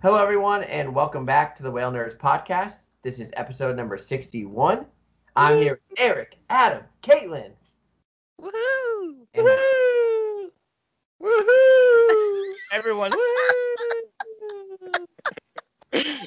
Hello, 0.00 0.22
everyone, 0.22 0.62
and 0.64 0.94
welcome 0.94 1.24
back 1.24 1.56
to 1.56 1.62
the 1.62 1.70
Whale 1.70 1.90
Nerds 1.90 2.16
podcast. 2.16 2.76
This 3.02 3.18
is 3.18 3.30
episode 3.34 3.76
number 3.76 3.98
61. 3.98 4.86
I'm 5.36 5.58
here 5.60 5.80
with 5.90 5.98
Eric, 6.00 6.36
Adam, 6.50 6.82
Katlyn. 7.02 7.50
Woohoo! 8.40 9.26
and- 9.34 9.46
Woohoo! 9.46 10.50
Woohoo! 11.22 12.52
Everyone, 12.72 13.12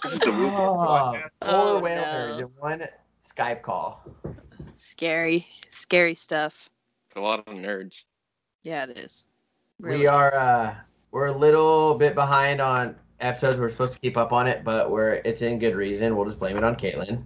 Just 0.04 0.24
a 0.24 0.32
movie. 0.32 0.52
Oh, 0.56 1.16
four 1.46 1.82
Whale. 1.82 2.04
Nerds 2.04 2.40
in 2.40 2.46
one 2.60 2.84
Skype 3.38 3.62
call. 3.62 4.04
Scary, 4.76 5.46
scary 5.70 6.16
stuff. 6.16 6.70
It's 7.08 7.16
a 7.16 7.22
lot 7.22 7.40
of 7.40 7.54
nerds. 7.56 8.04
Yeah, 8.64 8.84
it 8.86 8.98
is. 8.98 9.26
we 9.80 10.08
are 10.08 10.28
is. 10.30 10.34
uh, 10.36 10.76
we're 11.12 11.28
a 11.28 11.32
little 11.38 11.96
bit 11.96 12.16
behind 12.16 12.60
on 12.62 12.96
episodes. 13.22 13.60
We're 13.60 13.70
supposed 13.70 13.94
to 13.94 14.00
keep 14.00 14.18
up 14.18 14.32
on 14.34 14.48
it, 14.48 14.64
but 14.64 14.90
we're 14.92 15.14
it's 15.26 15.42
in 15.42 15.60
good 15.60 15.76
reason. 15.76 16.16
We'll 16.16 16.26
just 16.26 16.40
blame 16.40 16.58
it 16.58 16.64
on 16.64 16.76
Katlyn. 16.76 17.24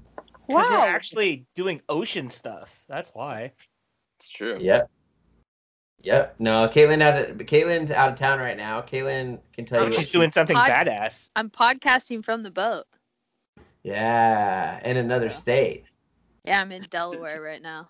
Because 0.48 0.70
we're 0.70 0.78
Wow. 0.78 0.86
actually 0.86 1.46
doing 1.56 1.82
ocean 1.90 2.30
stuff. 2.30 2.70
That's 2.88 3.10
why. 3.14 3.52
It's 4.20 4.30
true. 4.30 4.58
Yep. 4.60 4.90
Yep. 6.02 6.36
No, 6.40 6.68
Katlyn 6.70 7.02
has 7.02 7.16
it. 7.30 7.38
Katlyn's 7.40 7.90
out 7.92 8.10
of 8.10 8.16
town 8.16 8.40
right 8.40 8.56
now. 8.58 8.82
Katlyn 8.82 9.40
can 9.54 9.66
tell 9.66 9.80
Oh, 9.80 9.84
you. 9.86 9.90
what 9.90 9.98
She's 10.00 10.08
she- 10.08 10.14
doing 10.14 10.32
something 10.32 10.56
Pod- 10.56 10.70
badass. 10.70 11.32
I'm 11.36 11.50
podcasting 11.50 12.24
from 12.24 12.44
the 12.44 12.52
boat. 12.52 12.86
Yeah, 13.84 14.80
in 14.88 14.98
another 14.98 15.28
Yeah. 15.28 15.32
state. 15.32 15.86
Yeah, 16.44 16.62
I'm 16.62 16.72
in 16.72 16.84
Delaware 16.90 17.42
right 17.42 17.62
now. 17.62 17.90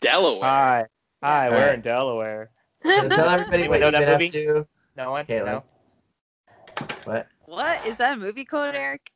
Delaware. 0.00 0.42
Hi. 0.42 0.86
Hi, 1.22 1.48
we're 1.50 1.56
Alright. 1.56 1.74
in 1.74 1.80
Delaware. 1.80 2.50
So 2.84 3.08
tell 3.08 3.28
everybody 3.28 3.68
what 3.68 3.80
you've 3.82 3.92
that 3.92 4.18
been 4.18 4.26
up 4.26 4.32
to. 4.32 4.66
No 4.96 5.10
one? 5.12 5.26
Katlyn. 5.26 5.46
No? 5.46 5.64
What? 7.04 7.26
what 7.46 7.86
is 7.86 7.96
that 7.98 8.14
a 8.14 8.16
movie 8.16 8.44
code, 8.44 8.74
Eric? 8.74 9.10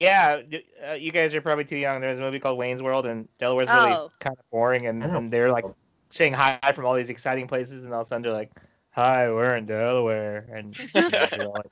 Yeah, 0.00 0.42
uh, 0.88 0.92
you 0.92 1.10
guys 1.10 1.34
are 1.34 1.40
probably 1.40 1.64
too 1.64 1.76
young. 1.76 2.00
There's 2.02 2.18
a 2.18 2.22
movie 2.22 2.38
called 2.38 2.58
Wayne's 2.58 2.82
World, 2.82 3.06
and 3.06 3.28
Delaware's 3.38 3.68
really 3.68 3.92
Oh. 3.92 4.10
kind 4.20 4.36
of 4.38 4.44
boring, 4.50 4.86
and, 4.86 5.02
and 5.02 5.30
they're 5.30 5.50
like 5.50 5.64
saying 6.10 6.34
hi 6.34 6.58
from 6.74 6.84
all 6.84 6.94
these 6.94 7.08
exciting 7.10 7.48
places, 7.48 7.84
and 7.84 7.94
all 7.94 8.00
of 8.02 8.06
a 8.06 8.08
sudden 8.08 8.22
they're 8.22 8.32
like, 8.32 8.50
"Hi, 8.90 9.30
we're 9.30 9.56
in 9.56 9.64
Delaware," 9.64 10.46
and 10.52 10.76
you're 10.94 11.48
like, 11.48 11.66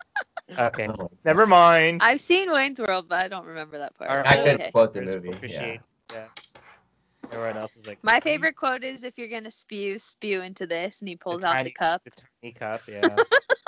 "Okay, 0.59 0.89
never 1.25 1.47
mind." 1.47 2.03
I've 2.03 2.21
seen 2.21 2.51
Wayne's 2.51 2.81
World, 2.81 3.09
but 3.11 3.19
I 3.23 3.29
don't 3.29 3.45
remember 3.47 3.77
that 3.79 3.95
part. 3.95 4.11
Alright. 4.11 4.27
I 4.27 4.37
but 4.37 4.45
couldn't 4.45 4.61
okay. 4.63 4.71
quote 4.71 4.95
the 4.95 5.01
There's 5.01 5.15
movie. 5.17 5.29
Yeah. 5.29 5.35
appreciate- 5.37 5.81
yeah. 6.13 6.27
Everyone 7.33 7.57
else 7.57 7.77
is 7.77 7.87
like 7.87 7.99
My 8.05 8.21
favorite 8.21 8.55
quote 8.55 8.85
is 8.85 9.03
if 9.03 9.17
you're 9.19 9.29
gonna 9.29 9.51
spew, 9.51 9.99
spew 9.99 10.43
into 10.43 10.67
this, 10.67 11.01
and 11.01 11.09
he 11.09 11.17
pulls 11.17 11.43
out 11.43 11.53
tiny- 11.55 11.71
the 11.71 11.75
cup. 11.75 12.03
The 12.05 12.11
tiny 12.43 12.53
cup, 12.53 12.81
yeah. 12.89 13.17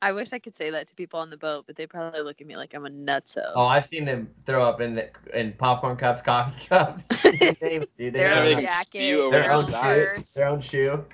I 0.00 0.12
wish 0.12 0.32
I 0.32 0.38
could 0.38 0.56
say 0.56 0.70
that 0.70 0.86
to 0.88 0.94
people 0.94 1.18
on 1.18 1.30
the 1.30 1.36
boat, 1.36 1.64
but 1.66 1.76
they 1.76 1.86
probably 1.86 2.20
look 2.20 2.40
at 2.40 2.46
me 2.46 2.54
like 2.56 2.74
I'm 2.74 2.86
a 2.86 2.90
nutso. 2.90 3.50
Oh, 3.54 3.66
I've 3.66 3.86
seen 3.86 4.04
them 4.04 4.28
throw 4.46 4.62
up 4.62 4.80
in 4.80 4.94
the, 4.94 5.10
in 5.34 5.52
popcorn 5.54 5.96
cups, 5.96 6.22
coffee 6.22 6.66
cups. 6.68 7.04
They 7.22 7.56
name 7.62 7.82
it, 7.82 7.90
dude. 7.98 8.14
Their 8.14 8.32
own 8.32 8.38
Everything 8.38 8.58
their, 8.58 8.66
jacket, 8.66 9.30
their 9.30 9.42
their 9.42 9.52
own 9.52 9.64
own 9.64 9.66
shoe. 9.66 9.72
purse. 9.72 10.32
Their 10.34 10.48
own 10.48 10.60
shoe. 10.60 11.04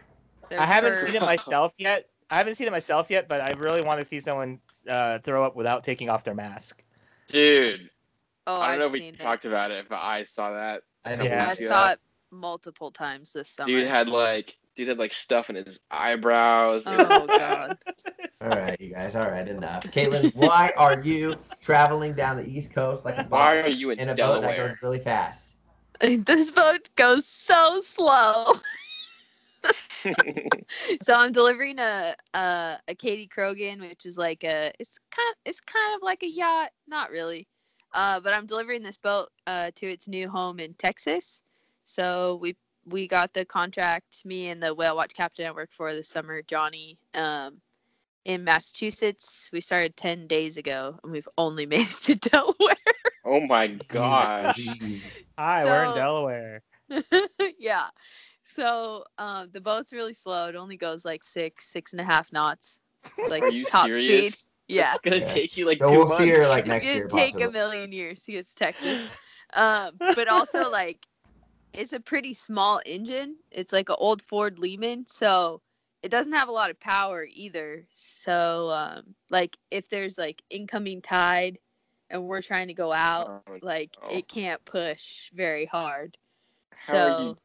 their 0.50 0.60
I 0.60 0.66
haven't 0.66 0.96
seen 0.96 1.14
it 1.14 1.22
myself 1.22 1.72
yet. 1.78 2.08
I 2.30 2.36
haven't 2.38 2.56
seen 2.56 2.66
it 2.66 2.72
myself 2.72 3.10
yet, 3.10 3.28
but 3.28 3.40
I 3.40 3.50
really 3.52 3.82
want 3.82 4.00
to 4.00 4.04
see 4.04 4.20
someone 4.20 4.60
uh, 4.88 5.18
throw 5.20 5.44
up 5.44 5.56
without 5.56 5.84
taking 5.84 6.08
off 6.10 6.24
their 6.24 6.34
mask. 6.34 6.82
Dude. 7.28 7.90
Oh, 8.46 8.60
I 8.60 8.72
don't 8.72 8.72
I've 8.74 8.78
know 8.80 8.86
if 8.86 8.92
we 8.92 9.08
it. 9.08 9.20
talked 9.20 9.46
about 9.46 9.70
it, 9.70 9.86
but 9.88 10.00
I 10.02 10.24
saw 10.24 10.52
that. 10.52 10.82
I 11.04 11.16
know. 11.16 11.24
Yeah. 11.24 11.48
I 11.48 11.54
saw 11.54 11.86
that. 11.86 11.92
it 11.94 12.00
multiple 12.30 12.90
times 12.90 13.32
this 13.32 13.48
summer. 13.48 13.66
Dude 13.68 13.88
had 13.88 14.08
like 14.08 14.56
dude 14.74 14.88
had 14.88 14.98
like 14.98 15.12
stuff 15.12 15.50
in 15.50 15.56
his 15.56 15.80
eyebrows. 15.90 16.84
Oh, 16.86 17.26
God. 17.26 17.78
All 18.40 18.48
right, 18.48 18.80
you 18.80 18.90
guys. 18.90 19.16
All 19.16 19.30
right, 19.30 19.46
enough. 19.46 19.84
Katlyn, 19.84 20.34
why 20.34 20.72
are 20.76 21.00
you 21.00 21.36
traveling 21.60 22.14
down 22.14 22.36
the 22.36 22.46
East 22.46 22.72
Coast 22.72 23.04
like 23.04 23.18
a 23.18 23.24
Why 23.24 23.58
are 23.58 23.68
you 23.68 23.90
in, 23.90 23.98
in 23.98 24.08
a 24.08 24.12
boat 24.12 24.16
that 24.16 24.40
Delaware? 24.40 24.68
goes 24.68 24.76
really 24.82 24.98
fast? 24.98 25.42
this 26.00 26.50
boat 26.50 26.88
goes 26.96 27.26
so 27.26 27.80
slow. 27.80 28.54
so 31.02 31.14
I'm 31.14 31.32
delivering 31.32 31.78
a 31.78 32.14
a, 32.34 32.78
a 32.88 32.94
Kadey 32.94 33.28
Krogen, 33.28 33.80
which 33.80 34.04
is 34.04 34.18
like 34.18 34.44
a 34.44 34.72
it's 34.78 34.98
kind 35.10 35.34
it's 35.44 35.60
kind 35.60 35.94
of 35.96 36.02
like 36.02 36.22
a 36.22 36.28
yacht, 36.28 36.70
not 36.86 37.10
really, 37.10 37.46
uh, 37.94 38.20
but 38.20 38.34
I'm 38.34 38.46
delivering 38.46 38.82
this 38.82 38.98
boat 38.98 39.28
uh, 39.46 39.70
to 39.76 39.86
its 39.86 40.08
new 40.08 40.28
home 40.28 40.60
in 40.60 40.74
Texas. 40.74 41.42
So 41.86 42.38
we 42.42 42.56
we 42.86 43.06
got 43.08 43.32
the 43.32 43.44
contract, 43.44 44.24
me 44.24 44.48
and 44.48 44.62
the 44.62 44.74
whale 44.74 44.96
watch 44.96 45.14
captain 45.14 45.46
I 45.46 45.52
work 45.52 45.70
for 45.72 45.92
this 45.94 46.08
summer, 46.08 46.42
Johnny, 46.42 46.98
um, 47.14 47.60
in 48.24 48.44
Massachusetts. 48.44 49.48
We 49.52 49.60
started 49.60 49.96
ten 49.96 50.26
days 50.26 50.56
ago, 50.56 50.98
and 51.02 51.12
we've 51.12 51.28
only 51.38 51.66
made 51.74 51.82
it 51.82 52.00
to 52.04 52.14
Delaware. 52.16 52.76
oh 53.24 53.40
my 53.40 53.68
gosh. 53.88 54.56
Jeez. 54.58 55.00
Hi, 55.38 55.64
we're 55.64 55.84
in 55.84 55.94
Delaware. 55.94 56.62
yeah. 57.58 57.86
So 58.42 59.04
um, 59.18 59.48
the 59.52 59.60
boat's 59.60 59.92
really 59.92 60.14
slow. 60.14 60.48
It 60.48 60.54
only 60.56 60.76
goes 60.76 61.04
like 61.04 61.24
six, 61.24 61.66
six 61.72 61.92
and 61.92 62.00
a 62.00 62.04
half 62.04 62.32
knots. 62.32 62.80
It's 63.18 63.30
like 63.30 63.42
Are 63.42 63.48
you 63.50 63.64
top 63.64 63.90
speed. 63.92 64.34
Yeah. 64.68 64.92
It's 64.92 65.00
gonna 65.02 65.18
Yeah. 65.18 65.26
take 65.32 65.56
you 65.56 65.66
like 65.66 65.78
So 65.78 65.88
2 65.90 65.92
we'll 65.92 66.06
months. 66.08 66.24
see 66.24 66.30
her 66.30 66.46
like 66.48 66.60
It's 66.64 66.68
next 66.68 66.84
gonna 66.84 66.94
year. 66.96 67.08
take 67.08 67.40
a 67.40 67.50
million 67.50 67.92
years 67.92 68.22
to 68.24 68.32
get 68.32 68.46
to 68.46 68.54
Texas. 68.54 69.06
Um, 69.54 69.92
but 70.14 70.28
also 70.28 70.70
like 70.70 70.98
it's 71.74 71.92
a 71.92 72.00
pretty 72.00 72.32
small 72.32 72.80
engine. 72.86 73.36
It's 73.50 73.72
like 73.72 73.88
an 73.88 73.96
old 73.98 74.22
Ford 74.22 74.58
Lehman, 74.58 75.06
so 75.06 75.60
it 76.02 76.10
doesn't 76.10 76.32
have 76.32 76.48
a 76.48 76.52
lot 76.52 76.70
of 76.70 76.78
power 76.80 77.26
either. 77.32 77.84
So 77.92 78.70
um, 78.70 79.14
like 79.30 79.56
if 79.70 79.88
there's 79.88 80.18
like 80.18 80.42
incoming 80.50 81.02
tide 81.02 81.58
and 82.10 82.24
we're 82.24 82.42
trying 82.42 82.68
to 82.68 82.74
go 82.74 82.92
out, 82.92 83.42
Oh, 83.48 83.56
like 83.62 83.96
oh. 84.02 84.14
it 84.16 84.28
can't 84.28 84.64
push 84.64 85.30
very 85.34 85.66
hard. 85.66 86.16
How 86.76 86.94
are 86.96 87.22
you- 87.22 87.36
So 87.36 87.38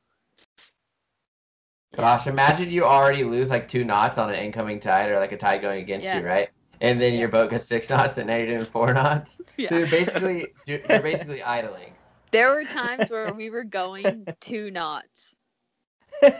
Gosh, 1.95 2.27
imagine 2.27 2.69
you 2.69 2.85
already 2.85 3.23
lose 3.23 3.49
like 3.49 3.67
two 3.67 3.83
knots 3.83 4.19
on 4.19 4.29
an 4.29 4.35
incoming 4.35 4.79
tide 4.79 5.09
or 5.09 5.17
like 5.19 5.31
a 5.31 5.37
tide 5.37 5.61
going 5.61 5.81
against 5.81 6.05
Yeah. 6.05 6.19
you, 6.19 6.25
right? 6.25 6.49
And 6.81 7.01
then 7.01 7.13
Yeah. 7.13 7.21
your 7.21 7.29
boat 7.29 7.49
goes 7.49 7.65
six 7.65 7.89
knots, 7.89 8.17
and 8.17 8.27
now 8.27 8.35
you're 8.37 8.47
doing 8.47 8.65
four 8.65 8.93
knots. 8.93 9.37
yeah. 9.57 9.69
So 9.69 9.77
you're 9.79 9.87
basically 9.87 10.53
you're 10.65 10.79
you're 10.87 11.01
basically 11.01 11.41
idling. 11.57 11.93
There 12.31 12.51
were 12.51 12.63
times 12.65 13.09
where 13.09 13.33
we 13.33 13.49
were 13.49 13.63
going 13.63 14.27
two 14.39 14.71
knots. 14.71 15.35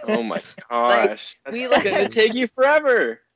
Oh 0.03 0.23
my 0.23 0.41
gosh. 0.69 1.35
we 1.51 1.67
That's 1.67 1.83
like- 1.85 1.93
gonna 1.93 2.09
take 2.09 2.33
you 2.33 2.47
forever. 2.47 3.21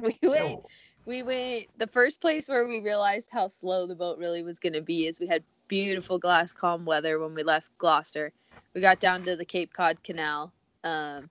We 0.00 0.16
went 0.22 0.50
No. 0.50 0.66
we 1.04 1.22
went 1.22 1.66
the 1.76 1.86
first 1.86 2.22
place 2.22 2.48
where 2.48 2.66
we 2.66 2.80
realized 2.80 3.28
how 3.30 3.48
slow 3.48 3.86
the 3.86 3.94
boat 3.94 4.16
really 4.18 4.42
was 4.42 4.58
gonna 4.58 4.80
be 4.80 5.06
is 5.06 5.20
we 5.20 5.26
had 5.26 5.42
beautiful 5.68 6.18
glass 6.18 6.54
calm 6.54 6.86
weather 6.86 7.18
when 7.18 7.34
we 7.34 7.42
left 7.42 7.68
Gloucester. 7.76 8.32
We 8.74 8.80
got 8.80 8.98
down 8.98 9.24
to 9.24 9.36
the 9.36 9.44
Cape 9.44 9.74
Cod 9.74 10.02
Canal, 10.02 10.52
um, 10.84 11.28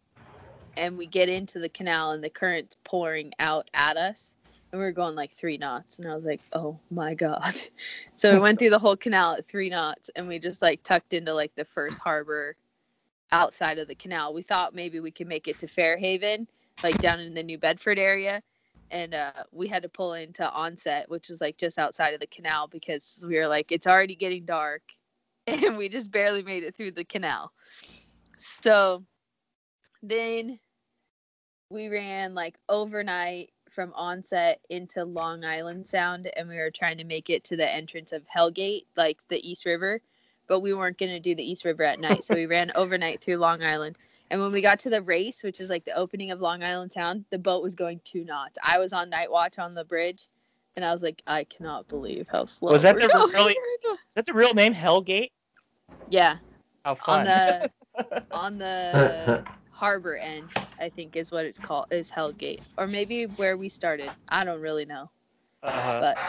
and 0.78 0.98
we 1.00 1.08
get 1.08 1.30
into 1.30 1.58
the 1.58 1.70
canal 1.70 2.12
and 2.12 2.24
the 2.24 2.30
current's 2.30 2.78
pouring 2.84 3.34
out 3.40 3.70
at 3.74 3.98
us. 3.98 4.36
And 4.72 4.80
we 4.80 4.86
were 4.86 4.92
going 4.92 5.16
like 5.16 5.32
three 5.32 5.58
knots, 5.58 5.98
and 5.98 6.08
I 6.08 6.16
was 6.16 6.26
like, 6.26 6.42
"Oh 6.54 6.80
my 6.92 7.14
god!" 7.14 7.56
So 8.16 8.34
we 8.34 8.40
went 8.42 8.60
through 8.60 8.70
the 8.70 8.80
whole 8.80 8.98
canal 8.98 9.34
at 9.34 9.46
three 9.46 9.70
knots, 9.70 10.10
and 10.16 10.28
we 10.28 10.40
just 10.40 10.62
like 10.62 10.84
tucked 10.84 11.14
into 11.14 11.34
like 11.34 11.56
the 11.56 11.66
first 11.66 12.00
harbor 12.00 12.56
outside 13.32 13.80
of 13.80 13.88
the 13.88 13.96
canal. 13.96 14.34
We 14.34 14.42
thought 14.42 14.76
maybe 14.76 15.00
we 15.00 15.12
could 15.12 15.28
make 15.28 15.48
it 15.48 15.60
to 15.60 15.68
Fairhaven, 15.68 16.48
like 16.84 17.00
down 17.00 17.20
in 17.20 17.34
the 17.34 17.44
New 17.44 17.58
Bedford 17.58 17.98
area, 17.98 18.42
and 18.92 19.14
uh, 19.14 19.44
we 19.52 19.68
had 19.68 19.84
to 19.84 19.90
pull 19.90 20.14
into 20.14 20.50
Onset, 20.52 21.10
which 21.10 21.30
was 21.30 21.42
like 21.42 21.58
just 21.58 21.78
outside 21.78 22.14
of 22.14 22.20
the 22.20 22.28
canal 22.28 22.68
because 22.68 23.24
we 23.28 23.38
were 23.38 23.48
like, 23.48 23.72
it's 23.72 23.88
already 23.88 24.16
getting 24.16 24.46
dark, 24.46 24.84
and 25.48 25.78
we 25.78 25.90
just 25.90 26.12
barely 26.12 26.44
made 26.44 26.64
it 26.64 26.76
through 26.76 26.92
the 26.92 27.06
canal. 27.06 27.52
So 28.38 29.04
then 30.02 30.60
we 31.70 31.88
ran 31.88 32.34
like 32.34 32.58
overnight 32.68 33.52
from 33.72 33.92
Onset 33.96 34.60
into 34.70 35.04
Long 35.04 35.44
Island 35.44 35.88
Sound, 35.88 36.30
and 36.36 36.48
we 36.50 36.58
were 36.58 36.72
trying 36.72 36.98
to 36.98 37.04
make 37.04 37.30
it 37.30 37.44
to 37.46 37.56
the 37.56 37.70
entrance 37.70 38.12
of 38.12 38.24
Hellgate, 38.26 38.86
like 38.98 39.20
the 39.30 39.48
East 39.50 39.66
River, 39.66 40.02
but 40.48 40.60
we 40.62 40.74
weren't 40.74 40.98
going 40.98 41.12
to 41.12 41.20
do 41.20 41.36
the 41.36 41.44
East 41.50 41.66
River 41.66 41.84
at 41.84 42.00
night, 42.00 42.24
so 42.24 42.36
we 42.36 42.46
ran 42.48 42.72
overnight 42.76 43.22
through 43.22 43.38
Long 43.38 43.62
Island. 43.64 43.98
And 44.32 44.40
when 44.42 44.52
we 44.52 44.62
got 44.62 44.78
to 44.80 44.90
the 44.90 45.02
race, 45.02 45.42
which 45.44 45.60
is 45.60 45.70
like 45.70 45.86
the 45.86 45.96
opening 45.96 46.32
of 46.32 46.40
Long 46.42 46.64
Island 46.64 46.92
Sound, 46.92 47.26
the 47.32 47.40
boat 47.40 47.64
was 47.64 47.74
going 47.76 48.00
two 48.04 48.24
knots. 48.26 48.58
I 48.64 48.78
was 48.78 48.94
on 48.94 49.10
night 49.10 49.32
watch 49.32 49.58
on 49.58 49.74
the 49.74 49.84
bridge, 49.86 50.28
and 50.76 50.86
I 50.86 50.94
was 50.94 51.02
like, 51.02 51.22
I 51.26 51.44
cannot 51.46 51.88
believe 51.88 52.28
how 52.32 52.46
slow. 52.46 52.72
Was 52.72 52.84
that 52.84 52.96
we're 52.96 53.02
the 53.02 53.08
going 53.14 53.32
really- 53.34 53.54
right 53.58 53.78
now." 53.86 53.94
Is 53.94 54.16
that 54.16 54.26
the 54.26 54.34
real 54.34 54.54
name, 54.54 54.74
Hellgate? 54.74 55.32
Yeah, 56.10 56.38
How 56.86 56.92
on 56.92 56.98
fun! 56.98 57.26
the 57.26 57.72
on 58.32 58.58
the 58.60 59.44
harbor 59.80 60.18
end, 60.18 60.52
I 60.80 60.90
think 60.90 61.16
is 61.16 61.32
what 61.32 61.46
it's 61.46 61.60
called, 61.60 61.88
is 61.92 62.12
Hellgate, 62.12 62.60
or 62.78 62.88
maybe 62.88 63.26
where 63.26 63.58
we 63.58 63.70
started. 63.70 64.12
I 64.30 64.44
don't 64.46 64.62
really 64.62 64.86
know, 64.86 65.12
uh, 65.64 65.94
but 66.00 66.20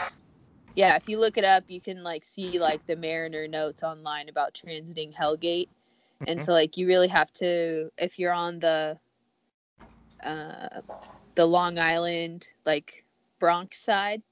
yeah, 0.75 0.95
if 0.95 1.07
you 1.07 1.19
look 1.19 1.37
it 1.37 1.45
up, 1.45 1.65
you 1.67 1.81
can 1.81 2.03
like 2.03 2.25
see 2.25 2.59
like 2.59 2.85
the 2.87 2.95
Mariner 2.95 3.47
notes 3.47 3.83
online 3.83 4.29
about 4.29 4.53
transiting 4.53 5.13
Hellgate, 5.13 5.69
and 6.27 6.41
Mhm. 6.41 6.43
so 6.43 6.53
like 6.53 6.77
you 6.77 6.87
really 6.87 7.09
have 7.09 7.33
to 7.33 7.91
if 7.97 8.19
you're 8.19 8.33
on 8.33 8.59
the 8.59 8.99
uh 10.23 10.81
the 11.35 11.45
Long 11.45 11.79
Island 11.79 12.47
like 12.65 13.05
Bronx 13.39 13.79
side, 13.79 14.23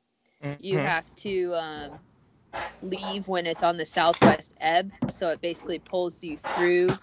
you 0.60 0.80
Mhm. 0.80 0.80
have 0.80 1.13
to 1.18 1.54
um, 1.56 2.00
leave 2.81 3.27
when 3.27 3.45
it's 3.45 3.63
on 3.63 3.77
the 3.77 3.86
southwest 3.86 4.54
ebb. 4.60 4.92
So 5.10 5.30
it 5.30 5.42
basically 5.42 5.80
pulls 5.80 6.24
you 6.24 6.38
through 6.38 6.98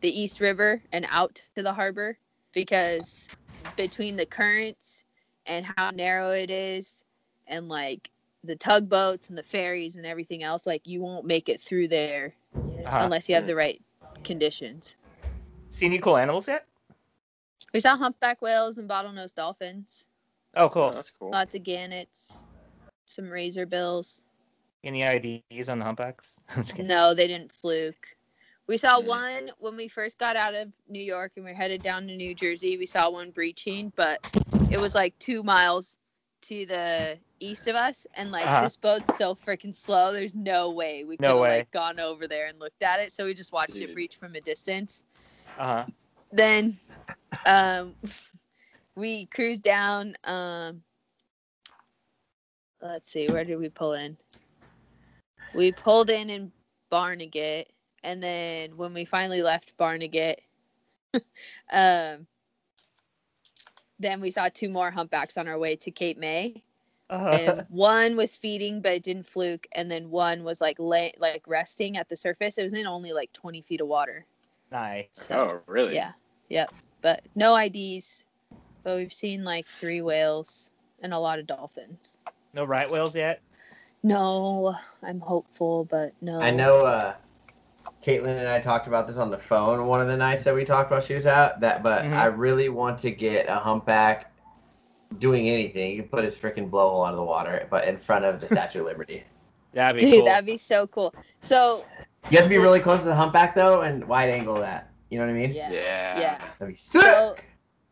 the 0.00 0.20
East 0.20 0.40
River 0.40 0.82
and 0.92 1.06
out 1.10 1.42
to 1.56 1.62
the 1.62 1.72
harbor 1.72 2.18
because 2.52 3.28
between 3.76 4.16
the 4.16 4.26
currents 4.26 5.04
and 5.46 5.66
how 5.76 5.90
narrow 5.90 6.30
it 6.30 6.50
is, 6.50 7.04
and 7.46 7.68
like 7.68 8.10
the 8.44 8.56
tugboats 8.56 9.28
and 9.28 9.36
the 9.38 9.42
ferries 9.42 9.96
and 9.96 10.06
everything 10.06 10.42
else, 10.42 10.66
like 10.66 10.82
you 10.86 11.00
won't 11.00 11.26
make 11.26 11.48
it 11.48 11.60
through 11.60 11.88
there 11.88 12.34
Uh-huh. 12.86 13.04
unless 13.04 13.28
you 13.28 13.34
have 13.34 13.46
the 13.46 13.54
right 13.54 13.82
conditions. 14.24 14.96
Seen 15.70 15.92
any 15.92 16.00
cool 16.00 16.16
animals 16.16 16.48
yet? 16.48 16.66
We 17.74 17.80
saw 17.80 17.96
humpback 17.96 18.42
whales 18.42 18.78
and 18.78 18.88
bottlenose 18.88 19.34
dolphins, 19.34 20.04
Oh, 20.54 20.64
Oh, 20.64 20.68
cool. 20.70 20.90
that's 20.92 21.10
cool. 21.10 21.30
lots 21.30 21.54
of 21.54 21.62
gannets, 21.62 22.44
some 23.06 23.28
razor 23.30 23.66
bills. 23.66 24.22
Any 24.82 25.02
IDs 25.04 25.68
on 25.68 25.78
the 25.78 25.84
humpbacks? 25.84 26.40
I'm 26.48 26.62
just 26.62 26.72
kidding. 26.72 26.88
No, 26.88 27.14
they 27.14 27.26
didn't 27.26 27.52
fluke. 27.52 28.16
We 28.70 28.76
saw 28.76 29.00
Mm. 29.00 29.06
one 29.06 29.50
when 29.58 29.76
we 29.76 29.88
first 29.88 30.16
got 30.16 30.36
out 30.36 30.54
of 30.54 30.72
New 30.88 31.02
York 31.02 31.32
and 31.34 31.44
we 31.44 31.50
are 31.50 31.54
headed 31.54 31.82
down 31.82 32.06
to 32.06 32.14
New 32.14 32.36
Jersey. 32.36 32.78
We 32.78 32.86
saw 32.86 33.10
one 33.10 33.32
breaching, 33.32 33.92
but 33.96 34.20
it 34.70 34.78
was 34.78 34.94
like 34.94 35.18
two 35.18 35.42
miles 35.42 35.98
to 36.42 36.66
the 36.66 37.18
east 37.40 37.66
of 37.66 37.74
us, 37.74 38.06
and 38.14 38.30
like 38.30 38.44
Uh-huh. 38.44 38.62
this 38.62 38.76
boat's 38.76 39.12
so 39.16 39.34
freaking 39.34 39.74
slow. 39.74 40.12
There's 40.12 40.36
no 40.36 40.70
way 40.70 41.02
we 41.02 41.16
could 41.16 41.24
No 41.24 41.38
have 41.38 41.48
like 41.50 41.70
gone 41.72 41.98
over 41.98 42.28
there 42.28 42.46
and 42.46 42.60
looked 42.60 42.84
at 42.84 43.00
it. 43.00 43.10
So 43.10 43.24
we 43.24 43.34
just 43.34 43.52
watched 43.52 43.74
it 43.74 43.92
breach 43.92 44.14
from 44.14 44.36
a 44.36 44.40
distance. 44.40 45.02
Uh 45.58 45.64
huh. 45.64 45.86
Then, 46.30 46.78
um, 47.46 47.96
we 48.94 49.26
cruised 49.26 49.64
down. 49.64 50.14
Um, 50.22 50.84
let's 52.80 53.10
see, 53.10 53.28
where 53.28 53.44
did 53.44 53.56
we 53.58 53.68
pull 53.68 53.94
in? 53.94 54.16
We 55.54 55.72
pulled 55.72 56.08
in 56.08 56.30
in 56.30 56.52
Barnegat, 56.88 57.72
and 58.02 58.22
then 58.22 58.76
when 58.76 58.94
we 58.94 59.04
finally 59.04 59.42
left 59.42 59.76
Barnegat, 59.76 60.40
um, 61.72 62.26
then 63.98 64.20
we 64.20 64.30
saw 64.30 64.48
two 64.48 64.68
more 64.68 64.90
humpbacks 64.90 65.36
on 65.36 65.46
our 65.48 65.58
way 65.58 65.76
to 65.76 65.90
Cape 65.90 66.18
May. 66.18 66.62
Uh-huh. 67.10 67.28
And 67.30 67.66
one 67.68 68.16
was 68.16 68.36
feeding, 68.36 68.80
but 68.80 68.92
it 68.92 69.02
didn't 69.02 69.26
fluke, 69.26 69.66
and 69.72 69.90
then 69.90 70.10
one 70.10 70.44
was 70.44 70.60
like 70.60 70.76
lay, 70.78 71.12
like 71.18 71.42
resting 71.46 71.96
at 71.96 72.08
the 72.08 72.16
surface. 72.16 72.58
It 72.58 72.64
was 72.64 72.72
in 72.72 72.86
only 72.86 73.12
like 73.12 73.32
20 73.32 73.62
feet 73.62 73.80
of 73.80 73.88
water. 73.88 74.24
nice. 74.70 75.08
So, 75.12 75.34
Oh, 75.34 75.62
really? 75.66 75.94
yeah, 75.94 76.12
yep. 76.48 76.72
But 77.02 77.22
no 77.34 77.54
IDs. 77.54 78.24
But 78.82 78.96
we've 78.96 79.12
seen 79.12 79.44
like 79.44 79.66
three 79.78 80.00
whales 80.00 80.70
and 81.02 81.12
a 81.12 81.18
lot 81.18 81.38
of 81.38 81.46
dolphins. 81.46 82.16
No 82.54 82.64
right 82.64 82.90
whales 82.90 83.14
yet. 83.14 83.42
No, 84.02 84.74
I'm 85.02 85.20
hopeful, 85.20 85.84
but 85.84 86.12
no. 86.22 86.40
I 86.40 86.50
know 86.50 86.86
uh 86.86 87.14
Katlyn 88.04 88.38
and 88.38 88.48
I 88.48 88.60
talked 88.60 88.86
about 88.86 89.06
this 89.06 89.16
on 89.18 89.30
the 89.30 89.38
phone 89.38 89.86
one 89.86 90.00
of 90.00 90.06
the 90.08 90.16
nights 90.16 90.44
that 90.44 90.54
we 90.54 90.64
talked 90.64 90.90
while 90.90 91.00
she 91.00 91.14
was 91.14 91.26
out. 91.26 91.60
That 91.60 91.82
but 91.82 92.02
Mhm. 92.04 92.12
I 92.14 92.26
really 92.26 92.68
want 92.70 92.98
to 93.00 93.10
get 93.10 93.46
a 93.48 93.56
humpback 93.56 94.32
doing 95.18 95.48
anything. 95.48 95.90
You 95.96 96.02
can 96.02 96.08
put 96.10 96.24
his 96.24 96.36
freaking 96.36 96.70
blowhole 96.70 97.06
out 97.06 97.12
of 97.12 97.16
the 97.16 97.24
water, 97.24 97.66
but 97.70 97.86
in 97.88 97.98
front 97.98 98.24
of 98.24 98.40
the 98.40 98.46
Statue 98.54 98.80
of 98.80 98.86
Liberty. 98.86 99.24
That'd 99.72 100.00
be 100.00 100.06
Dude, 100.10 100.18
cool. 100.20 100.24
that'd 100.26 100.46
be 100.46 100.56
so 100.56 100.86
cool. 100.86 101.14
So 101.42 101.84
You 102.30 102.36
have 102.38 102.46
to 102.46 102.48
be 102.50 102.58
really 102.58 102.80
close 102.80 103.00
to 103.00 103.06
the 103.06 103.14
humpback 103.14 103.54
though 103.54 103.82
and 103.82 104.06
wide 104.06 104.30
angle 104.30 104.54
that. 104.56 104.88
You 105.10 105.18
know 105.18 105.26
what 105.26 105.32
I 105.32 105.34
mean? 105.34 105.52
yeah. 105.52 105.70
Yeah. 105.70 106.20
Yeah. 106.20 106.38
That'd 106.58 106.74
be 106.74 106.78
sick. 106.80 107.02
So 107.02 107.36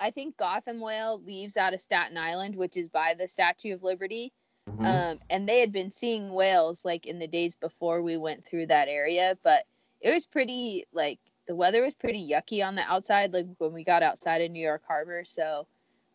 I 0.00 0.10
think 0.10 0.36
Gotham 0.36 0.80
Whale 0.80 1.20
leaves 1.26 1.56
out 1.56 1.74
of 1.74 1.80
Staten 1.80 2.16
Island, 2.16 2.54
which 2.54 2.76
is 2.76 2.88
by 2.88 3.14
the 3.18 3.26
Statue 3.28 3.74
of 3.74 3.82
Liberty. 3.82 4.32
Mhm. 4.70 4.84
Um, 4.84 5.18
and 5.30 5.48
they 5.48 5.60
had 5.60 5.72
been 5.72 5.90
seeing 5.90 6.32
whales 6.32 6.84
like 6.84 7.06
in 7.06 7.18
the 7.18 7.26
days 7.26 7.54
before 7.54 8.00
we 8.02 8.16
went 8.16 8.44
through 8.44 8.66
that 8.66 8.86
area, 8.88 9.36
but 9.42 9.64
it 10.00 10.12
was 10.14 10.26
pretty 10.26 10.84
like 10.92 11.18
the 11.46 11.54
weather 11.54 11.82
was 11.82 11.94
pretty 11.94 12.28
yucky 12.28 12.64
on 12.66 12.74
the 12.74 12.82
outside, 12.82 13.32
like 13.32 13.46
when 13.58 13.72
we 13.72 13.84
got 13.84 14.02
outside 14.02 14.42
of 14.42 14.50
New 14.50 14.62
York 14.64 14.82
Harbor. 14.86 15.24
So 15.24 15.66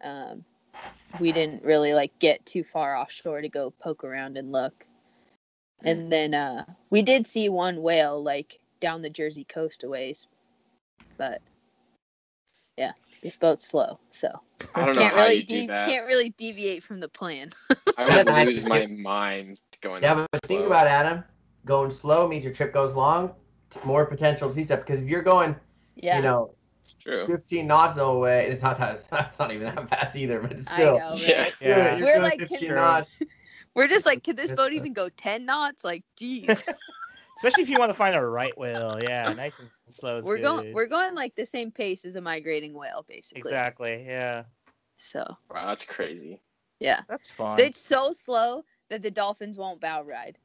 um, 0.03 0.44
we 1.19 1.31
didn't 1.31 1.63
really 1.63 1.94
like 1.94 2.18
get 2.19 2.45
too 2.45 2.63
far 2.63 2.95
offshore 2.95 3.41
to 3.41 3.50
go 3.50 3.71
poke 3.81 4.03
around 4.03 4.38
and 4.38 4.51
look. 4.51 4.85
And 5.85 6.12
then 6.12 6.33
uh, 6.33 6.65
we 6.91 7.01
did 7.01 7.27
see 7.27 7.50
one 7.50 7.81
whale 7.81 8.21
like 8.24 8.59
down 8.80 9.01
the 9.01 9.09
Jersey 9.09 9.44
coast 9.45 9.83
a 9.83 9.89
ways, 9.89 10.27
but 11.18 11.41
yeah, 12.77 12.94
this 13.21 13.35
boat's 13.38 13.68
slow, 13.68 14.00
so 14.09 14.30
I 14.75 14.85
don't 14.85 14.95
know 14.95 15.01
can't 15.01 15.15
how 15.15 15.24
really 15.24 15.35
you 15.38 15.44
do 15.44 15.62
de- 15.62 15.68
that. 15.68 15.85
can't 15.88 16.06
really 16.07 16.30
deviate 16.38 16.83
from 16.83 17.00
the 17.00 17.09
plan. 17.09 17.50
I 17.97 18.07
Yeah, 18.07 18.18
would 18.18 18.30
I- 18.30 18.45
lose 18.45 18.65
my 18.65 18.85
mind 18.88 19.59
going. 19.81 20.01
Yeah, 20.03 20.15
that 20.15 20.27
but 20.31 20.41
think 20.44 20.65
about 20.65 20.88
it, 20.88 20.91
Adam. 20.91 21.24
Going 21.65 21.91
slow 21.91 22.27
means 22.27 22.44
your 22.45 22.53
trip 22.53 22.74
goes 22.74 22.95
long. 22.95 23.33
T- 23.74 23.80
More 23.84 24.06
potential 24.06 24.50
to 24.50 24.56
see 24.56 24.64
stuff 24.66 24.80
because 24.80 25.02
if 25.02 25.08
you're 25.08 25.22
going, 25.24 25.56
Yeah, 25.96 26.18
you 26.18 26.24
know, 26.24 26.54
It's 26.86 26.94
true. 27.04 27.25
15 27.28 27.68
knots 27.68 27.98
away, 27.98 28.48
it's 28.48 28.62
not 28.62 28.78
that. 28.80 29.04
It's 29.30 29.40
not 29.40 29.52
even 29.52 29.74
that 29.75 29.90
fast 29.90 30.16
either. 30.16 30.40
But 30.40 30.58
I 30.58 30.62
still, 30.62 30.98
know. 31.00 31.16
Yeah. 31.16 31.42
Right? 31.44 31.54
You're- 31.62 31.78
Yeah. 31.78 31.96
you're 31.98 32.06
We're 32.08 32.20
like, 32.24 32.40
15 32.40 32.60
can- 32.60 32.75
knots. 32.75 33.18
We're 33.75 33.88
just 33.88 34.06
like, 34.06 34.24
could 34.24 34.38
this 34.38 34.52
boat 34.52 34.72
even 34.72 34.94
go 34.94 35.10
ten 35.10 35.46
knots? 35.48 35.84
Like, 35.84 36.04
geez, 36.16 36.64
Especially 37.38 37.64
if 37.64 37.70
you 37.70 37.80
want 37.80 37.90
to 37.90 37.96
find 37.96 38.16
a 38.16 38.24
right 38.24 38.56
whale. 38.56 39.00
Yeah, 39.02 39.34
nice 39.34 39.58
and 39.58 39.68
slow. 39.90 40.22
We're 40.24 40.38
going, 40.38 40.72
we're 40.76 40.86
going 40.86 41.16
like 41.16 41.34
the 41.36 41.46
same 41.46 41.72
pace 41.72 42.06
as 42.06 42.16
a 42.16 42.22
migrating 42.22 42.76
whale, 42.76 43.04
basically. 43.08 43.40
Exactly. 43.40 44.04
Yeah. 44.06 44.44
So 44.96 45.26
Wow, 45.50 45.66
that's 45.69 45.86
crazy. 45.86 46.40
yeah, 46.80 47.02
That's 47.10 47.31
fun. 47.31 47.60
it's 47.60 47.80
so 47.80 48.14
slow 48.14 48.64
that 48.92 49.02
the 49.02 49.10
dolphins 49.10 49.58
won't 49.58 49.81
bow 49.81 50.04
ride. 50.04 50.38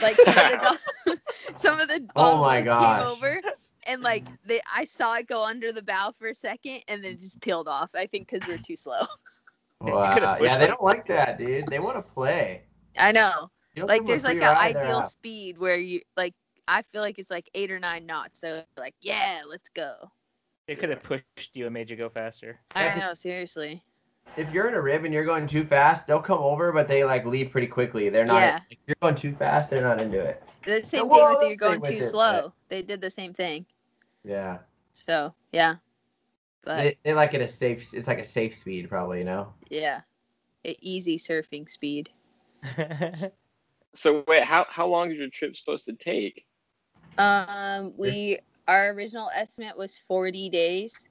Like 0.00 0.20
some 0.20 0.38
of 0.38 0.48
the, 0.48 0.58
dol- 0.58 1.16
some 1.56 1.80
of 1.80 1.88
the 1.88 2.08
Oh 2.16 2.40
my 2.40 2.60
bottlenose 2.60 2.62
gosh. 2.62 3.00
came 3.00 3.00
over. 3.00 3.40
And 3.86 4.02
like 4.02 4.30
they, 4.44 4.60
I 4.74 4.84
saw 4.84 5.16
it 5.16 5.26
go 5.28 5.44
under 5.44 5.72
the 5.72 5.82
bow 5.82 6.12
for 6.18 6.28
a 6.28 6.34
second, 6.34 6.82
and 6.88 7.04
then 7.04 7.12
it 7.12 7.20
just 7.20 7.40
peeled 7.40 7.68
off. 7.68 7.90
I 7.94 8.06
think 8.06 8.28
because 8.28 8.46
we're 8.46 8.58
too 8.58 8.76
slow. 8.76 9.02
Wow. 9.80 10.38
Yeah, 10.40 10.58
they 10.58 10.66
don't 10.66 10.82
like 10.82 11.06
that, 11.06 11.38
dude. 11.38 11.66
They 11.68 11.78
want 11.78 11.96
to 11.96 12.02
play. 12.02 12.62
I 12.96 13.12
know. 13.12 13.50
Like 13.86 14.06
give 14.06 14.06
them 14.06 14.10
a 14.10 14.14
there's 14.14 14.24
like 14.24 14.42
an 14.42 14.52
ideal 14.58 15.02
out. 15.02 15.12
speed 15.12 15.58
where 15.58 15.78
you 15.78 16.00
like 16.16 16.34
I 16.68 16.82
feel 16.82 17.02
like 17.02 17.18
it's 17.18 17.30
like 17.30 17.48
eight 17.54 17.70
or 17.70 17.78
nine 17.78 18.06
knots. 18.06 18.40
They're 18.40 18.64
like, 18.76 18.94
yeah, 19.00 19.42
let's 19.48 19.68
go. 19.68 20.10
They 20.66 20.76
could 20.76 20.90
have 20.90 21.02
pushed 21.02 21.54
you 21.54 21.66
and 21.66 21.74
made 21.74 21.90
you 21.90 21.96
go 21.96 22.08
faster. 22.08 22.60
I 22.74 22.90
know, 22.90 23.14
seriously. 23.14 23.82
If 24.36 24.52
you're 24.52 24.68
in 24.68 24.74
a 24.74 24.80
rib 24.80 25.04
and 25.04 25.14
you're 25.14 25.24
going 25.24 25.46
too 25.46 25.64
fast, 25.64 26.06
they'll 26.06 26.20
come 26.20 26.38
over, 26.38 26.72
but 26.72 26.88
they 26.88 27.04
like 27.04 27.24
leave 27.24 27.50
pretty 27.50 27.66
quickly. 27.66 28.08
They're 28.08 28.26
not. 28.26 28.42
Yeah. 28.42 28.60
If 28.70 28.78
you're 28.86 28.96
going 29.00 29.14
too 29.14 29.34
fast, 29.34 29.70
they're 29.70 29.82
not 29.82 30.00
into 30.00 30.20
it. 30.20 30.42
The 30.64 30.82
same 30.82 31.08
well, 31.08 31.28
thing 31.28 31.38
with 31.38 31.48
you 31.50 31.54
stay 31.56 31.66
going 31.66 31.80
with 31.80 31.90
too 31.90 31.98
it, 31.98 32.10
slow. 32.10 32.52
They 32.68 32.82
did 32.82 33.00
the 33.00 33.10
same 33.10 33.32
thing. 33.32 33.66
Yeah. 34.24 34.58
So 34.92 35.34
yeah, 35.52 35.76
but 36.64 36.76
They, 36.76 36.98
they 37.04 37.14
like 37.14 37.34
it 37.34 37.40
a 37.40 37.48
safe. 37.48 37.94
It's 37.94 38.08
like 38.08 38.18
a 38.18 38.24
safe 38.24 38.56
speed, 38.56 38.88
probably. 38.88 39.18
You 39.18 39.24
know. 39.24 39.54
yeah, 39.70 40.00
E- 40.64 40.76
easy 40.80 41.18
surfing 41.18 41.68
speed. 41.68 42.10
So 43.96 44.24
wait, 44.28 44.44
how 44.44 44.66
how 44.68 44.86
long 44.86 45.10
is 45.10 45.16
your 45.16 45.30
trip 45.30 45.56
supposed 45.56 45.86
to 45.86 45.94
take? 45.94 46.44
Um, 47.16 47.94
we 47.96 48.38
our 48.68 48.90
original 48.90 49.30
estimate 49.34 49.76
was 49.76 49.98
forty 50.06 50.50
days, 50.50 51.08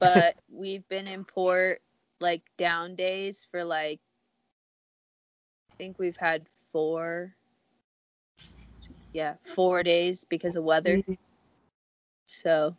but 0.00 0.34
we've 0.52 0.86
been 0.88 1.06
in 1.06 1.24
port 1.24 1.80
like 2.20 2.42
down 2.56 2.94
days 2.94 3.46
for 3.50 3.64
like 3.64 4.00
I 5.72 5.76
think 5.76 5.98
we've 5.98 6.16
had 6.16 6.46
four. 6.72 7.34
Yeah, 9.12 9.34
four 9.44 9.82
days 9.82 10.24
because 10.24 10.56
of 10.56 10.64
weather. 10.64 10.98
Mm-hmm. 10.98 11.14
So, 12.28 12.74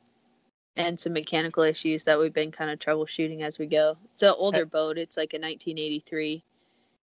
and 0.75 0.99
some 0.99 1.13
mechanical 1.13 1.63
issues 1.63 2.03
that 2.03 2.19
we've 2.19 2.33
been 2.33 2.51
kind 2.51 2.69
of 2.69 2.79
troubleshooting 2.79 3.41
as 3.41 3.59
we 3.59 3.65
go. 3.65 3.97
It's 4.13 4.23
an 4.23 4.33
older 4.37 4.63
uh, 4.63 4.65
boat. 4.65 4.97
It's 4.97 5.17
like 5.17 5.33
a 5.33 5.37
1983, 5.37 6.43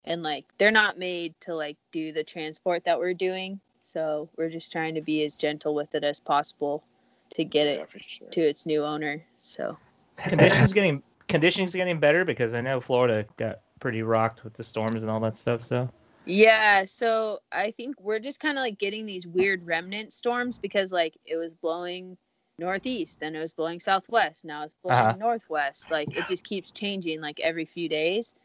and 0.06 0.24
like 0.24 0.46
they're 0.58 0.72
not 0.72 0.98
made 0.98 1.34
to 1.42 1.56
like 1.56 1.78
do 1.92 2.12
the 2.12 2.24
transport 2.24 2.84
that 2.86 2.98
we're 2.98 3.14
doing. 3.14 3.60
So 3.84 4.30
we're 4.38 4.50
just 4.50 4.72
trying 4.72 4.96
to 4.96 5.02
be 5.02 5.24
as 5.24 5.36
gentle 5.36 5.74
with 5.76 5.94
it 5.96 6.04
as 6.04 6.20
possible 6.20 6.84
to 7.32 7.44
get 7.44 7.66
Yeah, 7.66 7.84
it 7.84 7.90
for 7.90 8.00
sure. 8.00 8.28
to 8.30 8.42
its 8.42 8.66
new 8.66 8.84
owner. 8.84 9.24
So 9.40 9.78
conditions 10.18 10.74
getting 10.74 11.04
conditions 11.32 11.74
getting 11.74 12.00
better 12.00 12.26
because 12.26 12.54
I 12.54 12.62
know 12.62 12.82
Florida 12.82 13.26
got 13.38 13.62
pretty 13.80 14.04
rocked 14.04 14.44
with 14.44 14.54
the 14.54 14.64
storms 14.64 15.02
and 15.04 15.12
all 15.12 15.20
that 15.22 15.38
stuff. 15.38 15.64
So 15.64 15.90
Yeah, 16.26 16.86
so 16.86 17.40
I 17.52 17.72
think 17.72 18.00
we're 18.00 18.20
just 18.20 18.40
kind 18.40 18.58
of 18.58 18.62
like 18.62 18.78
getting 18.78 19.06
these 19.06 19.26
weird 19.28 19.66
remnant 19.66 20.14
storms 20.14 20.60
because 20.60 20.92
like 20.92 21.18
it 21.26 21.38
was 21.38 21.54
blowing 21.56 22.18
northeast, 22.60 23.20
then 23.20 23.36
it 23.36 23.40
was 23.42 23.54
blowing 23.54 23.80
southwest, 23.80 24.46
now 24.46 24.64
it's 24.64 24.76
blowing 24.84 24.94
Uh-huh. 24.94 25.18
northwest. 25.18 25.90
Like 25.90 26.10
it 26.16 26.28
just 26.28 26.44
keeps 26.44 26.72
changing 26.72 27.22
like 27.22 27.40
every 27.40 27.66
few 27.66 27.90
days. 27.90 28.36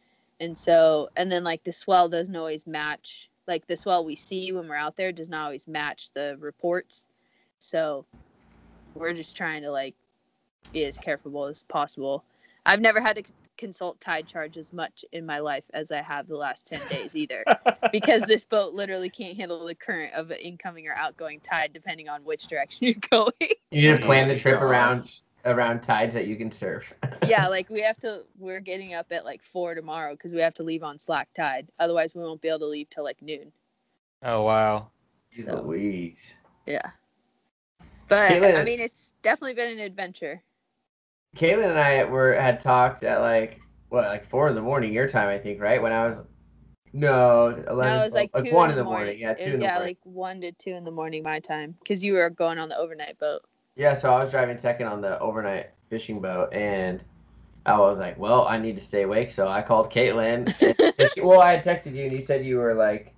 And 0.40 0.56
so 0.56 1.10
and 1.16 1.30
then 1.30 1.44
like 1.44 1.64
the 1.64 1.72
swell 1.72 2.08
doesn't 2.08 2.36
always 2.36 2.66
match 2.66 3.30
like 3.46 3.66
the 3.66 3.76
swell 3.76 4.04
we 4.04 4.16
see 4.16 4.52
when 4.52 4.68
we're 4.68 4.74
out 4.76 4.96
there 4.96 5.12
does 5.12 5.28
not 5.28 5.44
always 5.44 5.68
match 5.68 6.10
the 6.14 6.36
reports. 6.40 7.06
So 7.58 8.06
we're 8.94 9.14
just 9.14 9.36
trying 9.36 9.62
to 9.62 9.70
like 9.70 9.94
be 10.72 10.84
as 10.84 10.98
careful 10.98 11.46
as 11.46 11.62
possible. 11.64 12.24
I've 12.66 12.80
never 12.80 13.00
had 13.00 13.16
to 13.16 13.22
consult 13.56 13.98
tide 14.00 14.26
charge 14.26 14.56
as 14.58 14.72
much 14.72 15.04
in 15.12 15.24
my 15.24 15.38
life 15.38 15.64
as 15.72 15.90
I 15.90 16.02
have 16.02 16.26
the 16.26 16.36
last 16.36 16.66
10 16.66 16.80
days 16.88 17.16
either 17.16 17.44
because 17.92 18.22
this 18.22 18.44
boat 18.44 18.74
literally 18.74 19.08
can't 19.08 19.36
handle 19.36 19.64
the 19.64 19.74
current 19.74 20.12
of 20.12 20.30
an 20.30 20.38
incoming 20.38 20.86
or 20.88 20.92
outgoing 20.94 21.40
tide 21.40 21.70
depending 21.72 22.08
on 22.08 22.22
which 22.24 22.48
direction 22.48 22.78
you're 22.86 22.94
going. 23.08 23.32
You 23.70 23.92
need 23.92 24.00
to 24.00 24.04
plan 24.04 24.28
the 24.28 24.38
trip 24.38 24.60
around 24.60 25.10
around 25.44 25.80
tides 25.80 26.12
that 26.12 26.26
you 26.26 26.34
can 26.34 26.50
surf. 26.50 26.92
yeah, 27.26 27.46
like 27.46 27.70
we 27.70 27.80
have 27.80 27.98
to 28.00 28.24
we're 28.36 28.60
getting 28.60 28.94
up 28.94 29.06
at 29.12 29.24
like 29.24 29.42
4 29.44 29.76
tomorrow 29.76 30.16
cuz 30.16 30.34
we 30.34 30.40
have 30.40 30.54
to 30.54 30.64
leave 30.64 30.82
on 30.82 30.98
slack 30.98 31.32
tide. 31.34 31.68
Otherwise 31.78 32.14
we 32.14 32.22
won't 32.22 32.40
be 32.40 32.48
able 32.48 32.58
to 32.58 32.66
leave 32.66 32.90
till 32.90 33.04
like 33.04 33.22
noon. 33.22 33.52
oh 34.22 34.42
wow. 34.42 34.88
So, 35.30 35.62
Louise. 35.62 36.34
yeah. 36.66 36.90
But 38.08 38.42
I 38.42 38.64
mean 38.64 38.80
it's 38.80 39.14
definitely 39.22 39.54
been 39.54 39.70
an 39.70 39.80
adventure. 39.80 40.42
Katlyn 41.36 41.68
and 41.70 41.78
I 41.78 42.04
were 42.04 42.34
had 42.34 42.60
talked 42.60 43.04
at 43.04 43.20
like 43.20 43.60
what 43.88 44.04
like 44.04 44.28
four 44.28 44.48
in 44.48 44.54
the 44.54 44.62
morning 44.62 44.92
your 44.92 45.08
time 45.08 45.28
I 45.28 45.38
think 45.38 45.60
right? 45.60 45.80
When 45.80 45.92
I 45.92 46.06
was 46.06 46.20
no 46.92 47.48
eleven 47.68 47.92
no, 47.92 48.00
it 48.00 48.04
was 48.04 48.12
like, 48.12 48.32
2 48.44 48.54
one 48.54 48.70
in 48.70 48.76
the 48.76 48.84
morning. 48.84 49.18
yeah 49.18 49.34
two 49.34 49.42
it 49.42 49.46
in 49.46 49.50
was 49.52 49.60
yeah, 49.60 49.74
morning. 49.74 49.82
like 49.88 49.98
1 50.04 50.40
to 50.42 50.52
2 50.52 50.70
in 50.70 50.84
the 50.84 50.90
morning 50.90 51.22
my 51.22 51.40
time 51.40 51.76
cuz 51.86 52.02
you 52.02 52.14
were 52.14 52.30
going 52.30 52.58
on 52.58 52.68
the 52.68 52.78
overnight 52.78 53.18
boat. 53.18 53.42
yeah 53.76 53.94
so 53.94 54.10
I 54.10 54.22
was 54.22 54.30
driving 54.30 54.56
second 54.58 54.86
on 54.86 55.00
the 55.00 55.18
overnight 55.20 55.70
fishing 55.90 56.20
boat 56.20 56.52
and 56.52 57.02
I 57.66 57.78
was 57.78 57.98
like 57.98 58.18
well 58.18 58.46
I 58.46 58.58
need 58.58 58.76
to 58.76 58.82
stay 58.82 59.02
awake 59.02 59.30
so 59.30 59.46
I 59.46 59.60
called 59.62 59.92
Katlyn 59.92 60.48
she- 61.14 61.20
well 61.20 61.40
I 61.40 61.52
had 61.56 61.64
texted 61.64 61.94
you 61.94 62.04
and 62.04 62.12
you 62.12 62.22
said 62.22 62.44
you 62.44 62.58
were 62.58 62.74
like 62.74 63.12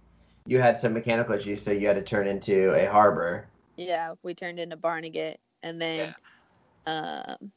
you 0.47 0.59
had 0.61 0.81
some 0.81 0.93
mechanical 0.95 1.35
issues 1.35 1.63
so 1.63 1.71
you 1.71 1.87
had 1.87 1.97
to 1.97 2.03
turn 2.03 2.27
into 2.27 2.73
a 2.75 2.87
harbor. 2.87 3.47
Yeah, 3.77 4.15
we 4.23 4.35
turned 4.35 4.59
into 4.59 4.77
Barnegat, 4.77 5.39
and 5.63 5.81
then, 5.81 6.15
um, 6.87 7.53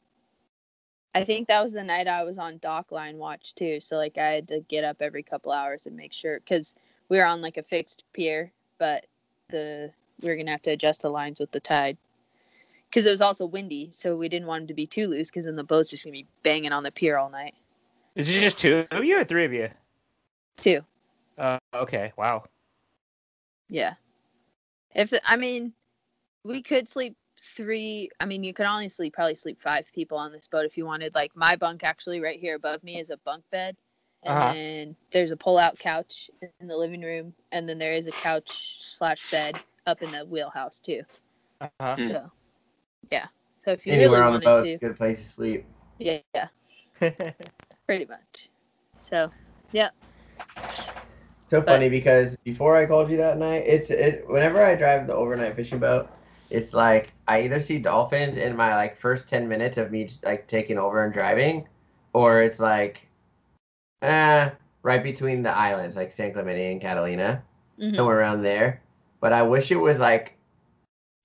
I 1.14 1.24
think 1.24 1.48
that 1.48 1.62
was 1.62 1.74
the 1.74 1.84
night 1.84 2.08
I 2.08 2.24
was 2.24 2.38
on 2.38 2.58
dock 2.58 2.90
line 2.90 3.18
watch 3.18 3.54
too. 3.54 3.80
So 3.80 3.96
like 3.96 4.16
I 4.16 4.28
had 4.28 4.48
to 4.48 4.60
get 4.60 4.84
up 4.84 4.96
every 5.00 5.22
couple 5.22 5.52
hours 5.52 5.86
and 5.86 5.96
make 5.96 6.12
sure 6.12 6.40
because 6.40 6.74
we 7.08 7.18
were 7.18 7.24
on 7.26 7.42
like 7.42 7.58
a 7.58 7.62
fixed 7.62 8.04
pier, 8.12 8.50
but 8.78 9.06
the 9.50 9.90
we 10.20 10.28
were 10.28 10.36
gonna 10.36 10.50
have 10.50 10.62
to 10.62 10.70
adjust 10.70 11.02
the 11.02 11.10
lines 11.10 11.40
with 11.40 11.50
the 11.52 11.60
tide 11.60 11.98
because 12.88 13.06
it 13.06 13.10
was 13.10 13.20
also 13.20 13.44
windy, 13.44 13.90
so 13.90 14.16
we 14.16 14.28
didn't 14.28 14.46
want 14.46 14.62
them 14.62 14.68
to 14.68 14.74
be 14.74 14.86
too 14.86 15.08
loose 15.08 15.28
because 15.30 15.44
then 15.44 15.56
the 15.56 15.64
boat's 15.64 15.90
just 15.90 16.04
gonna 16.04 16.12
be 16.12 16.26
banging 16.42 16.72
on 16.72 16.82
the 16.82 16.90
pier 16.90 17.18
all 17.18 17.30
night 17.30 17.54
Is 18.14 18.28
it 18.28 18.40
just 18.40 18.58
two 18.58 18.86
of 18.90 19.04
you 19.04 19.18
or 19.18 19.24
three 19.24 19.44
of 19.44 19.52
you? 19.52 19.68
too. 20.56 20.80
Uh, 21.36 21.58
okay. 21.74 22.12
Wow. 22.16 22.44
Yeah. 23.68 23.94
If 24.94 25.12
I 25.24 25.36
mean, 25.36 25.72
we 26.44 26.62
could 26.62 26.88
sleep 26.88 27.16
three. 27.42 28.10
I 28.20 28.24
mean, 28.26 28.42
you 28.44 28.52
could 28.54 28.66
only 28.66 28.88
sleep 28.88 29.14
probably 29.14 29.34
sleep 29.34 29.60
five 29.60 29.86
people 29.94 30.18
on 30.18 30.32
this 30.32 30.46
boat 30.46 30.64
if 30.64 30.76
you 30.76 30.86
wanted. 30.86 31.14
Like 31.14 31.32
my 31.34 31.56
bunk 31.56 31.84
actually 31.84 32.20
right 32.20 32.38
here 32.38 32.54
above 32.56 32.82
me 32.82 32.98
is 33.00 33.10
a 33.10 33.16
bunk 33.18 33.44
bed, 33.50 33.76
and 34.22 34.36
Uh-huh. 34.38 34.52
then 34.52 34.96
there's 35.12 35.30
a 35.30 35.36
pull-out 35.36 35.78
couch 35.78 36.30
in 36.60 36.66
the 36.68 36.76
living 36.76 37.02
room, 37.02 37.34
and 37.52 37.68
then 37.68 37.78
there 37.78 37.92
is 37.92 38.06
a 38.06 38.12
couch 38.12 38.78
slash 38.92 39.30
bed 39.30 39.58
up 39.86 40.02
in 40.02 40.10
the 40.12 40.24
wheelhouse 40.26 40.80
too. 40.80 41.02
Uh-huh. 41.60 41.96
Hmm. 41.96 42.08
So, 42.08 42.32
yeah. 43.10 43.26
So 43.64 43.70
if 43.70 43.86
you 43.86 43.92
anywhere 43.92 44.20
really 44.20 44.26
on 44.26 44.32
the 44.34 44.38
boat 44.40 44.58
boat's 44.58 44.68
a 44.68 44.72
to, 44.72 44.78
good 44.78 44.96
place 44.96 45.22
to 45.22 45.28
sleep 45.28 45.66
yeah, 45.98 46.18
yeah, 46.34 46.48
pretty 47.86 48.06
much. 48.06 48.50
So 48.98 49.30
yeah. 49.72 49.90
So 51.48 51.60
But- 51.60 51.66
funny 51.66 51.88
because 51.88 52.36
before 52.44 52.76
I 52.76 52.86
called 52.86 53.10
you 53.10 53.16
that 53.18 53.38
night, 53.38 53.64
it's 53.66 53.90
it 53.90 54.24
whenever 54.28 54.62
I 54.62 54.74
drive 54.74 55.06
the 55.06 55.14
overnight 55.14 55.54
fishing 55.54 55.78
boat, 55.78 56.10
it's 56.52 56.74
like 56.74 57.12
I 57.26 57.40
either 57.42 57.58
see 57.60 57.78
dolphins 57.78 58.36
in 58.36 58.54
my 58.54 58.76
like 58.76 58.96
first 58.96 59.26
ten 59.28 59.48
minutes 59.48 59.78
of 59.78 59.90
me 59.90 60.10
like 60.22 60.46
taking 60.46 60.78
over 60.78 61.02
and 61.02 61.12
driving, 61.12 61.66
or 62.12 62.42
it's 62.42 62.60
like, 62.60 63.08
eh, 64.02 64.50
right 64.82 65.02
between 65.02 65.42
the 65.42 65.50
islands 65.50 65.96
like 65.96 66.12
San 66.12 66.32
Clemente 66.32 66.72
and 66.72 66.80
Catalina, 66.80 67.42
mhm. 67.80 67.94
somewhere 67.94 68.18
around 68.18 68.42
there. 68.42 68.82
But 69.20 69.32
I 69.32 69.42
wish 69.42 69.70
it 69.72 69.76
was 69.76 69.98
like 69.98 70.36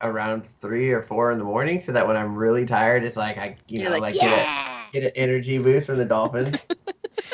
around 0.02 0.48
three 0.62 0.92
or 0.92 1.02
four 1.02 1.32
in 1.32 1.40
the 1.40 1.44
morning, 1.44 1.82
so 1.82 1.92
that 1.92 2.08
when 2.08 2.16
I'm 2.16 2.36
really 2.36 2.66
tired, 2.66 3.04
it's 3.04 3.18
like 3.18 3.38
I 3.38 3.58
you 3.68 3.82
you're 3.82 3.90
know 3.90 3.98
like, 3.98 4.02
like, 4.02 4.14
get 4.14 4.32
a 4.32 4.46
get 4.94 5.04
an 5.04 5.12
energy 5.16 5.58
boost 5.58 5.88
from 5.88 5.98
the 5.98 6.06
dolphins. 6.06 6.66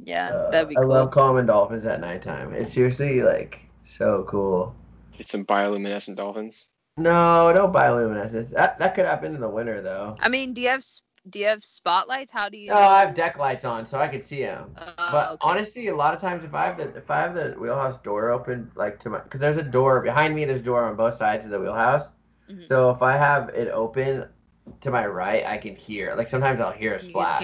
yeah, 0.00 0.30
Uh, 0.32 0.50
that'd 0.50 0.68
be 0.68 0.76
I 0.76 0.80
cool. 0.80 0.88
love 0.88 1.10
calming 1.12 1.46
dolphins 1.46 1.86
at 1.86 2.00
nighttime. 2.00 2.52
It's 2.52 2.72
seriously 2.72 3.22
like 3.22 3.60
so 3.84 4.24
cool. 4.28 4.74
Get 5.16 5.28
some 5.28 5.44
bioluminescent 5.44 6.16
dolphins. 6.16 6.68
No, 6.96 7.52
don't 7.52 7.72
bioluminescence. 7.72 8.50
That 8.50 8.78
that 8.78 8.94
could 8.94 9.04
happen 9.04 9.34
in 9.34 9.40
the 9.40 9.48
winter 9.48 9.80
though. 9.80 10.16
I 10.20 10.28
mean, 10.28 10.54
do 10.54 10.62
you 10.62 10.68
have 10.68 10.84
do 11.28 11.38
you 11.38 11.46
have 11.46 11.64
spotlights? 11.64 12.32
How 12.32 12.48
do 12.48 12.56
you? 12.56 12.70
No, 12.70 12.76
I 12.76 13.00
have 13.00 13.14
deck 13.14 13.38
lights 13.38 13.64
on 13.64 13.86
so 13.86 13.98
I 13.98 14.08
could 14.08 14.22
see 14.22 14.42
them. 14.42 14.74
Uh, 14.76 14.92
But 14.96 15.30
okay. 15.32 15.38
honestly, 15.42 15.88
a 15.88 15.96
lot 15.96 16.14
of 16.14 16.20
times 16.20 16.44
if 16.44 16.54
I 16.54 16.66
have 16.66 16.76
the 16.76 16.96
if 16.96 17.10
I 17.10 17.20
have 17.20 17.34
the 17.34 17.56
wheelhouse 17.58 17.98
door 17.98 18.30
open, 18.30 18.70
like 18.74 18.98
to 19.00 19.10
my, 19.10 19.20
because 19.20 19.40
there's 19.40 19.56
a 19.56 19.62
door 19.62 20.00
behind 20.02 20.34
me. 20.34 20.44
There's 20.44 20.60
a 20.60 20.64
door 20.64 20.84
on 20.84 20.96
both 20.96 21.16
sides 21.16 21.44
of 21.44 21.50
the 21.50 21.60
wheelhouse. 21.60 22.06
Mhm. 22.50 22.68
So 22.68 22.90
if 22.90 23.02
I 23.02 23.16
have 23.16 23.48
it 23.50 23.68
open 23.68 24.28
to 24.80 24.90
my 24.90 25.06
right, 25.06 25.44
I 25.44 25.58
can 25.58 25.74
hear. 25.76 26.14
Like 26.14 26.28
sometimes 26.28 26.60
I'll 26.60 26.72
hear 26.72 26.92
a 26.92 26.94
You 26.94 27.00
can 27.00 27.08
splash. 27.10 27.42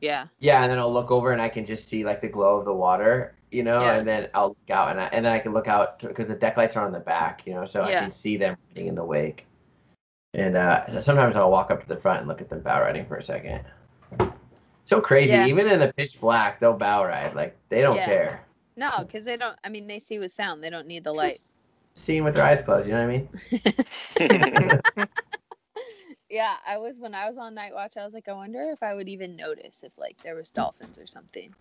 Yeah. 0.00 0.26
Yeah, 0.38 0.62
and 0.62 0.70
then 0.70 0.78
I'll 0.78 0.92
look 0.92 1.10
over 1.10 1.32
and 1.32 1.40
I 1.42 1.48
can 1.48 1.66
just 1.66 1.86
see 1.88 2.04
like 2.04 2.20
the 2.20 2.28
glow 2.28 2.56
of 2.58 2.64
the 2.64 2.72
water, 2.74 3.34
you 3.50 3.62
know, 3.62 3.80
Yeah. 3.80 3.96
and 3.98 4.06
then 4.08 4.28
I'll 4.34 4.48
look 4.48 4.70
out 4.70 4.90
and 4.90 5.00
I, 5.00 5.06
and 5.06 5.24
then 5.24 5.32
I 5.32 5.38
can 5.38 5.52
look 5.52 5.68
out 5.68 5.98
because 5.98 6.28
the 6.28 6.34
deck 6.34 6.56
lights 6.56 6.76
are 6.76 6.84
on 6.84 6.92
the 6.92 7.00
back, 7.00 7.42
you 7.46 7.54
know, 7.54 7.64
so 7.64 7.82
I 7.82 7.92
can 7.92 8.10
see 8.10 8.36
them 8.36 8.56
riding 8.68 8.88
in 8.88 8.94
the 8.94 9.04
wake. 9.04 9.46
And 10.34 10.56
uh, 10.56 11.02
sometimes 11.02 11.34
I'll 11.36 11.50
walk 11.50 11.70
up 11.70 11.82
to 11.82 11.88
the 11.88 11.96
front 11.96 12.20
and 12.20 12.28
look 12.28 12.40
at 12.40 12.48
them 12.48 12.60
bow 12.60 12.80
riding 12.80 13.04
for 13.06 13.16
a 13.16 13.22
second. 13.22 13.64
So 14.84 15.00
crazy. 15.00 15.32
Yeah. 15.32 15.46
Even 15.46 15.66
in 15.68 15.78
the 15.80 15.92
pitch 15.92 16.20
black, 16.20 16.60
they'll 16.60 16.76
bow 16.76 17.04
ride. 17.04 17.34
Like 17.34 17.56
they 17.68 17.80
don't 17.80 17.96
Yeah. 17.96 18.06
care. 18.06 18.46
No, 18.76 18.90
because 19.00 19.24
they 19.24 19.36
don't. 19.36 19.56
I 19.64 19.68
mean, 19.68 19.86
they 19.86 19.98
see 19.98 20.18
with 20.18 20.32
sound. 20.32 20.62
They 20.62 20.70
don't 20.70 20.86
need 20.86 21.04
the 21.04 21.12
light. 21.12 21.32
Just 21.32 21.56
Seeing 21.94 22.22
with 22.24 22.34
their 22.34 22.44
eyes 22.44 22.62
closed, 22.62 22.86
you 22.88 22.94
know 22.94 23.04
what 23.06 23.12
I 24.18 24.46
mean? 24.96 25.10
Yeah, 26.30 26.54
I 26.64 26.78
was 26.78 26.96
when 27.00 27.12
I 27.12 27.28
was 27.28 27.38
on 27.38 27.54
night 27.54 27.74
watch. 27.74 27.96
I 27.96 28.04
was 28.04 28.14
like, 28.14 28.28
I 28.28 28.32
wonder 28.32 28.70
if 28.70 28.84
I 28.84 28.94
would 28.94 29.08
even 29.08 29.34
notice 29.34 29.82
if 29.82 29.90
like 29.98 30.16
there 30.22 30.36
was 30.36 30.50
dolphins 30.52 30.96
or 30.96 31.06
something. 31.08 31.52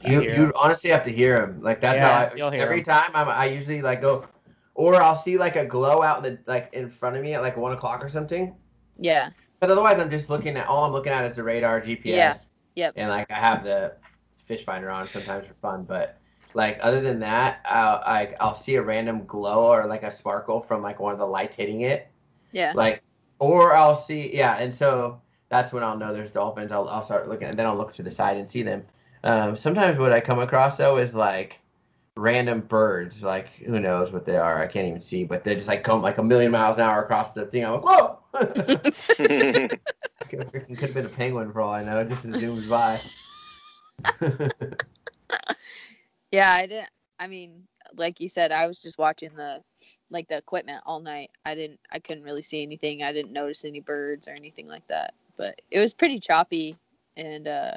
You 0.00 0.20
hear 0.20 0.34
you 0.34 0.44
'em. 0.46 0.52
honestly 0.56 0.90
have 0.90 1.02
to 1.04 1.10
hear 1.12 1.40
them. 1.40 1.62
Like 1.62 1.80
that's 1.80 1.96
Yeah, 1.96 2.28
how 2.30 2.36
you'll 2.36 2.48
I, 2.48 2.56
hear 2.56 2.62
every 2.64 2.78
'em. 2.78 2.84
time 2.84 3.10
I'm 3.14 3.28
I 3.28 3.46
usually 3.46 3.82
like 3.82 4.00
go, 4.00 4.26
or 4.74 4.96
I'll 4.96 5.16
see 5.16 5.36
like 5.38 5.56
a 5.56 5.64
glow 5.64 6.02
out 6.02 6.22
the 6.22 6.38
like 6.46 6.70
in 6.72 6.88
front 6.90 7.16
of 7.16 7.22
me 7.22 7.34
at 7.34 7.42
like 7.42 7.56
one 7.56 7.72
o'clock 7.72 8.04
or 8.04 8.08
something. 8.08 8.54
Yeah. 8.98 9.30
But 9.60 9.70
otherwise, 9.70 9.98
I'm 10.00 10.10
just 10.10 10.28
looking 10.30 10.56
at 10.56 10.66
all 10.66 10.84
I'm 10.84 10.92
looking 10.92 11.12
at 11.12 11.24
is 11.24 11.36
the 11.36 11.44
radar, 11.44 11.80
GPS. 11.80 12.04
Yeah, 12.04 12.34
yep. 12.74 12.94
And 12.96 13.10
like 13.10 13.30
I 13.30 13.34
have 13.36 13.64
the 13.64 13.94
fish 14.46 14.64
finder 14.64 14.90
on 14.90 15.08
sometimes 15.08 15.46
for 15.46 15.54
fun, 15.54 15.84
but 15.84 16.18
like 16.54 16.78
other 16.82 17.00
than 17.00 17.20
that, 17.20 17.60
I'll 17.64 18.02
I, 18.04 18.34
I'll 18.40 18.54
see 18.54 18.74
a 18.76 18.82
random 18.82 19.24
glow 19.26 19.66
or 19.72 19.86
like 19.86 20.02
a 20.02 20.10
sparkle 20.10 20.60
from 20.60 20.82
like 20.82 21.00
one 21.00 21.12
of 21.12 21.18
the 21.18 21.26
lights 21.26 21.56
hitting 21.56 21.82
it, 21.82 22.08
Yeah. 22.52 22.72
like 22.74 23.02
or 23.38 23.74
I'll 23.74 23.96
see 23.96 24.34
yeah, 24.36 24.56
and 24.58 24.74
so 24.74 25.20
that's 25.48 25.72
when 25.72 25.82
I'll 25.84 25.96
know 25.96 26.12
there's 26.12 26.30
dolphins. 26.32 26.72
I'll 26.72 26.88
I'll 26.88 27.02
start 27.02 27.28
looking, 27.28 27.48
and 27.48 27.58
then 27.58 27.66
I'll 27.66 27.76
look 27.76 27.92
to 27.94 28.02
the 28.02 28.10
side 28.10 28.36
and 28.36 28.50
see 28.50 28.62
them. 28.62 28.84
Um, 29.24 29.56
sometimes 29.56 29.98
what 29.98 30.12
I 30.12 30.20
come 30.20 30.40
across 30.40 30.76
though 30.76 30.98
is 30.98 31.14
like 31.14 31.58
random 32.16 32.60
birds, 32.60 33.22
like 33.22 33.48
who 33.54 33.78
knows 33.80 34.12
what 34.12 34.24
they 34.24 34.36
are? 34.36 34.62
I 34.62 34.66
can't 34.66 34.88
even 34.88 35.00
see, 35.00 35.24
but 35.24 35.44
they 35.44 35.54
just 35.54 35.68
like 35.68 35.84
come 35.84 36.02
like 36.02 36.18
a 36.18 36.22
million 36.22 36.50
miles 36.50 36.76
an 36.76 36.82
hour 36.82 37.02
across 37.02 37.32
the 37.32 37.46
thing. 37.46 37.64
I'm 37.64 37.80
like, 37.80 37.84
whoa! 37.84 38.18
Could 40.28 40.42
have 40.44 40.52
could 40.52 40.80
have 40.80 40.94
been 40.94 41.06
a 41.06 41.10
penguin 41.10 41.52
for 41.52 41.60
all 41.60 41.72
I 41.72 41.84
know. 41.84 42.04
Just 42.04 42.24
zooms 42.24 42.68
by. 42.68 43.00
Yeah, 46.32 46.50
I 46.50 46.66
didn't. 46.66 46.88
I 47.20 47.28
mean, 47.28 47.68
like 47.94 48.18
you 48.18 48.28
said, 48.28 48.50
I 48.52 48.66
was 48.66 48.80
just 48.82 48.98
watching 48.98 49.34
the 49.36 49.62
like 50.10 50.28
the 50.28 50.38
equipment 50.38 50.82
all 50.86 50.98
night. 50.98 51.30
I 51.44 51.54
didn't. 51.54 51.78
I 51.92 51.98
couldn't 51.98 52.24
really 52.24 52.42
see 52.42 52.62
anything. 52.62 53.02
I 53.02 53.12
didn't 53.12 53.32
notice 53.32 53.64
any 53.64 53.80
birds 53.80 54.26
or 54.26 54.32
anything 54.32 54.66
like 54.66 54.86
that. 54.88 55.14
But 55.36 55.60
it 55.70 55.78
was 55.78 55.94
pretty 55.94 56.18
choppy, 56.18 56.76
and 57.16 57.46
uh 57.46 57.76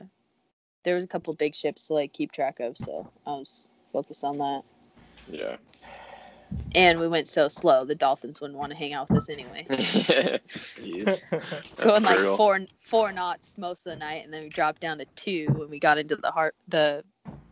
there 0.86 0.96
was 0.96 1.04
a 1.04 1.08
couple 1.08 1.34
big 1.34 1.54
ships 1.56 1.88
to 1.88 1.94
like 1.94 2.14
keep 2.14 2.32
track 2.32 2.60
of. 2.62 2.78
So 2.78 3.12
I 3.28 3.32
was 3.32 3.68
focused 3.92 4.24
on 4.24 4.38
that. 4.38 4.62
yeah. 5.30 5.58
And 6.74 7.00
we 7.00 7.08
went 7.08 7.28
so 7.28 7.48
slow, 7.48 7.86
the 7.86 7.96
dolphins 7.96 8.40
wouldn't 8.40 8.58
want 8.60 8.72
to 8.72 8.78
hang 8.78 8.94
out 8.94 9.10
with 9.10 9.18
us 9.24 9.30
anyway. 9.30 9.66
Jeez. 9.72 11.22
Going 11.78 12.04
like 12.04 12.16
brutal. 12.18 12.38
four 12.38 12.60
four 12.80 13.12
knots 13.12 13.50
most 13.58 13.80
of 13.88 13.92
the 13.92 13.96
night, 13.98 14.24
and 14.24 14.34
then 14.34 14.44
we 14.44 14.50
dropped 14.50 14.80
down 14.82 14.98
to 15.00 15.06
two 15.16 15.48
when 15.56 15.70
we 15.70 15.80
got 15.80 15.98
into 15.98 16.16
the 16.16 16.32
heart 16.32 16.56
the 16.68 17.04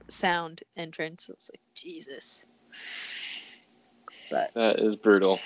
sound 0.10 0.62
entrance. 0.78 1.28
It 1.30 1.36
was 1.36 1.50
like 1.54 1.62
Jesus. 1.74 2.46
But 4.30 4.54
That 4.54 4.80
is 4.80 4.96
brutal. 4.96 5.40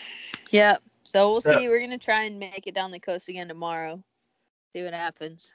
yeah, 0.51 0.77
so 1.03 1.29
we'll 1.32 1.41
So- 1.41 1.58
see. 1.58 1.67
We're 1.70 1.79
gonna 1.79 1.98
try 1.98 2.24
and 2.25 2.38
make 2.39 2.67
it 2.67 2.75
down 2.75 2.91
the 2.91 3.00
coast 3.00 3.29
again 3.29 3.48
tomorrow. 3.48 4.03
See 4.75 4.84
what 4.84 4.94
happens. 4.94 5.53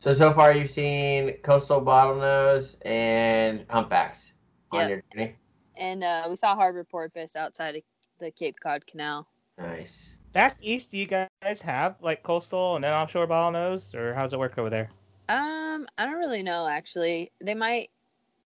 So 0.00 0.12
so 0.12 0.32
far 0.32 0.52
you've 0.52 0.70
seen 0.70 1.34
coastal 1.42 1.80
bottlenose 1.80 2.76
and 2.86 3.64
humpbacks 3.68 4.32
on 4.70 4.88
your 4.88 5.02
journey. 5.12 5.34
And 5.76 6.04
uh, 6.04 6.26
we 6.30 6.36
saw 6.36 6.54
harbor 6.54 6.84
porpoise 6.84 7.36
outside 7.36 7.76
of 7.76 7.82
the 8.20 8.30
Cape 8.30 8.56
Cod 8.60 8.86
Canal. 8.86 9.26
Nice. 9.58 10.14
back 10.32 10.56
east, 10.60 10.92
do 10.92 10.98
you 10.98 11.06
guys 11.06 11.60
have 11.60 11.96
like 12.00 12.22
coastal 12.22 12.76
and 12.76 12.84
then 12.84 12.92
offshore 12.92 13.26
bottlenose, 13.26 13.94
or 13.94 14.14
how's 14.14 14.32
it 14.32 14.38
work 14.38 14.56
over 14.58 14.70
there? 14.70 14.90
Um, 15.28 15.86
I 15.98 16.04
don't 16.04 16.14
really 16.14 16.42
know 16.42 16.66
actually. 16.68 17.32
They 17.40 17.54
might 17.54 17.90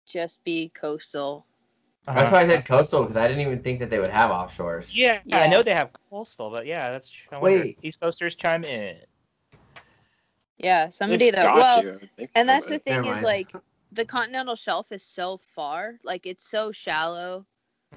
just 0.08 0.44
be 0.44 0.70
coastal. 0.76 1.46
That's 2.06 2.20
Uh-huh. 2.30 2.32
why 2.36 2.42
I 2.44 2.48
said 2.48 2.66
coastal 2.66 3.02
because 3.02 3.18
I 3.18 3.28
didn't 3.28 3.42
even 3.46 3.62
think 3.62 3.80
that 3.80 3.90
they 3.90 4.00
would 4.00 4.10
have 4.12 4.30
offshores. 4.32 4.90
Yeah, 4.94 5.20
yeah, 5.26 5.40
I 5.42 5.48
know 5.48 5.62
they 5.64 5.74
have 5.74 5.90
coastal, 6.10 6.50
but 6.52 6.66
yeah, 6.68 6.92
that's 6.92 7.12
I 7.32 7.38
wonder- 7.40 7.60
Wait. 7.60 7.80
East 7.82 8.00
Coasters 8.00 8.36
chime 8.36 8.64
in. 8.64 8.98
Yeah, 10.60 10.90
somebody 10.90 11.26
They've 11.26 11.36
that 11.36 11.44
got 11.46 11.56
well, 11.56 11.82
to, 11.82 11.88
I 11.88 11.92
would 11.94 12.10
think 12.18 12.30
and 12.36 12.48
that's 12.50 12.66
the 12.68 12.80
thing 12.80 13.02
Never 13.02 13.08
is 13.18 13.24
mind. 13.24 13.24
like 13.24 13.54
the 13.94 14.06
continental 14.06 14.56
shelf 14.56 14.92
is 14.92 15.04
so 15.04 15.40
far, 15.56 15.96
like 16.04 16.26
it's 16.26 16.48
so 16.50 16.72
shallow. 16.72 17.46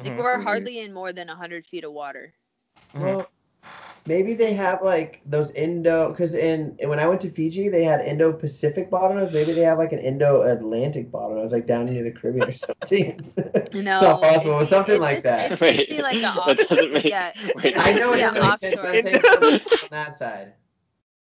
Like 0.02 0.12
Mhm. 0.14 0.18
we're 0.18 0.38
Mhm. 0.38 0.44
hardly 0.44 0.78
in 0.78 0.92
more 0.92 1.12
than 1.12 1.28
hundred 1.28 1.66
feet 1.66 1.84
of 1.84 1.92
water. 1.92 2.32
Mhm. 2.94 3.00
Well, 3.02 3.28
maybe 4.06 4.34
they 4.34 4.54
have 4.54 4.82
like 4.82 5.20
those 5.26 5.50
Indo 5.50 6.10
because 6.10 6.34
in 6.34 6.78
when 6.84 6.98
I 6.98 7.06
went 7.08 7.20
to 7.22 7.30
Fiji, 7.30 7.68
they 7.68 7.84
had 7.84 8.00
Indo 8.00 8.32
Pacific 8.32 8.90
bottlenose. 8.90 9.32
Maybe 9.32 9.52
they 9.52 9.62
have 9.62 9.78
like 9.78 9.92
an 9.92 9.98
Indo 9.98 10.42
Atlantic 10.42 11.10
bottlenose, 11.10 11.50
like 11.52 11.66
down 11.66 11.86
near 11.86 12.04
the 12.04 12.10
Caribbean 12.12 12.48
or 12.48 12.52
something. 12.54 13.32
No, 13.74 13.96
it's 13.96 14.02
not 14.02 14.20
possible, 14.22 14.56
it'd 14.56 14.60
be- 14.60 14.66
something 14.66 14.94
it'd 14.94 15.00
like 15.02 15.16
just- 15.16 15.24
that. 15.24 15.46
it'd 15.52 15.60
Wait, 15.60 15.76
just 15.76 15.90
be 15.90 16.02
like 16.02 16.16
a 16.16 16.20
that 16.56 16.68
doesn't 16.68 16.92
make. 16.92 17.04
yeah. 17.04 17.32
Wait, 17.56 17.76
I 17.76 17.92
know 17.92 18.12
it 18.12 18.20
Yeah, 18.20 18.32
doesn't 18.32 18.42
make 18.42 18.60
sense, 18.60 18.80
but 18.80 18.88
I'm 18.88 18.94
offshore. 18.96 19.02
saying 19.02 19.22
something 19.24 19.78
on 19.82 19.88
that 19.90 20.18
side. 20.18 20.52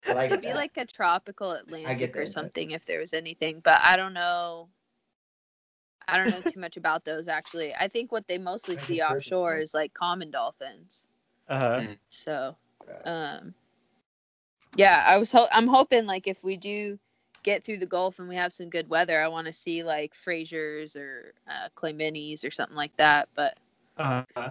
I 0.07 0.13
Like 0.13 0.31
It'd 0.31 0.41
be 0.41 0.47
that. 0.47 0.55
like 0.55 0.77
a 0.77 0.85
tropical 0.85 1.51
Atlantic 1.51 2.13
that, 2.13 2.19
or 2.19 2.23
but- 2.23 2.29
something 2.31 2.71
if 2.71 2.85
there 2.85 2.99
was 2.99 3.13
anything, 3.13 3.59
but 3.63 3.79
I 3.83 3.95
don't 3.95 4.13
know. 4.13 4.69
I 6.07 6.17
don't 6.17 6.31
know 6.31 6.41
too 6.41 6.59
much 6.59 6.75
about 6.77 7.05
those 7.05 7.27
actually. 7.27 7.73
I 7.75 7.87
think 7.87 8.11
what 8.11 8.27
they 8.27 8.37
mostly 8.37 8.77
see 8.77 9.01
offshore 9.01 9.57
is 9.57 9.73
like 9.73 9.93
common 9.93 10.31
dolphins. 10.31 11.07
Uh-huh. 11.47 11.81
So, 12.09 12.55
um, 13.05 13.53
yeah, 14.75 15.03
I 15.05 15.17
was 15.17 15.31
ho- 15.31 15.47
I'm 15.51 15.67
hoping 15.67 16.05
like 16.05 16.27
if 16.27 16.43
we 16.43 16.57
do 16.57 16.99
get 17.43 17.63
through 17.63 17.77
the 17.77 17.85
Gulf 17.85 18.19
and 18.19 18.27
we 18.27 18.35
have 18.35 18.51
some 18.53 18.69
good 18.69 18.89
weather, 18.89 19.21
I 19.21 19.27
want 19.27 19.47
to 19.47 19.53
see 19.53 19.83
like 19.83 20.13
Frasers 20.13 20.95
or 20.97 21.33
uh, 21.49 21.69
clay 21.75 22.35
or 22.43 22.51
something 22.51 22.75
like 22.75 22.95
that. 22.97 23.29
But 23.35 23.57
Uh-huh. 23.97 24.49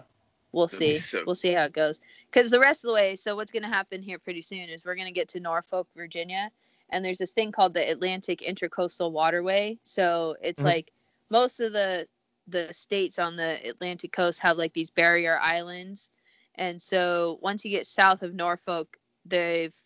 We'll 0.52 0.68
see. 0.68 0.99
so- 0.99 1.25
We'll 1.26 1.35
see 1.35 1.52
how 1.52 1.64
it 1.64 1.73
goes. 1.73 2.00
Because 2.30 2.50
the 2.50 2.61
rest 2.61 2.85
of 2.85 2.88
the 2.88 2.94
way, 2.94 3.16
so 3.16 3.37
what's 3.37 3.50
going 3.52 3.62
to 3.62 3.68
happen 3.68 4.02
here 4.02 4.18
pretty 4.18 4.42
soon 4.42 4.68
is 4.68 4.85
we're 4.85 4.94
going 4.94 5.06
to 5.06 5.12
get 5.12 5.28
to 5.30 5.40
Norfolk, 5.40 5.88
Virginia, 5.97 6.50
and 6.90 7.04
there's 7.04 7.18
this 7.18 7.32
thing 7.32 7.52
called 7.52 7.75
the 7.75 7.90
Atlantic 7.90 8.40
Intercoastal 8.40 9.11
Waterway. 9.12 9.78
So 9.82 10.37
it's 10.42 10.61
Mhm. 10.62 10.66
like 10.66 10.92
most 11.30 11.61
of 11.61 11.73
the 11.73 12.06
the 12.49 12.73
states 12.75 13.21
on 13.21 13.37
the 13.37 13.61
Atlantic 13.68 14.11
coast 14.12 14.40
have 14.40 14.59
like 14.59 14.73
these 14.73 14.90
barrier 14.90 15.38
islands, 15.38 16.11
and 16.56 16.82
so 16.82 17.38
once 17.40 17.64
you 17.64 17.71
get 17.71 17.87
south 17.87 18.23
of 18.25 18.35
Norfolk, 18.35 18.99
they've 19.25 19.80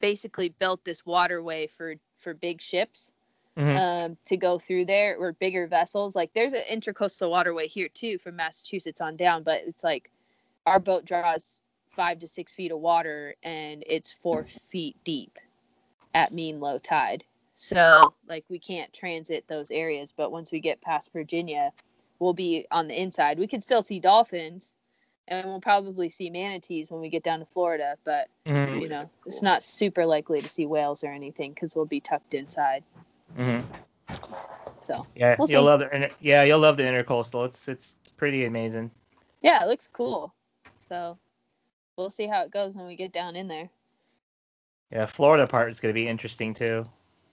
basically 0.00 0.50
built 0.50 0.84
this 0.84 1.04
waterway 1.04 1.66
for 1.66 1.96
for 2.16 2.32
big 2.34 2.60
ships 2.60 3.10
Mhm. 3.56 3.76
um, 3.76 4.16
to 4.26 4.36
go 4.36 4.58
through 4.58 4.84
there 4.84 5.16
or 5.16 5.32
bigger 5.32 5.66
vessels. 5.66 6.14
Like 6.14 6.32
there's 6.34 6.52
an 6.52 6.62
intercoastal 6.70 7.30
waterway 7.30 7.68
here 7.68 7.88
too 7.88 8.18
from 8.18 8.36
Massachusetts 8.36 9.00
on 9.00 9.16
down, 9.16 9.42
but 9.42 9.62
it's 9.66 9.82
like 9.82 10.10
our 10.66 10.78
boat 10.78 11.04
draws 11.04 11.60
five 11.90 12.18
to 12.18 12.26
six 12.26 12.52
feet 12.52 12.70
of 12.70 12.80
water 12.80 13.34
and 13.42 13.82
it's 13.86 14.12
four 14.12 14.44
feet 14.44 14.96
deep 15.04 15.38
at 16.14 16.32
mean 16.34 16.60
low 16.60 16.78
tide. 16.78 17.24
So 17.56 18.14
like 18.28 18.44
we 18.50 18.58
can't 18.58 18.92
transit 18.92 19.46
those 19.48 19.70
areas, 19.70 20.12
but 20.14 20.30
once 20.30 20.52
we 20.52 20.60
get 20.60 20.80
past 20.82 21.12
Virginia, 21.12 21.72
we'll 22.18 22.34
be 22.34 22.66
on 22.70 22.88
the 22.88 23.00
inside. 23.00 23.38
We 23.38 23.46
can 23.46 23.62
still 23.62 23.82
see 23.82 24.00
dolphins 24.00 24.74
and 25.28 25.46
we'll 25.46 25.60
probably 25.60 26.10
see 26.10 26.28
manatees 26.28 26.90
when 26.90 27.00
we 27.00 27.08
get 27.08 27.22
down 27.22 27.40
to 27.40 27.46
Florida, 27.46 27.96
but 28.04 28.28
Mhm. 28.44 28.82
you 28.82 28.88
know, 28.88 29.08
it's 29.24 29.42
not 29.42 29.62
super 29.62 30.04
likely 30.04 30.42
to 30.42 30.48
see 30.48 30.66
whales 30.66 31.02
or 31.02 31.08
anything 31.12 31.52
because 31.54 31.74
we'll 31.74 31.86
be 31.86 32.00
tucked 32.00 32.34
inside. 32.34 32.84
Mhm. 33.36 33.64
So 34.82 35.06
Yeah, 35.14 35.36
We'll 35.38 35.48
you'll 35.50 35.62
see. 35.62 35.66
love 35.66 35.80
the 35.80 35.94
inter- 35.94 36.14
yeah, 36.20 36.42
you'll 36.44 36.58
love 36.60 36.76
the 36.76 36.82
intercoastal. 36.84 37.44
It's 37.46 37.68
it's 37.68 37.96
pretty 38.16 38.44
amazing. 38.44 38.90
Yeah, 39.42 39.62
it 39.62 39.66
looks 39.68 39.88
cool. 39.88 40.34
So 40.88 41.18
we'll 41.96 42.10
see 42.10 42.26
how 42.26 42.42
it 42.42 42.50
goes 42.50 42.74
when 42.74 42.86
we 42.86 42.96
get 42.96 43.12
down 43.12 43.36
in 43.36 43.48
there. 43.48 43.68
Yeah, 44.90 45.06
Florida 45.06 45.46
part 45.46 45.70
is 45.70 45.80
going 45.80 45.92
to 45.92 46.00
be 46.00 46.06
interesting 46.08 46.54
too. 46.54 46.86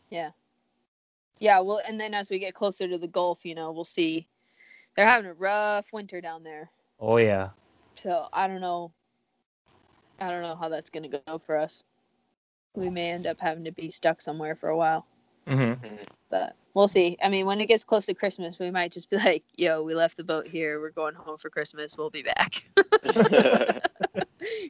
Yeah. 0.09 0.31
Yeah, 1.39 1.59
well, 1.59 1.81
and 1.87 1.99
then 1.99 2.13
as 2.13 2.29
we 2.29 2.39
get 2.39 2.53
closer 2.55 2.87
to 2.87 2.97
the 2.97 3.07
Gulf, 3.07 3.45
you 3.45 3.53
know, 3.55 3.71
we'll 3.71 3.83
see. 3.83 4.27
They're 4.95 5.07
having 5.07 5.29
a 5.29 5.33
rough 5.33 5.85
winter 5.93 6.21
down 6.21 6.43
there. 6.43 6.69
Oh 6.99 7.17
yeah. 7.17 7.49
So 7.95 8.27
I 8.33 8.47
don't 8.47 8.61
know. 8.61 8.91
I 10.19 10.29
don't 10.29 10.41
know 10.41 10.55
how 10.55 10.69
that's 10.69 10.89
going 10.89 11.09
to 11.09 11.21
go 11.25 11.37
for 11.39 11.57
us. 11.57 11.83
We 12.75 12.89
may 12.89 13.11
end 13.11 13.27
up 13.27 13.39
having 13.39 13.63
to 13.65 13.71
be 13.71 13.89
stuck 13.91 14.21
somewhere 14.21 14.55
for 14.55 14.69
a 14.69 14.77
while, 14.77 15.05
hmm 15.47 15.73
but 16.29 16.55
we'll 16.73 16.87
see. 16.87 17.17
I 17.21 17.29
mean, 17.29 17.45
when 17.45 17.59
it 17.61 17.67
gets 17.67 17.83
close 17.83 18.05
to 18.07 18.13
Christmas, 18.13 18.59
we 18.59 18.71
might 18.71 18.91
just 18.91 19.09
be 19.09 19.17
like, 19.17 19.43
yo, 19.55 19.81
we 19.83 19.93
left 19.95 20.17
the 20.17 20.23
boat 20.23 20.47
here. 20.47 20.79
We're 20.79 20.89
going 20.91 21.15
home 21.15 21.37
for 21.37 21.49
Christmas. 21.49 21.97
We'll 21.97 22.09
be 22.09 22.23
back. 22.23 22.63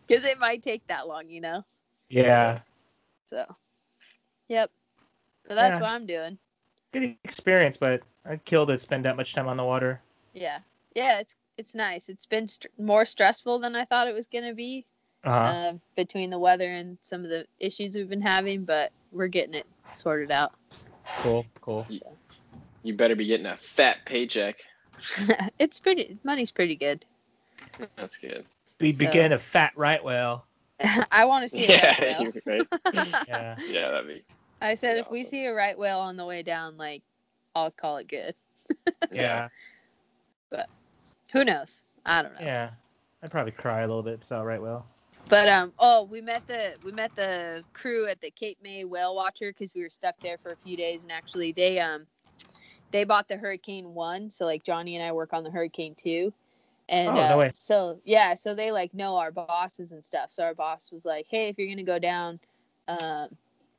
Because 0.07 0.23
it 0.25 0.39
might 0.39 0.61
take 0.61 0.85
that 0.87 1.07
long, 1.07 1.29
you 1.29 1.41
know? 1.41 1.63
Yeah. 2.09 2.59
So, 3.25 3.43
yep. 4.47 4.69
But 5.47 5.55
that's 5.55 5.79
Yeah. 5.79 5.79
what 5.79 5.89
I'm 5.91 6.05
doing. 6.05 6.37
Good 6.91 7.03
experience, 7.23 7.77
but 7.77 8.01
I'd 8.25 8.43
kill 8.45 8.65
to 8.67 8.77
spend 8.77 9.05
that 9.05 9.15
much 9.15 9.33
time 9.33 9.47
on 9.47 9.57
the 9.57 9.63
water. 9.63 10.01
Yeah, 10.33 10.59
yeah. 10.95 11.19
It's 11.19 11.35
it's 11.57 11.73
nice. 11.73 12.09
It's 12.09 12.25
been 12.25 12.47
st- 12.47 12.71
more 12.79 13.05
stressful 13.05 13.59
than 13.59 13.75
I 13.75 13.85
thought 13.85 14.07
it 14.07 14.13
was 14.13 14.27
gonna 14.27 14.53
be 14.53 14.85
Uh-huh. 15.23 15.47
uh, 15.47 15.73
between 15.95 16.29
the 16.29 16.39
weather 16.39 16.69
and 16.69 16.97
some 17.01 17.23
of 17.23 17.29
the 17.29 17.47
issues 17.59 17.95
we've 17.95 18.09
been 18.09 18.21
having, 18.21 18.65
but 18.65 18.91
we're 19.11 19.27
getting 19.27 19.53
it 19.55 19.65
sorted 19.95 20.31
out. 20.31 20.53
cool, 21.21 21.45
cool. 21.61 21.85
you 22.83 22.93
better 22.93 23.15
be 23.15 23.25
getting 23.25 23.45
a 23.47 23.57
fat 23.57 23.97
paycheck. 24.05 24.57
it's 25.59 25.79
pretty. 25.79 26.17
Money's 26.23 26.51
pretty 26.51 26.75
good. 26.75 27.05
That's 27.95 28.17
good. 28.17 28.45
We 28.79 28.91
So- 28.91 28.99
begin 28.99 29.31
a 29.33 29.39
fat 29.39 29.71
right 29.75 30.03
whale. 30.03 30.45
I 31.11 31.25
want 31.25 31.43
to 31.43 31.49
see 31.49 31.65
a 31.65 31.69
Yeah, 31.69 32.15
right 32.17 32.21
you're 32.45 32.67
right. 32.93 33.07
Yeah. 33.27 33.55
Yeah, 33.67 33.91
that'd 33.91 34.07
be. 34.07 34.23
I 34.61 34.75
said 34.75 34.93
Pretty 34.93 34.99
if 35.01 35.11
we 35.11 35.23
see 35.23 35.45
a 35.45 35.53
right 35.53 35.77
whale 35.77 35.99
on 35.99 36.17
the 36.17 36.25
way 36.25 36.41
down, 36.43 36.77
like 36.77 37.03
I'll 37.55 37.71
call 37.71 37.97
it 37.97 38.07
good. 38.07 38.33
Yeah. 39.11 39.49
But 40.49 40.67
who 41.31 41.45
knows? 41.45 41.83
I 42.05 42.21
don't 42.21 42.33
know. 42.33 42.45
Yeah. 42.45 42.69
I'd 43.21 43.31
probably 43.31 43.51
cry 43.51 43.81
a 43.81 43.87
little 43.87 44.03
bit 44.03 44.15
if 44.15 44.21
I 44.23 44.25
saw 44.25 44.41
a 44.41 44.45
right 44.45 44.61
whale. 44.61 44.85
But 45.29 45.49
um, 45.49 45.73
oh, 45.79 46.03
we 46.03 46.21
met 46.21 46.43
the 46.47 46.75
we 46.83 46.91
met 46.91 47.15
the 47.15 47.63
crew 47.73 48.07
at 48.07 48.21
the 48.21 48.29
Cape 48.31 48.57
May 48.61 48.83
Whale 48.83 49.15
Watcher 49.15 49.51
because 49.51 49.73
we 49.73 49.81
were 49.81 49.89
stuck 49.89 50.15
there 50.21 50.37
for 50.37 50.51
a 50.51 50.57
few 50.57 50.77
days, 50.77 51.03
and 51.03 51.11
actually 51.11 51.51
they 51.53 51.79
um 51.79 52.05
they 52.91 53.03
bought 53.03 53.27
the 53.27 53.37
Hurricane 53.37 53.93
One, 53.93 54.29
so 54.29 54.45
like 54.45 54.63
Johnny 54.63 54.95
and 54.95 55.05
I 55.05 55.11
work 55.11 55.33
on 55.33 55.43
the 55.43 55.49
Hurricane 55.51 55.95
Two, 55.95 56.33
and 56.89 57.09
Oh, 57.09 57.13
no 57.15 57.35
uh, 57.35 57.37
way. 57.37 57.51
so 57.53 57.99
yeah, 58.03 58.33
so 58.33 58.53
they 58.53 58.71
like 58.71 58.93
know 58.93 59.15
our 59.15 59.31
bosses 59.31 59.91
and 59.91 60.03
stuff. 60.03 60.27
So 60.31 60.43
our 60.43 60.53
boss 60.53 60.91
was 60.91 61.05
like, 61.05 61.25
hey, 61.29 61.47
if 61.47 61.57
you're 61.57 61.69
gonna 61.69 61.83
go 61.83 61.99
down, 61.99 62.39
um, 62.87 63.29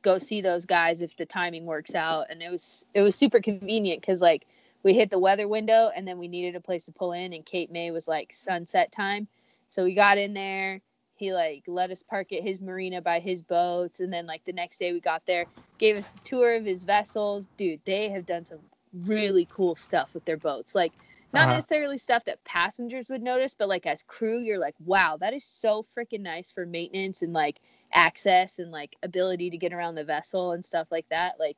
go 0.03 0.19
see 0.19 0.41
those 0.41 0.65
guys 0.65 1.01
if 1.01 1.17
the 1.17 1.27
timing 1.27 1.67
works 1.67 1.95
out, 1.95 2.27
and 2.31 2.43
it 2.43 2.51
was 2.51 2.87
it 2.95 3.03
was 3.03 3.15
super 3.15 3.41
convenient 3.41 4.01
because 4.01 4.21
like 4.23 4.47
we 4.83 4.95
hit 4.95 5.11
the 5.11 5.19
weather 5.19 5.47
window 5.47 5.91
and 5.95 6.07
then 6.07 6.19
we 6.19 6.27
needed 6.29 6.57
a 6.57 6.61
place 6.61 6.85
to 6.87 6.93
pull 6.93 7.13
in, 7.13 7.33
and 7.35 7.45
Cape 7.45 7.71
May 7.71 7.91
was 7.91 8.09
like 8.09 8.33
sunset 8.33 8.91
time, 8.91 9.29
so 9.69 9.85
we 9.85 9.95
got 9.95 10.19
in 10.19 10.33
there 10.35 10.81
he 11.17 11.33
like 11.33 11.63
let 11.67 11.91
us 11.91 12.03
park 12.03 12.33
at 12.33 12.43
his 12.43 12.61
marina 12.61 13.01
by 13.01 13.21
his 13.21 13.43
boats 13.43 14.01
and 14.01 14.13
then 14.13 14.27
like 14.27 14.45
the 14.45 14.53
next 14.53 14.79
day 14.79 14.93
we 14.93 15.01
got 15.01 15.25
there 15.27 15.47
gave 15.79 15.97
us 15.97 16.15
a 16.15 16.21
tour 16.21 16.55
of 16.55 16.65
his 16.65 16.83
vessels. 16.83 17.49
Dude 17.57 17.81
they 17.85 18.11
have 18.11 18.27
done 18.27 18.45
some 18.45 18.61
really 19.07 19.47
cool 19.51 19.75
stuff 19.77 20.11
with 20.15 20.25
their 20.25 20.37
boats 20.37 20.75
like 20.75 20.93
not 21.33 21.49
Uh-huh. 21.49 21.55
necessarily 21.55 21.99
stuff 21.99 22.25
that 22.25 22.43
passengers 22.45 23.11
would 23.11 23.23
notice 23.23 23.55
but 23.55 23.69
like 23.69 23.87
as 23.87 24.03
crew 24.05 24.41
you're 24.41 24.59
like 24.59 24.75
wow 24.85 25.17
that 25.19 25.35
is 25.35 25.45
so 25.45 25.83
freaking 25.83 26.21
nice 26.21 26.51
for 26.51 26.65
maintenance 26.67 27.23
and 27.23 27.33
like 27.33 27.61
access 27.93 28.59
and 28.59 28.71
like 28.71 28.97
ability 29.03 29.51
to 29.51 29.57
get 29.57 29.73
around 29.73 29.95
the 29.95 30.05
vessel 30.05 30.53
and 30.53 30.65
stuff 30.65 30.89
like 30.91 31.09
that. 31.11 31.35
Like 31.39 31.57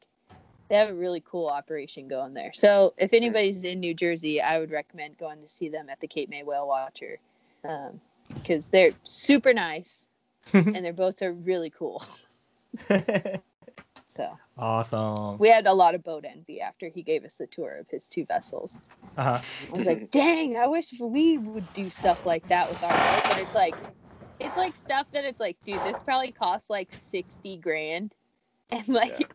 they 0.69 0.77
have 0.77 0.91
a 0.91 0.95
really 0.95 1.23
cool 1.27 1.47
operation 1.49 2.09
going 2.09 2.35
there. 2.35 2.53
So 2.55 2.95
if 2.99 3.13
anybody's 3.13 3.65
in 3.65 3.81
new 3.81 3.95
jersey 3.95 4.41
i 4.41 4.59
would 4.59 4.71
recommend 4.71 5.19
going 5.19 5.43
to 5.43 5.49
see 5.49 5.69
them 5.69 5.89
at 5.91 6.01
the 6.01 6.09
cape 6.09 6.29
may 6.31 6.43
whale 6.43 6.69
watcher. 6.69 7.19
Um, 7.69 8.01
because 8.35 8.69
they're 8.69 8.93
super 9.05 9.53
nice 9.53 10.07
and 10.53 10.85
their 10.85 10.93
boats 10.93 11.23
are 11.23 11.33
really 11.33 11.71
cool. 11.71 12.05
So 14.09 14.35
awesome. 14.57 15.37
we 15.39 15.49
had 15.49 15.67
a 15.67 15.73
lot 15.75 15.95
of 15.95 16.03
boat 16.03 16.25
envy 16.27 16.61
after 16.61 16.89
he 16.89 17.03
gave 17.03 17.25
us 17.25 17.35
the 17.35 17.47
tour 17.47 17.77
of 17.79 17.87
his 17.91 18.09
two 18.09 18.25
vessels. 18.25 18.79
Uh-huh. 19.17 19.41
I 19.73 19.77
was 19.77 19.87
like, 19.87 20.11
dang, 20.11 20.57
I 20.57 20.69
wish 20.69 20.87
we 20.99 21.37
would 21.39 21.71
do 21.75 21.91
stuff 21.91 22.21
like 22.25 22.45
that 22.49 22.71
with 22.71 22.83
our 22.83 22.97
boat. 22.97 23.25
But 23.27 23.39
it's 23.39 23.55
like, 23.55 23.75
it's 24.39 24.57
like 24.57 24.77
stuff 24.77 25.07
that 25.13 25.25
it's 25.25 25.41
like, 25.41 25.59
dude, 25.65 25.83
this 25.83 26.03
probably 26.03 26.33
costs 26.33 26.71
like 26.71 26.91
60 26.93 27.59
grand. 27.59 28.15
And 28.73 28.89
like, 28.89 29.21
Yeah. 29.21 29.27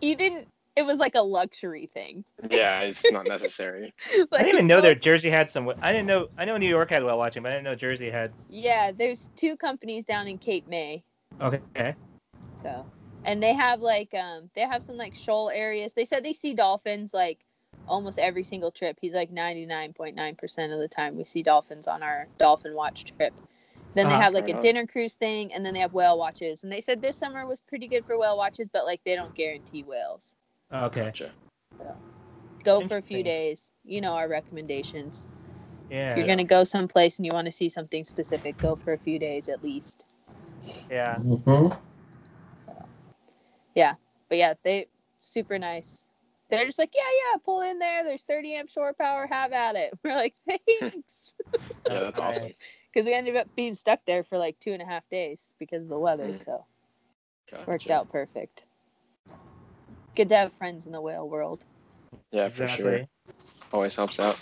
you 0.00 0.16
didn't, 0.16 0.48
it 0.76 0.84
was 0.84 0.98
like 0.98 1.14
a 1.14 1.22
luxury 1.22 1.86
thing. 1.92 2.24
Yeah, 2.50 2.82
it's 2.82 3.10
not 3.10 3.26
necessary. 3.28 3.92
I 4.32 4.38
didn't 4.38 4.48
even 4.48 4.66
know 4.66 4.76
go- 4.76 4.88
that 4.88 5.02
Jersey 5.02 5.30
had 5.30 5.50
some. 5.50 5.72
I 5.80 5.92
didn't 5.92 6.06
know. 6.06 6.28
I 6.38 6.44
know 6.44 6.56
New 6.56 6.68
York 6.68 6.90
had 6.90 7.02
whale 7.02 7.18
watching, 7.18 7.42
but 7.42 7.50
I 7.52 7.56
didn't 7.56 7.64
know 7.64 7.74
Jersey 7.74 8.10
had. 8.10 8.32
Yeah, 8.50 8.92
there's 8.92 9.30
two 9.36 9.56
companies 9.56 10.04
down 10.04 10.28
in 10.28 10.38
Cape 10.38 10.68
May. 10.68 11.02
Okay. 11.40 11.94
So, 12.62 12.86
and 13.24 13.42
they 13.42 13.54
have 13.54 13.80
like 13.80 14.12
um 14.14 14.50
they 14.54 14.62
have 14.62 14.82
some 14.82 14.96
like 14.96 15.14
shoal 15.14 15.50
areas. 15.50 15.92
They 15.92 16.04
said 16.04 16.24
they 16.24 16.32
see 16.32 16.54
dolphins 16.54 17.12
like 17.14 17.38
almost 17.88 18.18
every 18.18 18.44
single 18.44 18.70
trip. 18.70 18.98
He's 19.00 19.14
like 19.14 19.32
99.9% 19.32 20.72
of 20.72 20.80
the 20.80 20.88
time 20.88 21.16
we 21.16 21.24
see 21.24 21.42
dolphins 21.42 21.86
on 21.86 22.02
our 22.02 22.26
dolphin 22.38 22.74
watch 22.74 23.04
trip. 23.16 23.32
Then 23.94 24.08
they 24.08 24.14
Ah, 24.14 24.22
have 24.22 24.34
like 24.34 24.48
a 24.48 24.54
on. 24.54 24.60
dinner 24.60 24.86
cruise 24.86 25.14
thing 25.14 25.52
and 25.52 25.64
then 25.64 25.72
they 25.72 25.80
have 25.80 25.92
whale 25.92 26.18
watches. 26.18 26.64
And 26.64 26.72
they 26.72 26.80
said 26.80 27.00
this 27.00 27.16
summer 27.16 27.46
was 27.46 27.60
pretty 27.60 27.86
good 27.86 28.04
for 28.04 28.18
whale 28.18 28.36
watches, 28.36 28.68
but 28.72 28.84
like 28.84 29.00
they 29.04 29.14
don't 29.14 29.34
guarantee 29.34 29.84
whales. 29.84 30.34
Okay. 30.72 31.04
Gotcha. 31.04 31.32
Go 32.64 32.80
for 32.88 32.96
a 32.96 33.02
few 33.02 33.22
days. 33.22 33.72
You 33.84 34.00
know 34.00 34.14
our 34.14 34.28
recommendations. 34.28 35.28
Yeah. 35.90 36.10
If 36.10 36.16
you're 36.16 36.26
going 36.26 36.38
to 36.38 36.44
go 36.44 36.64
someplace 36.64 37.18
and 37.18 37.26
you 37.26 37.32
want 37.32 37.46
to 37.46 37.52
see 37.52 37.68
something 37.68 38.02
specific, 38.02 38.58
go 38.58 38.74
for 38.74 38.92
a 38.92 38.98
few 38.98 39.18
days 39.18 39.48
at 39.48 39.62
least. 39.62 40.04
Yeah. 40.90 41.18
Mhm. 41.18 41.78
Yeah. 43.74 43.94
But 44.28 44.38
yeah, 44.38 44.54
they 44.64 44.88
super 45.20 45.58
nice. 45.58 46.04
They're 46.50 46.64
just 46.64 46.78
like, 46.78 46.92
yeah, 46.94 47.02
yeah, 47.02 47.38
pull 47.44 47.62
in 47.62 47.78
there. 47.78 48.04
There's 48.04 48.22
30 48.22 48.54
amp 48.54 48.70
shore 48.70 48.92
power. 48.92 49.26
Have 49.26 49.52
at 49.52 49.76
it. 49.76 49.92
We're 50.04 50.14
like, 50.14 50.34
thanks, 50.46 51.34
Yeah, 51.88 52.00
that's 52.00 52.20
awesome. 52.20 52.52
because 52.92 53.06
we 53.06 53.14
ended 53.14 53.36
up 53.36 53.48
being 53.56 53.74
stuck 53.74 54.00
there 54.06 54.24
for 54.24 54.38
like 54.38 54.58
two 54.60 54.72
and 54.72 54.82
a 54.82 54.86
half 54.86 55.08
days 55.08 55.52
because 55.58 55.82
of 55.82 55.88
the 55.88 55.98
weather. 55.98 56.28
Mm. 56.28 56.44
So 56.44 56.64
worked 57.66 57.90
out 57.90 58.10
perfect. 58.10 58.66
Good 60.16 60.30
to 60.30 60.36
have 60.36 60.52
friends 60.54 60.86
in 60.86 60.92
the 60.92 61.00
whale 61.00 61.28
world. 61.28 61.64
Yeah, 62.32 62.48
for 62.48 62.66
sure. 62.66 63.02
Always 63.72 63.94
helps 63.94 64.18
out. 64.18 64.40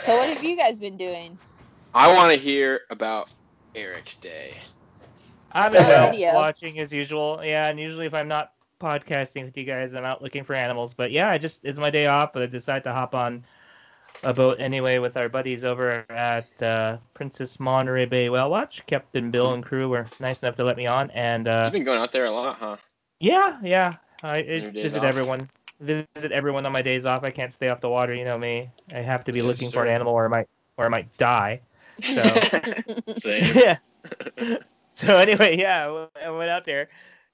So 0.00 0.16
what 0.16 0.28
have 0.28 0.42
you 0.42 0.56
guys 0.56 0.78
been 0.78 0.96
doing? 0.96 1.38
I 1.94 2.12
want 2.12 2.32
to 2.34 2.38
hear 2.38 2.80
about 2.90 3.28
Eric's 3.74 4.16
day. 4.16 4.54
I'm 5.52 5.72
Saw 5.72 5.78
a 5.78 5.94
out 5.94 6.10
video. 6.12 6.34
watching 6.34 6.80
as 6.80 6.92
usual. 6.92 7.40
Yeah, 7.44 7.68
and 7.68 7.78
usually 7.78 8.06
if 8.06 8.14
I'm 8.14 8.26
not 8.26 8.52
podcasting 8.80 9.44
with 9.44 9.56
you 9.56 9.64
guys, 9.64 9.94
I'm 9.94 10.04
out 10.04 10.22
looking 10.22 10.42
for 10.42 10.54
animals. 10.54 10.92
But 10.92 11.12
yeah, 11.12 11.30
I 11.30 11.38
just 11.38 11.64
it's 11.64 11.78
my 11.78 11.90
day 11.90 12.06
off, 12.06 12.32
but 12.32 12.42
I 12.42 12.46
decided 12.46 12.82
to 12.84 12.92
hop 12.92 13.14
on 13.14 13.44
a 14.24 14.34
boat 14.34 14.56
anyway 14.58 14.98
with 14.98 15.16
our 15.16 15.28
buddies 15.28 15.64
over 15.64 16.04
at 16.10 16.62
uh, 16.62 16.96
Princess 17.14 17.60
Monterey 17.60 18.06
Bay 18.06 18.28
Whale 18.28 18.50
Watch. 18.50 18.82
Captain 18.86 19.30
Bill 19.30 19.52
and 19.52 19.62
crew 19.64 19.88
were 19.88 20.06
nice 20.18 20.42
enough 20.42 20.56
to 20.56 20.64
let 20.64 20.76
me 20.76 20.86
on, 20.86 21.10
and 21.12 21.46
uh, 21.46 21.62
You've 21.64 21.72
been 21.74 21.84
going 21.84 22.00
out 22.00 22.12
there 22.12 22.24
a 22.26 22.30
lot, 22.32 22.56
huh? 22.56 22.76
yeah, 23.20 23.58
yeah, 23.62 23.94
I 24.22 24.38
it, 24.38 24.68
visit 24.80 25.04
off? 25.04 25.04
everyone. 25.04 25.50
Visit 25.80 26.32
everyone 26.32 26.66
on 26.66 26.72
my 26.72 26.82
days 26.82 27.06
off. 27.06 27.24
I 27.24 27.30
can't 27.30 27.52
stay 27.52 27.68
off 27.68 27.80
the 27.80 27.88
water. 27.88 28.14
You 28.14 28.24
know 28.24 28.38
me. 28.38 28.70
I 28.92 28.98
have 29.00 29.24
to 29.24 29.32
be 29.32 29.40
Yes, 29.40 29.46
looking 29.48 29.70
for 29.72 29.84
an 29.84 29.90
animal, 29.90 30.14
or 30.14 30.26
I 30.26 30.28
might, 30.28 30.48
or 30.78 30.86
I 30.86 30.88
might 30.88 31.16
die. 31.16 31.62
So. 32.04 32.44
Yeah. 33.54 33.78
so 34.94 35.16
anyway, 35.16 35.58
yeah, 35.58 35.82
I 35.82 35.86
w- 35.86 36.08
I 36.26 36.30
went 36.30 36.50
out 36.50 36.64
there. 36.64 36.88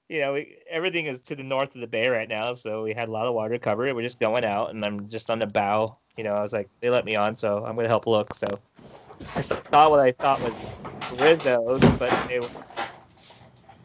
You 0.09 0.21
know, 0.21 0.33
we, 0.33 0.57
everything 0.69 1.05
is 1.07 1.21
to 1.23 1.35
the 1.35 1.43
north 1.43 1.75
of 1.75 1.81
the 1.81 1.87
bay 1.87 2.07
right 2.07 2.27
now, 2.27 2.53
so 2.53 2.83
we 2.83 2.93
had 2.93 3.09
a 3.09 3.11
lot 3.11 3.27
of 3.27 3.33
water 3.35 3.55
to 3.55 3.59
cover. 3.59 3.93
We're 3.93 4.01
just 4.03 4.19
going 4.19 4.45
out, 4.45 4.71
and 4.71 4.83
I'm 4.85 5.09
just 5.09 5.29
on 5.29 5.39
the 5.39 5.47
bow. 5.47 5.99
You 6.17 6.23
know, 6.23 6.33
I 6.35 6.41
was 6.41 6.53
like, 6.53 6.69
they 6.81 6.89
let 6.89 7.05
me 7.05 7.15
on, 7.15 7.35
so 7.35 7.63
I'm 7.65 7.75
gonna 7.75 7.87
help 7.87 8.07
look. 8.07 8.33
So 8.35 8.61
I 9.35 9.41
saw 9.41 9.61
what 9.89 9.99
I 9.99 10.11
thought 10.13 10.41
was 10.41 10.69
Risso's, 11.11 11.91
but 11.99 12.17
they, 12.27 12.39
were- 12.39 12.51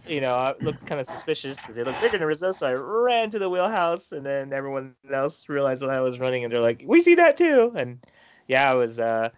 you 0.07 0.21
know, 0.21 0.35
I 0.35 0.55
looked 0.61 0.85
kind 0.87 1.01
of 1.01 1.07
suspicious 1.07 1.63
because 1.63 1.77
they 1.77 1.85
looked 1.85 2.01
bigger 2.01 2.19
than 2.19 2.29
Risso. 2.29 2.55
So 2.55 2.67
I 2.67 2.73
ran 2.75 3.31
to 3.31 3.39
the 3.39 3.51
wheelhouse, 3.51 4.13
and 4.13 4.25
then 4.27 4.53
everyone 4.53 4.95
else 5.13 5.49
realized 5.49 5.83
what 5.83 5.91
I 5.91 6.01
was 6.01 6.19
running, 6.21 6.45
and 6.45 6.53
they're 6.53 6.61
like, 6.61 6.83
"We 6.87 7.01
see 7.03 7.15
that 7.17 7.37
too!" 7.37 7.73
And 7.77 8.05
yeah, 8.49 8.71
I 8.71 8.75
was. 8.75 9.01
uh 9.01 9.31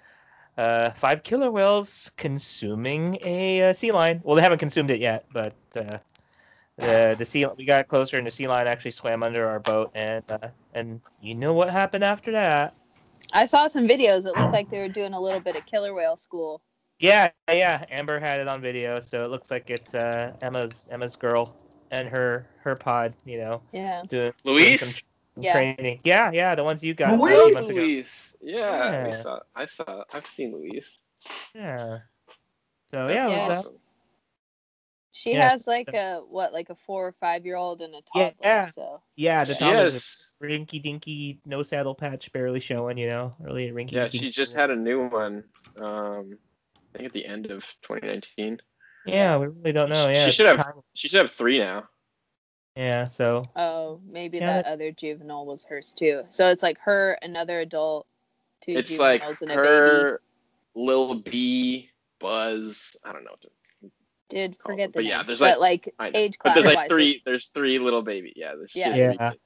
uh, 0.59 0.91
five 0.93 1.23
killer 1.23 1.51
whales 1.51 2.11
consuming 2.17 3.19
a 3.23 3.71
uh, 3.71 3.73
sea 3.73 3.93
lion. 3.93 4.21
Well, 4.25 4.37
they 4.37 4.43
haven't 4.43 4.59
consumed 4.59 4.91
it 4.91 5.01
yet, 5.01 5.27
but 5.33 5.55
uh, 5.77 5.99
the 6.77 7.17
the 7.19 7.25
sea 7.25 7.47
we 7.57 7.65
got 7.65 7.89
closer, 7.89 8.19
and 8.19 8.27
the 8.27 8.31
sea 8.31 8.49
lion 8.49 8.67
actually 8.67 8.93
swam 8.93 9.23
under 9.23 9.47
our 9.49 9.61
boat, 9.61 9.91
and 9.95 10.25
uh, 10.29 10.49
and 10.75 11.01
you 11.21 11.35
know 11.35 11.53
what 11.55 11.71
happened 11.71 12.05
after 12.05 12.33
that? 12.33 12.77
I 13.33 13.47
saw 13.47 13.69
some 13.69 13.87
videos. 13.89 14.27
It 14.27 14.37
looked 14.37 14.53
like 14.53 14.69
they 14.71 14.79
were 14.81 14.89
doing 14.89 15.13
a 15.15 15.21
little 15.21 15.41
bit 15.41 15.57
of 15.57 15.65
killer 15.67 15.95
whale 15.95 16.17
school. 16.17 16.63
Yeah, 16.99 17.31
yeah. 17.49 17.85
Amber 17.91 18.19
had 18.19 18.41
it 18.41 18.49
on 18.49 18.61
video, 18.61 19.01
so 19.01 19.25
it 19.25 19.29
looks 19.29 19.51
like 19.51 19.69
it's 19.71 19.95
uh, 19.95 20.33
Emma's 20.41 20.89
Emma's 20.91 21.17
girl 21.17 21.55
and 21.91 22.09
her 22.09 22.49
her 22.63 22.75
pod. 22.75 23.15
You 23.25 23.39
know, 23.39 23.63
Yeah. 23.73 24.03
doing, 24.09 24.33
doing 24.45 24.55
Luis? 24.57 24.81
some 24.81 25.43
Yeah. 25.43 25.53
training. 25.53 26.01
Yeah, 26.05 26.31
yeah, 26.33 26.55
the 26.55 26.65
ones 26.65 26.83
you 26.83 26.95
got 26.95 27.19
a 27.19 27.23
Luis? 27.23 27.55
months 27.55 27.71
ago. 27.71 27.81
Luis. 27.81 28.37
Yeah, 28.41 29.05
we 29.05 29.13
Yeah. 29.13 29.23
saw. 29.23 29.41
I 29.55 29.67
saw. 29.67 30.05
I've 30.13 30.27
seen 30.27 30.55
Luis. 30.55 30.99
Yeah. 31.55 31.99
So 32.91 33.09
That's 33.09 33.15
yeah, 33.15 33.27
it 33.27 33.31
Yeah. 33.31 33.47
was, 33.49 33.57
uh, 33.57 33.59
awesome. 33.61 33.81
She 35.13 35.33
Yeah. 35.33 35.49
has 35.49 35.67
like 35.67 35.89
a 35.95 36.21
what, 36.21 36.53
like 36.53 36.71
a 36.71 36.75
four 36.75 37.07
or 37.07 37.13
five 37.13 37.45
year 37.45 37.57
old 37.57 37.81
and 37.83 37.95
a 37.95 38.03
toddler. 38.03 38.35
Yeah. 38.43 38.71
So 38.71 39.03
yeah, 39.17 39.45
the 39.45 39.55
Tom 39.55 39.77
is 39.77 40.33
rinky 40.43 40.83
dinky, 40.83 41.41
no 41.47 41.63
saddle 41.63 41.95
patch, 41.95 42.33
barely 42.33 42.61
showing. 42.61 42.99
You 42.99 43.09
know, 43.09 43.35
really 43.41 43.71
rinky. 43.71 43.93
Yeah, 43.93 44.09
she 44.09 44.31
just 44.31 44.55
had 44.55 44.71
a 44.71 44.77
new 44.77 45.09
one. 45.09 45.45
Um, 45.79 46.39
I 46.39 46.46
think 46.97 47.07
at 47.07 47.13
the 47.13 47.27
end 47.27 47.47
of 47.51 47.63
2019. 47.83 48.61
Yeah, 49.07 49.37
we 49.37 49.47
really 49.47 49.73
don't 49.73 49.89
know. 49.91 50.07
She- 50.07 50.13
Yeah, 50.15 50.27
she 50.27 50.33
should 50.33 50.47
have- 50.47 50.57
time- 50.65 50.83
She 50.95 51.09
should 51.09 51.21
have 51.21 51.31
three 51.31 51.59
now. 51.59 51.89
Yeah, 52.75 53.07
so 53.07 53.43
oh, 53.57 54.01
maybe 54.07 54.39
Yeah, 54.39 54.63
that 54.63 54.67
other 54.67 54.91
juvenile 54.93 55.47
was 55.47 55.65
hers 55.65 55.95
too. 55.95 56.25
So 56.31 56.51
it's 56.51 56.63
like 56.63 56.79
her, 56.81 57.19
another 57.23 57.61
adult, 57.61 58.07
two 58.61 58.73
It's 58.73 58.99
like 58.99 59.23
juveniles 59.23 59.43
and 59.43 59.51
a 59.53 59.55
baby. 59.55 59.67
her, 59.69 60.21
Lil 60.75 61.15
B, 61.21 61.91
Buzz. 62.19 62.97
I 63.05 63.13
don't 63.13 63.25
know. 63.25 63.31
What 63.81 63.93
Did 64.29 64.57
forget 64.59 64.93
the 64.93 64.99
But 64.99 65.05
yeah, 65.05 65.17
names, 65.19 65.27
there's 65.29 65.39
but 65.39 65.61
like- 65.61 65.87
like 65.87 65.95
I 65.99 66.11
know. 66.11 66.19
age 66.19 66.37
but 66.43 66.53
class 66.53 66.65
there's 66.65 66.75
like 66.77 66.89
three. 66.89 67.23
There's 67.25 67.47
three 67.49 67.79
little 67.79 68.03
baby. 68.03 68.33
Yeah. 68.37 68.55
There's 68.57 68.75
Yeah. 68.75 68.89
just 68.95 69.19
Yeah. 69.21 69.31
three 69.31 69.41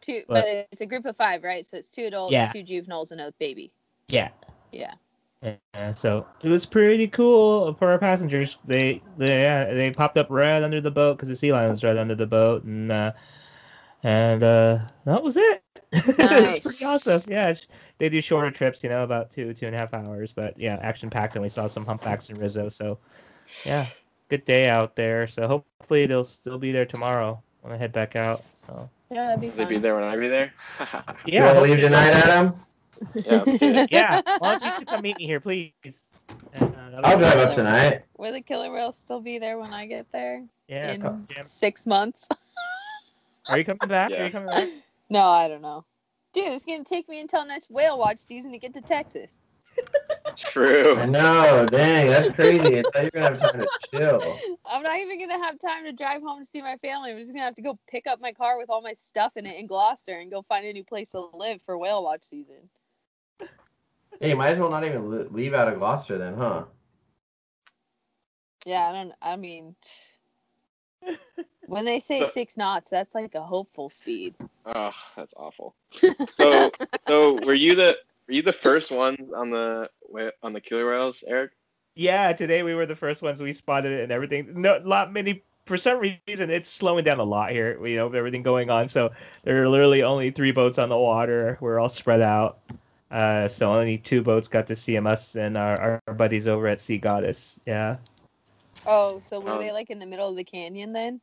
two, 0.00 0.24
but- 0.26 0.34
but 0.34 0.46
it's 0.72 0.80
a 0.80 0.86
group 0.86 1.04
of 1.04 1.14
five, 1.16 1.44
right? 1.44 1.64
So 1.66 1.76
it's 1.76 1.90
two 1.90 2.06
adults, 2.06 2.32
Yeah. 2.32 2.48
two 2.50 2.62
juveniles, 2.62 3.12
and 3.12 3.20
a 3.20 3.32
baby. 3.38 3.70
yeah. 4.08 4.30
Yeah. 4.72 4.94
Yeah, 5.42 5.92
so 5.92 6.26
it 6.42 6.48
was 6.50 6.66
pretty 6.66 7.08
cool 7.08 7.72
for 7.74 7.90
our 7.90 7.98
passengers. 7.98 8.58
They 8.64 9.02
they 9.16 9.42
yeah, 9.42 9.72
they 9.72 9.90
popped 9.90 10.18
up 10.18 10.26
right 10.30 10.62
under 10.62 10.80
the 10.80 10.90
boat 10.90 11.16
because 11.16 11.28
the 11.30 11.36
sea 11.36 11.52
lion 11.52 11.70
was 11.70 11.82
right 11.82 11.96
under 11.96 12.14
the 12.14 12.26
boat, 12.26 12.64
and 12.64 12.92
uh, 12.92 13.12
and 14.02 14.42
uh, 14.42 14.78
that 15.06 15.22
was 15.22 15.36
it. 15.36 15.62
it 15.92 16.40
was 16.44 16.58
Nice. 16.58 16.60
pretty 16.60 16.84
awesome. 16.84 17.24
Yeah, 17.26 17.54
they 17.98 18.08
do 18.10 18.20
shorter 18.20 18.50
trips, 18.50 18.82
you 18.84 18.90
know, 18.90 19.04
about 19.04 19.30
two 19.30 19.54
two 19.54 19.66
and 19.66 19.74
a 19.74 19.78
half 19.78 19.94
hours, 19.94 20.32
but 20.32 20.58
yeah, 20.58 20.76
action 20.82 21.10
packed, 21.10 21.36
and 21.36 21.42
we 21.42 21.48
saw 21.48 21.66
some 21.66 21.86
humpbacks 21.86 22.30
in 22.30 22.38
Risso. 22.38 22.70
So 22.72 22.98
yeah, 23.64 23.90
good 24.28 24.44
day 24.44 24.68
out 24.68 24.96
there. 24.96 25.26
So 25.26 25.48
hopefully 25.48 26.06
they'll 26.06 26.24
still 26.24 26.58
be 26.58 26.72
there 26.72 26.86
tomorrow 26.86 27.42
when 27.62 27.72
I 27.72 27.76
head 27.78 27.92
back 27.92 28.16
out. 28.16 28.44
So 28.54 28.90
Yeah, 29.10 29.26
that'd 29.26 29.40
be 29.40 29.48
Will 29.48 29.56
they 29.56 29.64
be 29.64 29.78
there 29.78 29.94
when 29.94 30.04
I 30.04 30.16
be 30.16 30.28
there? 30.28 30.52
You 31.34 31.42
yeah, 31.42 31.44
want 31.44 31.56
to 31.56 31.62
leave 31.62 31.80
tonight, 31.80 32.12
Adam? 32.12 32.54
Yeah. 33.14 33.44
let's 33.46 33.92
yeah. 33.92 34.20
Why 34.38 34.58
don't 34.58 34.64
you 34.64 34.70
two 34.80 34.86
come 34.86 35.02
meet 35.02 35.18
me 35.18 35.26
here, 35.26 35.40
please? 35.40 35.72
Uh, 36.54 36.68
I'll 37.02 37.18
drive 37.18 37.38
up 37.38 37.54
tonight. 37.54 38.02
Will 38.16 38.32
the 38.32 38.40
killer 38.40 38.72
whale 38.72 38.92
still 38.92 39.20
be 39.20 39.38
there 39.38 39.58
when 39.58 39.72
I 39.72 39.86
get 39.86 40.10
there 40.12 40.44
Yeah, 40.68 40.92
in 40.92 41.02
come 41.02 41.26
six 41.42 41.86
months? 41.86 42.28
Are 43.48 43.58
you 43.58 43.64
coming 43.64 43.88
back? 43.88 44.12
Are 44.12 44.24
you 44.24 44.30
coming 44.30 44.48
back? 44.48 44.68
no, 45.10 45.24
I 45.24 45.48
don't 45.48 45.62
know. 45.62 45.84
Dude, 46.32 46.48
it's 46.48 46.64
gonna 46.64 46.84
take 46.84 47.08
me 47.08 47.20
until 47.20 47.44
next 47.44 47.70
whale 47.70 47.98
watch 47.98 48.18
season 48.20 48.52
to 48.52 48.58
get 48.58 48.74
to 48.74 48.80
Texas. 48.80 49.40
I 50.26 50.32
True. 50.36 51.06
know, 51.06 51.66
dang, 51.70 52.08
that's 52.08 52.30
crazy. 52.30 52.78
I 52.78 52.82
thought 52.82 53.02
you 53.02 53.10
were 53.14 53.20
gonna 53.20 53.30
have 53.30 53.40
time 53.40 53.60
to 53.60 53.68
chill. 53.90 54.38
I'm 54.66 54.82
not 54.82 54.98
even 54.98 55.18
gonna 55.18 55.42
have 55.44 55.58
time 55.58 55.84
to 55.84 55.92
drive 55.92 56.22
home 56.22 56.40
to 56.40 56.46
see 56.46 56.62
my 56.62 56.76
family. 56.76 57.10
I'm 57.10 57.18
just 57.18 57.32
gonna 57.32 57.44
have 57.44 57.56
to 57.56 57.62
go 57.62 57.78
pick 57.88 58.06
up 58.06 58.20
my 58.20 58.32
car 58.32 58.58
with 58.58 58.70
all 58.70 58.82
my 58.82 58.94
stuff 58.94 59.32
in 59.36 59.46
it 59.46 59.58
in 59.58 59.66
Gloucester 59.66 60.18
and 60.18 60.30
go 60.30 60.42
find 60.42 60.64
a 60.66 60.72
new 60.72 60.84
place 60.84 61.10
to 61.10 61.28
live 61.34 61.60
for 61.62 61.76
whale 61.78 62.04
watch 62.04 62.22
season. 62.22 62.68
Hey, 64.20 64.28
you 64.30 64.36
might 64.36 64.50
as 64.50 64.58
well 64.58 64.70
not 64.70 64.84
even 64.84 65.32
leave 65.32 65.54
out 65.54 65.68
of 65.68 65.78
Gloucester 65.78 66.18
then, 66.18 66.34
huh? 66.36 66.64
Yeah, 68.66 68.88
I 68.88 68.92
don't. 68.92 69.12
I 69.22 69.36
mean, 69.36 69.74
when 71.66 71.86
they 71.86 72.00
say 72.00 72.22
So- 72.22 72.28
six 72.28 72.56
knots, 72.58 72.90
that's 72.90 73.14
like 73.14 73.34
a 73.34 73.42
hopeful 73.42 73.88
speed. 73.88 74.34
Oh, 74.66 74.92
that's 75.16 75.34
awful. 75.36 75.74
So, 76.36 76.70
so 77.08 77.34
were 77.46 77.54
you 77.54 77.74
the 77.74 77.96
were 78.28 78.34
you 78.34 78.42
the 78.42 78.52
first 78.52 78.90
ones 78.90 79.32
on 79.34 79.50
the 79.50 79.88
wh- 80.14 80.28
on 80.42 80.52
the 80.52 80.60
killer 80.60 80.86
whales, 80.90 81.24
Eric? 81.26 81.52
Yeah, 81.94 82.32
today 82.32 82.62
we 82.62 82.74
were 82.74 82.86
the 82.86 82.96
first 82.96 83.22
ones 83.22 83.40
we 83.40 83.52
spotted 83.52 83.92
it 83.92 84.02
and 84.02 84.12
everything. 84.12 84.60
No, 84.60 84.80
lot 84.84 85.12
many. 85.12 85.42
For 85.66 85.76
some 85.76 85.98
reason, 85.98 86.50
it's 86.50 86.68
slowing 86.68 87.04
down 87.04 87.20
a 87.20 87.24
lot 87.24 87.50
here. 87.52 87.84
You 87.86 87.96
know, 87.96 88.06
with 88.06 88.16
everything 88.16 88.42
going 88.42 88.70
on. 88.70 88.88
So 88.88 89.10
there 89.44 89.62
are 89.62 89.68
literally 89.68 90.02
only 90.02 90.30
three 90.30 90.52
boats 90.52 90.78
on 90.78 90.88
the 90.88 90.96
water. 90.98 91.56
We're 91.60 91.78
all 91.80 91.88
spread 91.88 92.20
out. 92.20 92.58
Uh, 93.10 93.48
so 93.48 93.72
only 93.72 93.98
two 93.98 94.22
boats 94.22 94.46
got 94.48 94.66
to 94.68 94.76
see 94.76 94.96
'em, 94.96 95.06
us 95.06 95.34
and 95.36 95.56
our, 95.58 96.00
our 96.06 96.14
buddies 96.14 96.46
over 96.46 96.66
at 96.68 96.80
Sea 96.80 96.98
Goddess. 96.98 97.58
Yeah. 97.66 97.96
Oh, 98.86 99.20
so 99.24 99.40
were 99.40 99.50
Um, 99.52 99.58
they 99.60 99.72
like 99.72 99.90
in 99.90 99.98
the 99.98 100.06
middle 100.06 100.28
of 100.28 100.36
the 100.36 100.44
canyon 100.44 100.92
then? 100.92 101.20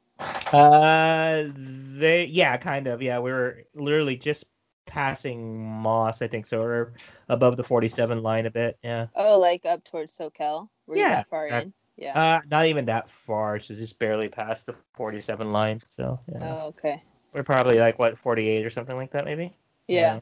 Uh, 0.52 1.46
they 1.56 2.26
yeah, 2.26 2.58
kind 2.58 2.88
of 2.88 3.02
yeah. 3.02 3.20
We 3.20 3.32
were 3.32 3.64
literally 3.74 4.16
just 4.18 4.46
passing 4.86 5.64
Moss, 5.64 6.22
I 6.22 6.28
think, 6.28 6.46
so 6.48 6.60
we're 6.62 6.94
above 7.30 7.58
the 7.58 7.64
47 7.64 8.22
line 8.24 8.46
a 8.46 8.52
bit. 8.52 8.78
Yeah. 8.84 9.08
Oh, 9.16 9.40
like 9.40 9.66
up 9.66 9.84
towards 9.84 10.18
SoCal? 10.18 10.70
Were 10.88 10.96
you 10.96 11.02
Yeah, 11.02 11.10
that 11.16 11.30
far 11.30 11.50
that- 11.50 11.64
in? 11.64 11.74
Yeah. 11.98 12.20
Uh, 12.20 12.42
not 12.52 12.68
even 12.68 12.86
that 12.86 13.10
far. 13.10 13.56
It's 13.56 13.68
just 13.68 13.98
barely 13.98 14.30
past 14.30 14.68
the 14.68 14.76
47 14.94 15.52
line. 15.52 15.82
So 15.86 16.20
yeah, 16.32 16.54
oh, 16.62 16.68
okay. 16.68 17.02
we're 17.34 17.42
probably 17.44 17.80
like 17.80 17.98
what 17.98 18.18
48 18.20 18.64
or 18.66 18.70
something 18.70 18.96
like 18.96 19.12
that, 19.14 19.26
maybe. 19.26 19.52
Yeah. 19.88 20.20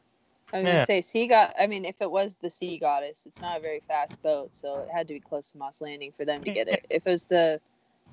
I 0.53 0.58
was 0.60 0.65
Yeah. 0.65 0.71
gonna 0.73 0.86
say 0.86 1.01
Sea 1.01 1.27
God. 1.27 1.53
I 1.60 1.67
mean, 1.67 1.86
if 1.86 1.95
it 2.01 2.10
was 2.10 2.36
the 2.36 2.49
Sea 2.49 2.77
Goddess, 2.77 3.23
it's 3.25 3.41
not 3.41 3.58
a 3.58 3.60
very 3.62 3.81
fast 3.88 4.21
boat, 4.21 4.49
so 4.53 4.79
it 4.79 4.89
had 4.91 5.08
to 5.08 5.13
be 5.13 5.19
close 5.19 5.51
to 5.51 5.58
Moss 5.58 5.81
Landing 5.81 6.12
for 6.15 6.25
them 6.25 6.43
to 6.43 6.51
get 6.51 6.67
it. 6.67 6.86
If 6.89 7.05
it 7.05 7.10
was 7.10 7.23
the 7.23 7.60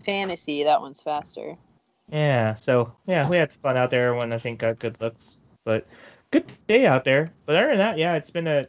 Fantasy, 0.04 0.64
that 0.64 0.80
one's 0.80 1.00
faster. 1.00 1.56
Yeah. 2.10 2.54
So 2.54 2.92
yeah, 3.06 3.28
we 3.28 3.36
had 3.36 3.52
fun 3.52 3.76
out 3.76 3.90
there. 3.90 4.08
Everyone 4.08 4.32
I 4.32 4.38
think 4.38 4.60
got 4.60 4.78
good 4.78 5.00
looks, 5.00 5.40
but 5.64 5.86
good 6.30 6.50
day 6.66 6.86
out 6.86 7.04
there. 7.04 7.32
But 7.46 7.56
other 7.56 7.68
than 7.68 7.78
that, 7.78 7.98
yeah, 7.98 8.14
it's 8.14 8.30
been 8.30 8.48
a 8.48 8.66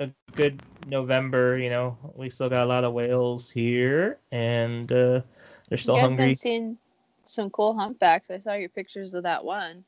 a 0.00 0.10
good 0.34 0.60
November. 0.86 1.56
You 1.58 1.70
know, 1.70 1.96
we 2.14 2.28
still 2.30 2.48
got 2.48 2.64
a 2.64 2.66
lot 2.66 2.84
of 2.84 2.92
whales 2.92 3.48
here, 3.48 4.18
and 4.32 4.90
uh, 4.90 5.20
they're 5.68 5.78
still 5.78 5.94
you 5.94 6.02
guys 6.02 6.10
hungry. 6.10 6.26
been 6.26 6.34
seeing 6.36 6.78
some 7.24 7.48
cool 7.50 7.74
humpbacks. 7.74 8.30
I 8.30 8.38
saw 8.40 8.54
your 8.54 8.68
pictures 8.68 9.14
of 9.14 9.22
that 9.22 9.44
one. 9.44 9.84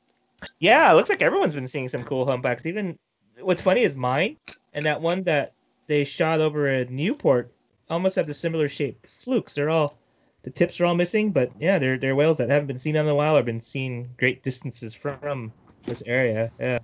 Yeah, 0.59 0.91
it 0.91 0.95
looks 0.95 1.09
like 1.09 1.21
everyone's 1.21 1.55
been 1.55 1.67
seeing 1.67 1.89
some 1.89 2.03
cool 2.03 2.25
humpbacks. 2.25 2.65
Even 2.65 2.97
what's 3.41 3.61
funny 3.61 3.81
is 3.81 3.95
mine 3.95 4.37
and 4.73 4.85
that 4.85 5.01
one 5.01 5.23
that 5.23 5.53
they 5.87 6.03
shot 6.03 6.39
over 6.39 6.67
at 6.67 6.89
Newport 6.89 7.51
almost 7.89 8.15
have 8.15 8.27
the 8.27 8.33
similar 8.33 8.69
shape 8.69 9.05
flukes. 9.07 9.53
They're 9.53 9.69
all 9.69 9.97
the 10.43 10.49
tips 10.51 10.79
are 10.79 10.85
all 10.85 10.95
missing, 10.95 11.31
but 11.31 11.51
yeah, 11.59 11.79
they're 11.79 11.97
they're 11.97 12.15
whales 12.15 12.37
that 12.37 12.49
haven't 12.49 12.67
been 12.67 12.77
seen 12.77 12.95
in 12.95 13.07
a 13.07 13.15
while 13.15 13.37
or 13.37 13.43
been 13.43 13.61
seen 13.61 14.09
great 14.17 14.43
distances 14.43 14.93
from 14.93 15.51
this 15.85 16.03
area. 16.05 16.51
Yeah. 16.59 16.79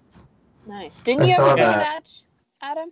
Nice. 0.65 0.99
Didn't 1.01 1.23
I 1.23 1.25
you 1.27 1.35
saw 1.35 1.47
ever 1.47 1.57
do 1.57 1.63
that. 1.63 1.79
that, 1.79 2.09
Adam? 2.61 2.91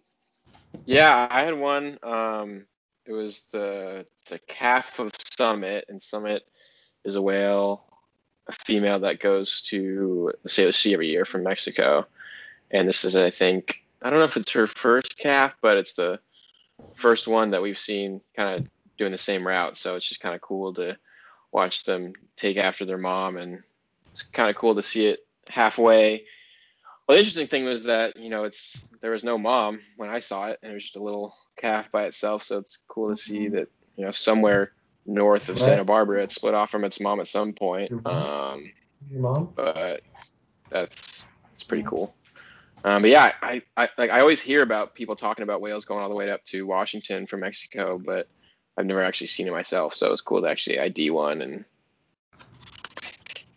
Yeah, 0.86 1.28
I 1.30 1.44
had 1.44 1.58
one. 1.58 1.98
Um, 2.04 2.66
it 3.06 3.14
was 3.14 3.46
the 3.52 4.06
the 4.30 4.40
calf 4.48 5.00
of 5.00 5.12
Summit, 5.38 5.86
and 5.90 6.02
Summit 6.02 6.44
is 7.04 7.16
a 7.16 7.22
whale, 7.22 7.86
a 8.48 8.54
female 8.66 9.00
that 9.00 9.20
goes 9.20 9.62
to 9.64 10.32
the 10.44 10.50
Salish 10.50 10.76
Sea 10.76 10.94
every 10.94 11.10
year 11.10 11.26
from 11.26 11.44
Mexico, 11.44 12.06
and 12.72 12.88
this 12.88 13.04
is, 13.04 13.16
I 13.16 13.30
think, 13.30 13.80
I 14.02 14.10
don't 14.10 14.20
know 14.20 14.26
if 14.26 14.38
it's 14.38 14.52
her 14.52 14.68
first 14.68 15.18
calf, 15.18 15.54
but 15.62 15.78
it's 15.78 15.94
the 15.94 16.20
first 16.94 17.28
one 17.28 17.52
that 17.52 17.62
we've 17.62 17.78
seen 17.78 18.22
kind 18.36 18.56
of 18.56 18.68
doing 18.98 19.12
the 19.12 19.18
same 19.18 19.46
route. 19.46 19.78
So 19.78 19.96
it's 19.96 20.08
just 20.08 20.22
kind 20.22 20.36
of 20.36 20.42
cool 20.42 20.74
to 20.76 20.98
watch 21.52 21.84
them 21.84 22.14
take 22.38 22.58
after 22.58 22.86
their 22.86 22.98
mom, 22.98 23.38
and 23.38 23.62
it's 24.14 24.24
kind 24.24 24.50
of 24.50 24.56
cool 24.56 24.76
to 24.76 24.84
see 24.84 25.08
it 25.08 25.20
halfway. 25.50 26.26
Well, 27.08 27.16
the 27.16 27.20
interesting 27.20 27.48
thing 27.48 27.66
was 27.66 27.84
that 27.86 28.16
you 28.16 28.30
know 28.30 28.46
it's 28.46 28.86
there 29.02 29.12
was 29.12 29.24
no 29.24 29.38
mom 29.38 29.82
when 29.98 30.10
I 30.10 30.20
saw 30.20 30.48
it, 30.48 30.60
and 30.62 30.72
it 30.72 30.76
was 30.76 30.84
just 30.84 30.96
a 30.96 31.04
little 31.04 31.36
calf 31.58 31.92
by 31.92 32.06
itself. 32.06 32.44
So 32.44 32.60
it's 32.60 32.78
cool 32.88 33.10
to 33.10 33.22
see 33.22 33.50
that 33.50 33.68
you 33.96 34.06
know 34.06 34.12
somewhere 34.12 34.72
north 35.06 35.50
of 35.50 35.60
Santa 35.60 35.84
Barbara 35.84 36.24
it 36.24 36.32
split 36.32 36.54
off 36.54 36.70
from 36.70 36.84
its 36.86 37.00
mom 37.00 37.20
at 37.20 37.28
some 37.28 37.54
point. 37.54 37.92
Mhm. 37.92 38.08
Um, 38.08 38.72
Your 39.10 39.22
mom? 39.22 39.50
but 39.56 40.04
that's 40.70 41.26
it's 41.56 41.64
pretty 41.64 41.84
cool. 41.84 42.16
Um, 42.84 43.04
but 43.04 43.12
yeah, 43.12 43.34
I, 43.42 43.62
I 43.78 43.90
like 43.98 44.10
I 44.10 44.22
always 44.22 44.42
hear 44.42 44.64
about 44.64 44.96
people 44.96 45.16
talking 45.16 45.44
about 45.44 45.62
whales 45.62 45.86
going 45.86 46.02
all 46.02 46.10
the 46.10 46.16
way 46.16 46.32
up 46.32 46.44
to 46.46 46.66
Washington 46.66 47.28
from 47.28 47.42
Mexico, 47.42 48.02
but 48.04 48.28
I've 48.78 48.86
never 48.86 49.04
actually 49.04 49.28
seen 49.28 49.48
it 49.48 49.52
myself. 49.52 49.94
So 49.94 50.12
it's 50.12 50.22
cool 50.22 50.42
to 50.42 50.50
actually 50.50 50.80
ID 50.80 51.12
one 51.12 51.42
and 51.42 51.66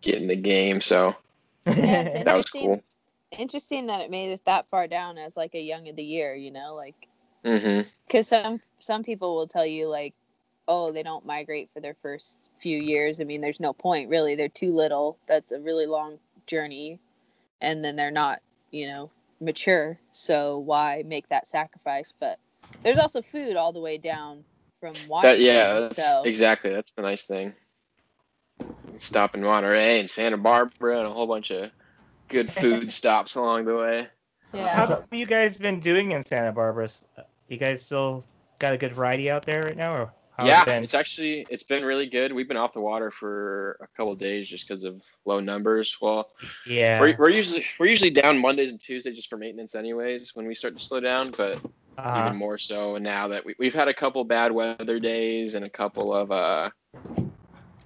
get 0.03 0.17
in 0.17 0.27
the 0.27 0.37
game. 0.37 0.81
So 0.81 1.17
Yeah, 1.67 2.23
that 2.25 2.37
was 2.37 2.51
cool. 2.51 2.83
Interesting 3.31 3.87
that 3.87 4.01
it 4.01 4.11
made 4.11 4.31
it 4.31 4.43
that 4.45 4.67
far 4.71 4.87
down 4.87 5.17
as 5.19 5.37
like 5.37 5.55
a 5.55 5.61
young 5.61 5.89
of 5.89 5.97
the 5.97 6.05
year. 6.05 6.35
You 6.35 6.51
know, 6.51 6.75
like 6.75 7.09
because 8.07 8.29
some 8.29 8.61
some 8.79 9.03
people 9.03 9.35
will 9.35 9.49
tell 9.49 9.67
you 9.67 9.89
like, 9.89 10.15
oh, 10.69 10.93
they 10.93 11.03
don't 11.03 11.25
migrate 11.27 11.71
for 11.73 11.81
their 11.81 11.97
first 12.03 12.51
few 12.61 12.79
years. 12.79 13.21
I 13.21 13.25
mean, 13.25 13.41
there's 13.41 13.61
no 13.61 13.73
point 13.73 14.11
really. 14.11 14.35
They're 14.35 14.49
too 14.49 14.75
little. 14.75 15.19
That's 15.27 15.53
a 15.53 15.61
really 15.61 15.87
long 15.87 16.19
journey, 16.47 17.01
and 17.61 17.85
then 17.85 17.97
they're 17.97 18.11
not, 18.11 18.41
you 18.75 18.89
know, 18.89 19.11
mature. 19.41 19.99
So 20.13 20.59
why 20.59 21.05
make 21.07 21.29
that 21.29 21.47
sacrifice? 21.47 22.13
But 22.19 22.39
there's 22.83 22.99
also 22.99 23.23
food 23.23 23.57
all 23.57 23.73
the 23.73 23.81
way 23.81 23.99
down 23.99 24.45
from 24.81 24.95
That 25.23 25.39
yeah, 25.39 25.81
that's, 25.81 25.97
so 25.97 26.23
exactly. 26.25 26.71
That's 26.71 26.93
the 26.93 27.03
nice 27.03 27.25
thing. 27.25 27.55
Stop 28.99 29.35
in 29.35 29.43
Monterey 29.43 30.01
and 30.01 30.11
Santa 30.11 30.37
Barbara 30.37 30.99
and 30.99 31.07
a 31.07 31.13
whole 31.13 31.27
bunch 31.27 31.51
of 31.51 31.71
good 32.29 32.51
food 32.53 32.93
stops 32.93 33.37
along 33.37 33.65
the 33.65 33.77
way. 33.77 34.09
yeah. 34.53 34.69
How 34.69 34.87
have 34.87 35.05
you 35.13 35.27
guys 35.27 35.57
been 35.57 35.81
doing 35.81 36.11
in 36.11 36.25
Santa 36.25 36.53
Barbara? 36.53 36.89
Uh, 37.17 37.23
you 37.49 37.57
guys 37.57 37.85
still 37.85 38.25
got 38.59 38.73
a 38.73 38.77
good 38.77 38.93
variety 38.93 39.31
out 39.31 39.47
there 39.47 39.63
right 39.63 39.77
now, 39.77 39.95
or 39.95 40.13
yeah, 40.43 40.69
it 40.69 40.83
it's 40.85 40.95
actually 40.95 41.47
it's 41.49 41.63
been 41.63 41.85
really 41.85 42.07
good. 42.07 42.33
We've 42.33 42.49
been 42.49 42.57
off 42.57 42.73
the 42.73 42.81
water 42.81 43.11
for 43.11 43.79
a 43.83 43.87
couple 43.97 44.13
of 44.13 44.19
days 44.19 44.49
just 44.49 44.67
because 44.67 44.83
of 44.83 45.03
low 45.25 45.39
numbers. 45.39 45.97
Well, 46.01 46.31
yeah. 46.67 47.01
we're, 47.01 47.17
we're 47.17 47.31
usually 47.31 47.65
we're 47.79 47.87
usually 47.87 48.11
down 48.11 48.39
Mondays 48.39 48.71
and 48.71 48.81
Tuesdays 48.81 49.15
just 49.15 49.29
for 49.29 49.37
maintenance, 49.37 49.75
anyways. 49.75 50.35
When 50.35 50.47
we 50.47 50.55
start 50.55 50.77
to 50.77 50.85
slow 50.85 51.01
down, 51.01 51.31
but 51.37 51.65
uh, 51.99 52.25
even 52.25 52.37
more 52.37 52.59
so 52.59 52.99
now 52.99 53.29
that 53.29 53.45
we, 53.45 53.55
we've 53.59 53.75
had 53.75 53.87
a 53.89 53.95
couple 53.95 54.25
bad 54.25 54.51
weather 54.51 54.99
days 54.99 55.55
and 55.55 55.65
a 55.65 55.71
couple 55.71 56.13
of 56.13 56.33
uh 56.33 56.71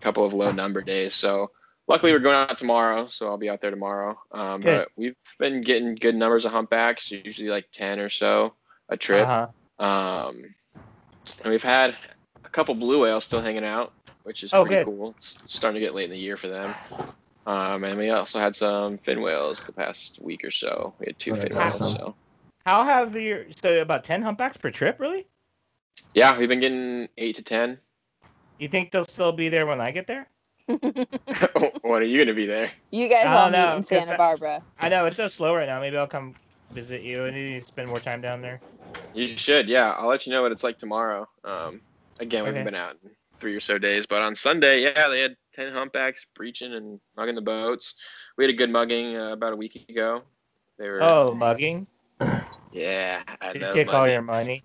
couple 0.00 0.24
of 0.24 0.32
low 0.32 0.50
number 0.50 0.80
days. 0.80 1.14
So 1.14 1.50
luckily 1.86 2.12
we're 2.12 2.18
going 2.18 2.36
out 2.36 2.56
tomorrow, 2.58 3.08
so 3.08 3.26
I'll 3.26 3.36
be 3.36 3.50
out 3.50 3.60
there 3.60 3.70
tomorrow. 3.70 4.18
Um, 4.32 4.60
Good. 4.60 4.78
but 4.78 4.88
we've 4.96 5.16
been 5.38 5.60
getting 5.60 5.96
good 5.96 6.14
numbers 6.14 6.44
of 6.44 6.52
humpbacks, 6.52 7.10
usually 7.10 7.48
like 7.48 7.66
ten 7.72 7.98
or 7.98 8.08
so 8.08 8.54
a 8.88 8.96
trip. 8.96 9.28
uh-huh. 9.28 9.48
Um, 9.84 10.54
and 11.42 11.50
we've 11.52 11.62
had 11.62 11.94
a 12.48 12.50
couple 12.50 12.74
blue 12.74 13.02
whales 13.02 13.24
still 13.24 13.42
hanging 13.42 13.64
out, 13.64 13.92
which 14.24 14.42
is 14.42 14.52
Oh, 14.54 14.64
pretty 14.64 14.76
good. 14.76 14.86
cool. 14.86 15.14
It's 15.18 15.36
starting 15.46 15.80
to 15.80 15.86
get 15.86 15.94
late 15.94 16.04
in 16.06 16.10
the 16.10 16.18
year 16.18 16.36
for 16.36 16.48
them. 16.48 16.74
Um, 17.46 17.84
and 17.84 17.98
we 17.98 18.10
also 18.10 18.38
had 18.38 18.56
some 18.56 18.98
fin 18.98 19.20
whales 19.20 19.62
the 19.62 19.72
past 19.72 20.18
week 20.20 20.44
or 20.44 20.50
so. 20.50 20.94
We 20.98 21.06
had 21.06 21.18
two 21.18 21.32
Oh, 21.32 21.36
fin 21.36 21.52
that's 21.52 21.78
whales. 21.78 21.92
So 21.94 22.14
How 22.64 22.84
have 22.84 23.14
your 23.16 23.44
so 23.52 23.80
about 23.80 24.04
ten 24.04 24.22
humpbacks 24.22 24.56
per 24.56 24.70
trip? 24.70 24.98
Really? 24.98 25.26
yeah, 26.14 26.36
we've 26.38 26.48
been 26.48 26.60
getting 26.60 27.08
eight 27.18 27.36
to 27.36 27.42
ten. 27.42 27.78
You 28.58 28.68
think 28.68 28.90
they'll 28.90 29.04
still 29.04 29.32
be 29.32 29.48
there 29.50 29.66
when 29.66 29.80
I 29.80 29.90
get 29.90 30.06
there? 30.06 30.28
what 31.82 32.02
are 32.02 32.04
you 32.04 32.18
gonna 32.18 32.34
be 32.34 32.44
there? 32.46 32.70
you 32.90 33.08
guys 33.08 33.24
all 33.26 33.50
don't 33.50 33.52
meet 33.52 33.58
know, 33.58 33.72
in 33.76 33.78
'cause 33.82 33.88
Santa 33.88 34.06
that- 34.10 34.18
Barbara. 34.18 34.62
I 34.80 34.88
know 34.88 35.06
it's 35.06 35.16
so 35.16 35.28
slow 35.28 35.54
right 35.54 35.66
now. 35.66 35.80
Maybe 35.80 35.96
I'll 35.96 36.06
come 36.06 36.34
visit 36.72 37.02
you 37.02 37.24
and 37.24 37.36
you 37.36 37.60
spend 37.60 37.88
more 37.88 38.00
time 38.00 38.20
down 38.20 38.42
there. 38.42 38.60
You 39.14 39.26
should. 39.28 39.68
Yeah, 39.68 39.92
I'll 39.92 40.08
let 40.08 40.26
you 40.26 40.32
know 40.32 40.42
what 40.42 40.52
it's 40.52 40.62
like 40.62 40.78
tomorrow. 40.78 41.26
Um, 41.44 41.80
again, 42.18 42.44
we 42.44 42.50
Okay. 42.50 42.58
haven't 42.58 42.72
been 42.72 42.80
out 42.80 42.96
three 43.40 43.54
or 43.54 43.60
so 43.60 43.78
days, 43.78 44.06
but 44.06 44.22
on 44.22 44.34
Sunday, 44.34 44.82
yeah, 44.82 45.08
they 45.08 45.20
had 45.20 45.36
ten 45.54 45.72
humpbacks 45.72 46.26
breaching 46.34 46.74
and 46.74 47.00
mugging 47.16 47.34
the 47.34 47.40
boats. 47.42 47.94
We 48.36 48.44
had 48.44 48.52
a 48.52 48.56
good 48.56 48.70
mugging 48.70 49.16
uh, 49.16 49.32
about 49.32 49.52
a 49.52 49.56
week 49.56 49.86
ago. 49.88 50.22
They 50.78 50.88
were. 50.88 51.02
Oh, 51.02 51.34
mugging! 51.34 51.86
Yeah, 52.72 53.22
I 53.40 53.52
Did 53.52 53.62
you 53.62 53.66
know, 53.66 53.72
take 53.72 53.94
all 53.94 54.08
your 54.08 54.22
money? 54.22 54.62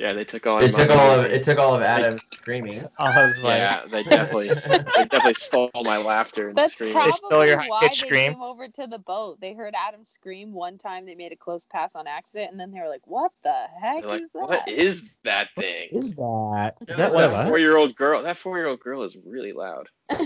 Yeah, 0.00 0.14
they 0.14 0.24
took 0.24 0.46
all. 0.46 0.60
It 0.60 0.72
took 0.72 0.88
all 0.90 1.20
of 1.20 1.26
it 1.26 1.42
took 1.42 1.58
all 1.58 1.74
of 1.74 1.82
Adam's 1.82 2.24
screaming. 2.24 2.88
All 2.98 3.12
his 3.12 3.38
like, 3.42 3.58
Yeah, 3.58 3.82
they 3.90 4.02
definitely, 4.02 4.48
they 4.48 5.04
definitely 5.04 5.34
stole 5.34 5.70
my 5.82 5.98
laughter 5.98 6.48
and 6.48 6.56
That's 6.56 6.74
screaming. 6.74 6.94
probably 6.94 7.12
stole 7.12 7.46
your 7.46 7.58
why 7.58 7.80
high-pitched 7.82 8.00
they 8.00 8.06
scream? 8.06 8.32
came 8.32 8.42
over 8.42 8.66
to 8.68 8.86
the 8.86 8.98
boat. 8.98 9.40
They 9.42 9.52
heard 9.52 9.74
Adam 9.76 10.06
scream 10.06 10.54
one 10.54 10.78
time. 10.78 11.04
They 11.04 11.14
made 11.14 11.32
a 11.32 11.36
close 11.36 11.66
pass 11.66 11.94
on 11.94 12.06
accident, 12.06 12.50
and 12.50 12.58
then 12.58 12.70
they 12.72 12.80
were 12.80 12.88
like, 12.88 13.06
"What 13.06 13.32
the 13.44 13.52
heck 13.78 14.00
They're 14.02 14.10
like, 14.10 14.22
is 14.22 14.30
that?" 14.32 14.48
what 14.48 14.68
is 14.68 15.10
that 15.24 15.48
thing? 15.54 15.88
Is 15.92 16.14
that? 16.14 16.76
Is 16.88 16.96
That 16.96 16.96
that 16.96 17.12
was 17.12 17.24
what 17.26 17.30
a 17.32 17.44
four-year-old 17.44 17.94
girl? 17.94 18.22
That 18.22 18.38
four-year-old 18.38 18.80
girl 18.80 19.02
is 19.02 19.18
really 19.26 19.52
loud. 19.52 19.88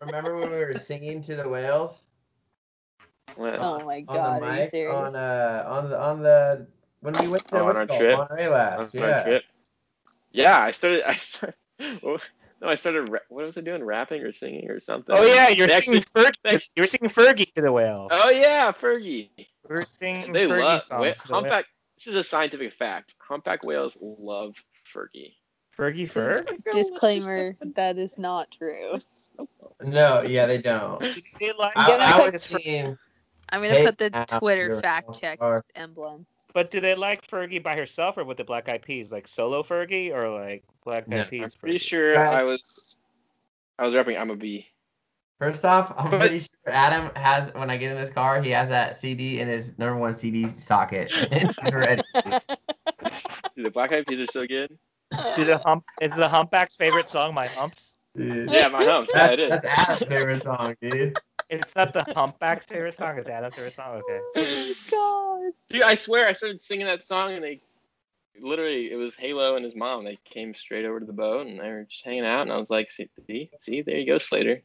Remember 0.00 0.36
when 0.38 0.50
we 0.52 0.58
were 0.58 0.78
singing 0.78 1.20
to 1.22 1.34
the 1.36 1.48
whales 1.48 2.04
Well, 3.36 3.60
oh 3.60 3.84
my 3.86 4.00
on 4.08 4.16
god, 4.16 4.42
the 4.42 4.46
are 4.46 4.56
you 4.58 4.64
serious? 4.64 5.14
on 5.14 5.16
uh 5.16 5.64
on 5.66 5.90
the 5.90 6.00
on 6.00 6.22
the 6.22 6.66
when 7.02 7.14
we 7.18 7.28
went 7.28 7.46
to 7.48 7.58
Oh, 7.60 7.68
on 7.68 7.76
our 7.76 7.86
called? 7.86 8.00
trip? 8.00 8.16
Monterey 8.18 8.46
on 8.46 8.52
last? 8.52 8.96
our 8.96 9.08
Yeah. 9.08 9.22
trip. 9.24 9.42
Yeah, 10.32 10.58
I 10.60 10.70
started. 10.70 11.02
I 11.08 11.16
started. 11.16 11.54
well, 12.02 12.18
no, 12.60 12.68
I 12.68 12.74
started. 12.74 13.10
What 13.10 13.44
was 13.44 13.58
I 13.58 13.60
doing? 13.60 13.84
Rapping 13.84 14.22
or 14.22 14.32
singing 14.32 14.70
or 14.70 14.80
something? 14.80 15.14
Oh 15.14 15.24
yeah, 15.24 15.48
you're 15.48 15.66
They 15.66 15.80
singing 15.82 16.02
actually- 16.16 16.22
Fergie. 16.52 16.70
You 16.76 16.82
were 16.82 16.86
singing 16.86 17.10
Fergie 17.10 17.52
to 17.54 17.62
the 17.62 17.70
whale. 17.72 18.08
Oh 18.10 18.30
yeah, 18.30 18.72
Fergie. 18.72 19.28
We 19.36 19.46
were 19.68 19.84
singing 20.00 20.32
They 20.32 20.46
Fergie 20.46 20.62
love 20.62 20.82
songs 20.82 21.18
wh- 21.18 21.22
to 21.22 21.28
the 21.28 21.32
whale. 21.34 21.42
humpback. 21.42 21.64
This 21.96 22.06
is 22.08 22.14
a 22.16 22.24
scientific 22.24 22.72
fact. 22.72 23.14
Humpback 23.20 23.62
whales 23.64 23.96
love 24.00 24.54
Fergie. 24.92 25.34
Fergie 25.78 26.08
Fur. 26.08 26.44
Disclaimer: 26.72 27.56
that 27.76 27.96
is 27.98 28.18
not 28.18 28.50
true. 28.50 28.98
No, 29.82 30.22
yeah, 30.22 30.46
they 30.46 30.58
don't. 30.58 31.00
They 31.40 31.52
like, 31.58 31.72
I, 31.76 31.86
gonna 31.88 32.04
I 32.04 32.12
put- 32.24 32.32
was 32.34 32.42
seeing. 32.42 32.96
I'm 33.50 33.62
gonna 33.62 33.84
put 33.84 33.98
the 33.98 34.10
Twitter 34.38 34.80
fact 34.80 35.18
check 35.20 35.38
emblem. 35.74 36.26
But 36.54 36.70
do 36.70 36.80
they 36.80 36.94
like 36.94 37.26
Fergie 37.26 37.62
by 37.62 37.76
herself 37.76 38.16
or 38.18 38.24
with 38.24 38.36
the 38.36 38.44
Black 38.44 38.68
Eyed 38.68 38.82
Peas, 38.82 39.10
like 39.12 39.26
solo 39.28 39.62
Fergie 39.62 40.12
or 40.12 40.28
like 40.28 40.64
Black 40.84 41.04
Eyed 41.04 41.08
No, 41.08 41.24
Peas? 41.24 41.42
I'm 41.44 41.50
pretty 41.60 41.78
Fergie? 41.78 41.80
sure 41.80 42.18
I 42.18 42.42
was. 42.42 42.96
I 43.78 43.84
was 43.84 43.94
rapping 43.94 44.16
I'm 44.18 44.30
a 44.30 44.36
bee. 44.36 44.66
First 45.38 45.64
off, 45.64 45.92
I'm 45.98 46.10
But- 46.10 46.20
pretty 46.20 46.40
sure 46.40 46.48
Adam 46.72 47.10
has 47.16 47.52
when 47.54 47.68
I 47.70 47.76
get 47.76 47.90
in 47.92 47.98
his 47.98 48.10
car, 48.10 48.40
he 48.40 48.50
has 48.50 48.68
that 48.68 48.96
CD 48.96 49.40
in 49.40 49.48
his 49.48 49.72
number 49.78 49.96
one 49.96 50.14
CD 50.14 50.46
socket. 50.48 51.10
he's 51.32 51.72
ready. 51.72 52.02
Dude, 53.56 53.66
the 53.66 53.70
Black 53.70 53.92
Eyed 53.92 54.06
Peas 54.06 54.20
are 54.20 54.26
so 54.26 54.46
good. 54.46 54.78
Do 55.36 55.44
the 55.44 55.58
hump 55.58 55.84
is 56.00 56.14
the 56.16 56.28
humpback's 56.28 56.76
favorite 56.76 57.08
song 57.08 57.34
my 57.34 57.46
humps? 57.48 57.94
Dude. 58.16 58.50
Yeah, 58.50 58.68
my 58.68 58.84
humps. 58.84 59.10
Yeah, 59.14 59.30
it 59.32 59.40
is. 59.40 59.50
that's 59.50 59.64
Adam's 59.66 60.08
favorite 60.08 60.42
song, 60.42 60.76
dude. 60.80 61.18
It's 61.52 61.76
not 61.76 61.92
the 61.92 62.04
humpback's 62.14 62.66
favorite 62.66 62.96
song. 62.96 63.18
It's 63.18 63.28
Adam's 63.28 63.54
favorite 63.54 63.74
song. 63.74 64.02
Okay. 64.34 64.74
God. 64.90 65.52
Dude, 65.68 65.82
I 65.82 65.94
swear 65.94 66.26
I 66.26 66.32
started 66.32 66.62
singing 66.62 66.86
that 66.86 67.04
song 67.04 67.34
and 67.34 67.44
they 67.44 67.60
literally 68.40 68.90
it 68.90 68.96
was 68.96 69.14
Halo 69.14 69.56
and 69.56 69.64
his 69.64 69.76
mom. 69.76 70.04
They 70.04 70.18
came 70.24 70.54
straight 70.54 70.86
over 70.86 70.98
to 70.98 71.04
the 71.04 71.12
boat 71.12 71.46
and 71.46 71.60
they 71.60 71.68
were 71.68 71.86
just 71.88 72.04
hanging 72.06 72.24
out 72.24 72.40
and 72.42 72.52
I 72.52 72.56
was 72.56 72.70
like, 72.70 72.90
see, 72.90 73.10
see, 73.26 73.50
see 73.60 73.82
there 73.82 73.98
you 73.98 74.06
go, 74.06 74.16
Slater. 74.16 74.62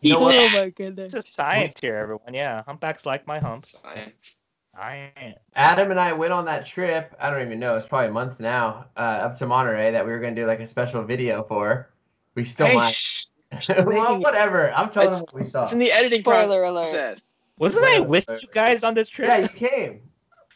You 0.00 0.14
know 0.14 0.30
Oh 0.32 0.48
my 0.48 0.70
goodness. 0.70 1.12
It's 1.12 1.28
a 1.28 1.32
science 1.32 1.74
here, 1.78 1.96
everyone. 1.96 2.32
Yeah, 2.32 2.62
humpbacks 2.62 3.04
like 3.04 3.26
my 3.26 3.38
humps. 3.38 3.78
Science. 3.82 4.40
Science. 4.74 5.38
Adam 5.56 5.90
and 5.90 6.00
I 6.00 6.14
went 6.14 6.32
on 6.32 6.46
that 6.46 6.64
trip. 6.64 7.14
I 7.20 7.28
don't 7.28 7.42
even 7.42 7.58
know. 7.58 7.76
It's 7.76 7.86
probably 7.86 8.08
a 8.08 8.12
month 8.12 8.40
now. 8.40 8.86
Uh, 8.96 9.00
up 9.00 9.36
to 9.38 9.46
Monterey 9.46 9.90
that 9.90 10.06
we 10.06 10.12
were 10.12 10.20
gonna 10.20 10.34
do 10.34 10.46
like 10.46 10.60
a 10.60 10.66
special 10.66 11.02
video 11.02 11.42
for. 11.42 11.90
We 12.34 12.44
still 12.44 12.66
Hey, 12.68 12.76
might. 12.76 12.94
shh, 12.94 13.26
well, 13.84 14.20
whatever. 14.20 14.72
I'm 14.72 14.90
telling 14.90 15.10
them 15.12 15.22
It's- 15.22 15.32
what 15.32 15.44
we 15.44 15.50
saw. 15.50 15.64
it's 15.64 15.72
in 15.72 15.78
the 15.78 15.92
editing 15.92 16.22
Spoiler 16.22 16.64
alert. 16.64 16.90
process. 16.90 17.24
Wasn't 17.58 17.84
I 17.84 18.00
with 18.00 18.28
you 18.42 18.48
guys 18.52 18.84
on 18.84 18.94
this 18.94 19.08
trip? 19.08 19.28
Yeah, 19.28 19.38
you 19.38 19.48
came. 19.48 20.00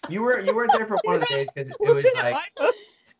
You 0.08 0.22
were 0.22 0.40
you 0.40 0.54
weren't 0.54 0.72
there 0.72 0.86
for 0.86 0.98
one 1.04 1.14
of 1.16 1.20
the 1.22 1.26
days 1.30 1.48
because 1.54 1.70
it 1.70 1.76
was 1.80 1.94
Wasn't 1.96 2.06
it 2.06 2.14
like 2.16 2.32
my 2.34 2.44
boat? 2.56 2.74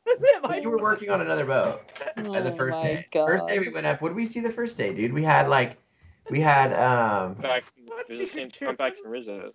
Wasn't 0.07 0.25
it 0.27 0.43
my 0.43 0.57
you 0.59 0.71
were 0.71 0.79
working 0.79 1.09
on 1.11 1.21
another 1.21 1.45
boat. 1.47 1.83
Oh 2.19 2.33
And 2.35 2.45
the 2.47 2.53
first 2.57 2.79
my 2.79 2.85
day. 2.85 3.07
God. 3.13 3.27
First 3.27 3.47
day 3.47 3.59
we 3.59 3.69
went 3.69 3.87
up. 3.87 4.01
What 4.03 4.09
did 4.11 4.17
we 4.17 4.27
see 4.27 4.41
the 4.41 4.51
first 4.53 4.77
day, 4.77 4.93
dude? 4.93 5.13
We 5.13 5.23
had 5.23 5.49
like 5.49 5.79
we 6.31 6.41
had 6.41 6.73
um 6.75 7.35
Back, 7.35 7.65
What 7.87 8.01
it 8.01 8.09
was 8.11 8.19
the 8.19 8.27
same 8.27 8.51
secret 8.51 8.77
trip 8.77 8.79
comebacks 8.79 9.05
in 9.05 9.11
was 9.11 9.27
Risso. 9.27 9.51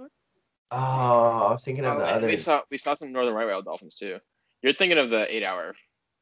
oh 0.71 0.77
I 0.77 1.51
was 1.51 1.63
thinking 1.63 1.85
of 1.85 1.97
Oh, 1.97 1.99
the 1.99 2.05
other 2.07 2.27
we 2.27 2.37
saw 2.37 2.61
we 2.71 2.77
saw 2.77 2.95
some 2.95 3.11
northern 3.11 3.33
right 3.33 3.45
whale 3.47 3.61
dolphins 3.61 3.95
too. 3.95 4.17
You're 4.61 4.73
thinking 4.73 4.97
of 4.97 5.09
the 5.09 5.33
eight 5.35 5.43
hour. 5.43 5.75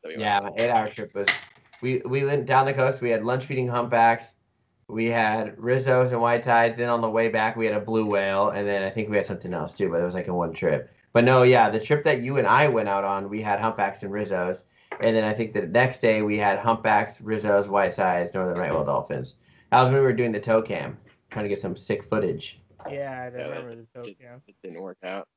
That 0.03 0.09
we 0.15 0.21
Yeah, 0.21 0.39
on. 0.39 0.43
my 0.45 0.51
eight 0.57 0.69
hour 0.69 0.87
trip 0.87 1.13
was 1.15 1.27
we 1.83 2.01
we 2.05 2.23
went 2.23 2.45
down 2.47 2.65
the 2.65 2.73
coast, 2.73 3.01
we 3.01 3.09
had 3.11 3.23
lunge 3.23 3.43
feeding 3.45 3.67
humpbacks, 3.67 4.31
we 4.87 5.05
had 5.05 5.55
Risso's 5.57 6.11
and 6.13 6.21
white 6.21 6.43
sides, 6.45 6.77
then 6.77 6.89
on 6.89 7.01
the 7.01 7.09
way 7.09 7.27
back 7.27 7.55
we 7.57 7.65
had 7.65 7.75
a 7.75 7.79
blue 7.81 8.05
whale, 8.05 8.49
and 8.49 8.67
then 8.67 8.81
I 8.81 8.89
think 8.89 9.09
we 9.09 9.17
had 9.17 9.27
something 9.27 9.53
else 9.53 9.73
too, 9.73 9.89
but 9.89 9.99
it 10.01 10.05
was 10.05 10.15
like 10.15 10.27
in 10.27 10.33
one 10.33 10.53
trip. 10.53 10.89
But 11.11 11.25
no, 11.25 11.43
yeah, 11.43 11.69
the 11.69 11.79
trip 11.79 12.03
that 12.05 12.21
you 12.21 12.37
and 12.37 12.47
I 12.47 12.67
went 12.69 12.89
out 12.89 13.03
on, 13.03 13.29
we 13.29 13.41
had 13.41 13.59
humpbacks 13.59 14.01
and 14.01 14.11
Risso's. 14.11 14.63
And 15.01 15.15
then 15.15 15.23
I 15.23 15.33
think 15.33 15.53
the 15.53 15.63
next 15.67 16.01
day 16.01 16.21
we 16.21 16.37
had 16.37 16.57
humpbacks, 16.57 17.17
Risso's, 17.17 17.67
white 17.67 17.93
sides, 17.93 18.33
northern 18.33 18.57
right 18.57 18.71
whale 18.71 18.85
dolphins. 18.85 19.35
That 19.71 19.83
was 19.83 19.91
when 19.91 20.01
we 20.01 20.05
were 20.07 20.13
doing 20.13 20.31
the 20.31 20.39
tow 20.39 20.61
cam, 20.61 20.97
trying 21.29 21.45
to 21.45 21.49
get 21.49 21.59
some 21.59 21.75
sick 21.75 22.03
footage. 22.09 22.61
Yeah, 22.89 23.29
I 23.33 23.37
Yeah, 23.37 23.43
remember 23.47 23.75
the 23.75 23.87
toast. 23.93 24.09
it, 24.09 24.17
Yeah. 24.21 24.35
it 24.47 24.55
didn't 24.63 24.81
work 24.81 24.97
out. 25.03 25.27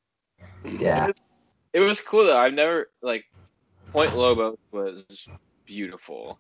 Yeah. 0.64 1.04
It 1.04 1.06
was, 1.08 1.16
it 1.74 1.80
was 1.80 2.00
cool 2.00 2.24
though. 2.24 2.38
I've 2.38 2.54
never 2.54 2.90
like 3.02 3.24
Point 3.92 4.16
Lobos 4.16 4.56
was 4.72 5.04
beautiful. 5.66 6.38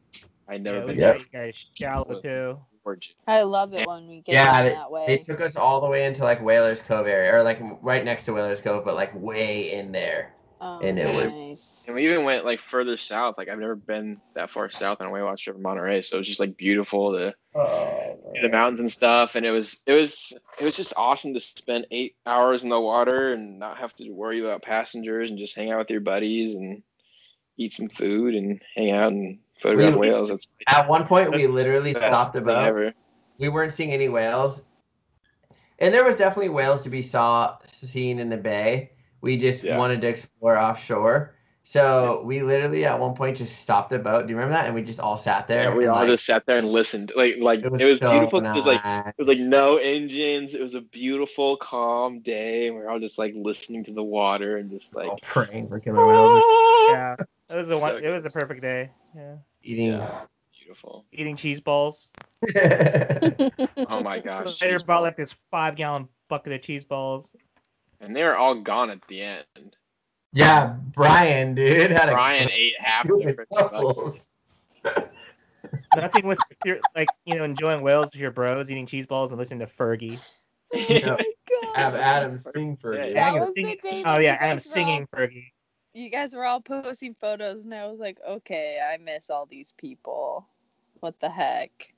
I 0.48 0.58
never 0.58 0.78
Yeah, 0.78 0.84
we 0.84 0.92
been 0.92 1.00
Yep. 1.00 1.14
got 1.16 1.20
you 1.20 1.38
guys 1.38 1.66
shallow 1.74 2.20
too. 2.20 2.58
gorgeous. 2.84 3.14
I 3.26 3.42
love 3.42 3.74
it 3.74 3.84
when 3.86 4.06
we 4.06 4.20
get 4.20 4.32
Yeah, 4.34 4.60
in 4.60 4.66
they- 4.66 4.72
that 4.74 4.90
way. 4.92 5.06
They 5.08 5.18
took 5.18 5.40
us 5.40 5.56
all 5.56 5.80
the 5.80 5.88
way 5.88 6.06
into 6.06 6.22
like 6.22 6.40
Whalers 6.40 6.80
Cove 6.82 7.06
area, 7.08 7.34
or 7.34 7.42
like 7.42 7.58
right 7.82 8.04
next 8.04 8.26
to 8.26 8.32
Whalers 8.32 8.60
Cove, 8.60 8.84
but 8.84 8.94
like 8.94 9.12
way 9.14 9.72
in 9.72 9.90
there. 9.92 10.32
oh, 10.60 10.80
and 10.80 10.98
it 10.98 11.12
was- 11.14 11.34
nice. 11.34 11.84
And 11.86 11.94
we 11.96 12.04
even 12.04 12.24
went 12.24 12.44
like 12.44 12.60
further 12.70 12.96
south. 12.96 13.34
Like 13.38 13.48
I've 13.48 13.58
never 13.58 13.74
been 13.76 14.20
that 14.34 14.50
far 14.50 14.70
south 14.70 15.00
on 15.00 15.06
a 15.08 15.10
whale 15.10 15.24
watch 15.26 15.44
trip 15.44 15.54
in 15.56 15.62
Monterey, 15.62 16.00
so 16.02 16.16
it 16.16 16.18
was 16.20 16.28
just 16.28 16.40
like 16.40 16.56
beautiful 16.56 17.12
to 17.12 17.34
Oh, 17.54 18.18
see 18.34 18.40
the 18.42 18.48
mountains 18.48 18.80
and 18.80 18.90
stuff. 18.90 19.34
And 19.34 19.44
it 19.44 19.50
was 19.50 19.82
it 19.86 19.92
was 19.92 20.32
it 20.60 20.64
was 20.64 20.76
just 20.76 20.92
awesome 20.96 21.34
to 21.34 21.40
spend 21.40 21.86
eight 21.90 22.16
hours 22.24 22.62
in 22.64 22.68
the 22.70 22.80
water 22.80 23.32
and 23.34 23.58
not 23.58 23.78
have 23.78 23.94
to 23.96 24.10
worry 24.10 24.40
about 24.40 24.62
passengers 24.62 25.28
and 25.30 25.38
just 25.38 25.54
hang 25.56 25.70
out 25.72 25.78
with 25.78 25.90
your 25.90 26.00
buddies 26.00 26.54
and 26.56 26.82
eat 27.56 27.72
some 27.74 27.88
food 27.88 28.34
and 28.34 28.60
hang 28.76 28.90
out 28.90 29.12
and 29.12 29.38
photograph 29.58 29.94
We- 29.94 30.10
whales. 30.10 30.30
It's 30.30 30.48
At 30.68 30.88
one 30.88 31.06
point, 31.06 31.30
we 31.34 31.46
literally 31.46 31.94
stopped 31.94 32.34
the 32.34 32.42
boat. 32.42 32.66
ever. 32.66 32.92
We 33.38 33.48
weren't 33.48 33.72
seeing 33.72 33.92
any 33.92 34.08
whales, 34.08 34.62
and 35.78 35.92
there 35.92 36.04
was 36.04 36.16
definitely 36.16 36.48
whales 36.50 36.82
to 36.82 36.88
be 36.88 37.02
saw 37.02 37.58
seen 37.66 38.18
in 38.18 38.28
the 38.30 38.36
bay. 38.36 38.90
We 39.20 39.38
just 39.38 39.62
Yeah. 39.62 39.76
wanted 39.76 40.00
to 40.02 40.08
explore 40.08 40.56
offshore, 40.56 41.34
so 41.64 42.22
we 42.24 42.42
literally 42.42 42.84
at 42.86 42.98
one 42.98 43.14
point 43.14 43.36
just 43.36 43.60
stopped 43.60 43.90
the 43.90 43.98
boat. 43.98 44.26
Do 44.26 44.30
you 44.30 44.36
remember 44.36 44.54
that? 44.54 44.66
And 44.66 44.74
we 44.74 44.82
just 44.82 45.00
all 45.00 45.16
sat 45.16 45.48
there. 45.48 45.64
Yeah, 45.64 45.74
we 45.74 45.86
all 45.86 45.96
like, 45.96 46.08
just 46.08 46.24
sat 46.24 46.44
there 46.46 46.56
and 46.58 46.68
listened. 46.68 47.12
Like 47.16 47.36
like 47.40 47.60
It 47.62 47.70
was, 47.72 47.80
it 47.80 47.84
was 47.84 47.98
so 47.98 48.10
beautiful. 48.10 48.38
It 48.46 48.54
was 48.54 48.66
like 48.66 48.80
it 48.84 49.14
was 49.18 49.28
like 49.28 49.38
no 49.40 49.76
engines. 49.76 50.54
It 50.54 50.62
was 50.62 50.74
a 50.74 50.80
beautiful, 50.80 51.56
calm 51.58 52.20
day, 52.20 52.68
and 52.68 52.76
we 52.76 52.82
are 52.82 52.88
all 52.88 53.00
just 53.00 53.18
like 53.18 53.34
listening 53.36 53.84
to 53.84 53.92
the 53.92 54.02
water 54.04 54.56
and 54.58 54.70
just 54.70 54.94
like 54.96 55.08
all 55.08 55.18
praying 55.22 55.68
for 55.68 55.78
killer 55.80 56.06
whales, 56.06 56.42
ah! 56.46 56.88
Yeah, 56.90 57.16
it 57.50 57.56
was 57.56 57.70
a 57.70 57.78
one. 57.78 57.92
So 57.92 57.96
It 57.98 58.08
was 58.10 58.24
a 58.24 58.30
perfect 58.38 58.62
day. 58.62 58.90
Yeah, 59.14 59.36
eating. 59.62 59.88
Yeah. 59.92 60.20
beautiful. 60.58 61.04
eating 61.12 61.36
cheese 61.36 61.60
balls. 61.60 62.10
Oh 63.88 64.00
my 64.02 64.18
gosh. 64.20 64.60
Later 64.60 64.78
cheese 64.78 64.82
brought 64.84 65.02
like 65.02 65.16
this 65.16 65.34
five 65.50 65.76
gallon 65.76 66.08
bucket 66.28 66.52
of 66.52 66.62
cheese 66.62 66.84
balls. 66.84 67.30
and 68.00 68.14
they 68.14 68.24
were 68.24 68.36
all 68.36 68.54
gone 68.54 68.90
at 68.90 69.00
the 69.08 69.22
end. 69.22 69.44
yeah, 70.32 70.74
Brian, 70.92 71.54
dude, 71.54 71.90
had 71.90 72.08
a 72.08 72.12
Brian 72.12 72.50
ate 72.50 72.74
half 72.78 73.06
two 73.06 73.22
the 73.24 73.32
freaking 73.32 73.46
bucket. 73.50 73.72
doubles. 73.72 74.18
Nothing 75.96 76.26
with 76.26 76.38
your, 76.64 76.78
like 76.94 77.08
you 77.24 77.36
know 77.36 77.44
enjoying 77.44 77.82
whales 77.82 78.10
with 78.12 78.20
your 78.20 78.30
bros, 78.30 78.70
eating 78.70 78.86
cheese 78.86 79.06
balls 79.06 79.32
and 79.32 79.38
listening 79.38 79.60
to 79.60 79.66
Fergie. 79.66 80.18
Oh 80.74 80.78
yeah. 80.88 81.00
God. 81.08 81.76
Have 81.76 81.94
Adam 81.94 82.40
sing 82.40 82.76
for 82.76 82.94
oh, 82.94 82.96
Yeah, 82.98 83.04
you. 83.06 83.14
yeah. 83.14 83.14
That 83.14 83.28
Adam 83.28 83.38
was 83.38 83.46
the 83.54 83.62
singing- 83.62 84.04
Oh 84.04 84.16
yeah, 84.18 84.18
you 84.18 84.28
Adam 84.28 84.40
guys 84.40 84.66
were 84.66 84.70
all- 84.70 84.74
singing 84.74 85.06
Fergie. 85.14 85.44
You 85.96 86.10
guys 86.10 86.34
were 86.34 86.44
all 86.44 86.60
posting 86.60 87.14
photos, 87.14 87.64
and 87.64 87.72
I 87.72 87.86
was 87.86 87.98
like, 87.98 88.18
okay, 88.28 88.78
I 88.86 88.98
miss 88.98 89.30
all 89.30 89.46
these 89.46 89.72
people. 89.78 90.46
What 91.00 91.18
the 91.20 91.30
heck? 91.30 91.94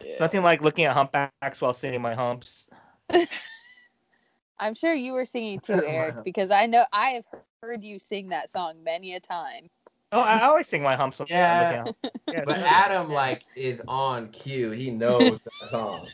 It's 0.00 0.20
nothing 0.20 0.42
like 0.42 0.60
looking 0.60 0.84
at 0.84 0.92
humpbacks 0.92 1.62
while 1.62 1.72
singing 1.72 2.02
my 2.02 2.12
humps. 2.12 2.68
I'm 4.58 4.74
sure 4.74 4.92
you 4.92 5.14
were 5.14 5.24
singing 5.24 5.60
too, 5.60 5.82
Eric, 5.86 6.22
because 6.24 6.50
I 6.50 6.66
know 6.66 6.84
I 6.92 7.10
have 7.10 7.24
heard 7.62 7.82
you 7.82 7.98
sing 7.98 8.28
that 8.28 8.50
song 8.50 8.84
many 8.84 9.14
a 9.14 9.20
time. 9.20 9.70
Oh, 10.12 10.20
I 10.20 10.36
I 10.36 10.44
always 10.44 10.68
sing 10.68 10.82
my 10.82 10.94
humps. 10.94 11.18
when 11.18 11.28
Yeah. 11.30 11.86
yeah, 12.30 12.44
But 12.44 12.58
Adam 12.58 13.10
like 13.10 13.46
is 13.56 13.80
on 13.88 14.28
cue. 14.28 14.72
He 14.72 14.90
knows 14.90 15.38
that 15.44 15.70
song. 15.70 16.12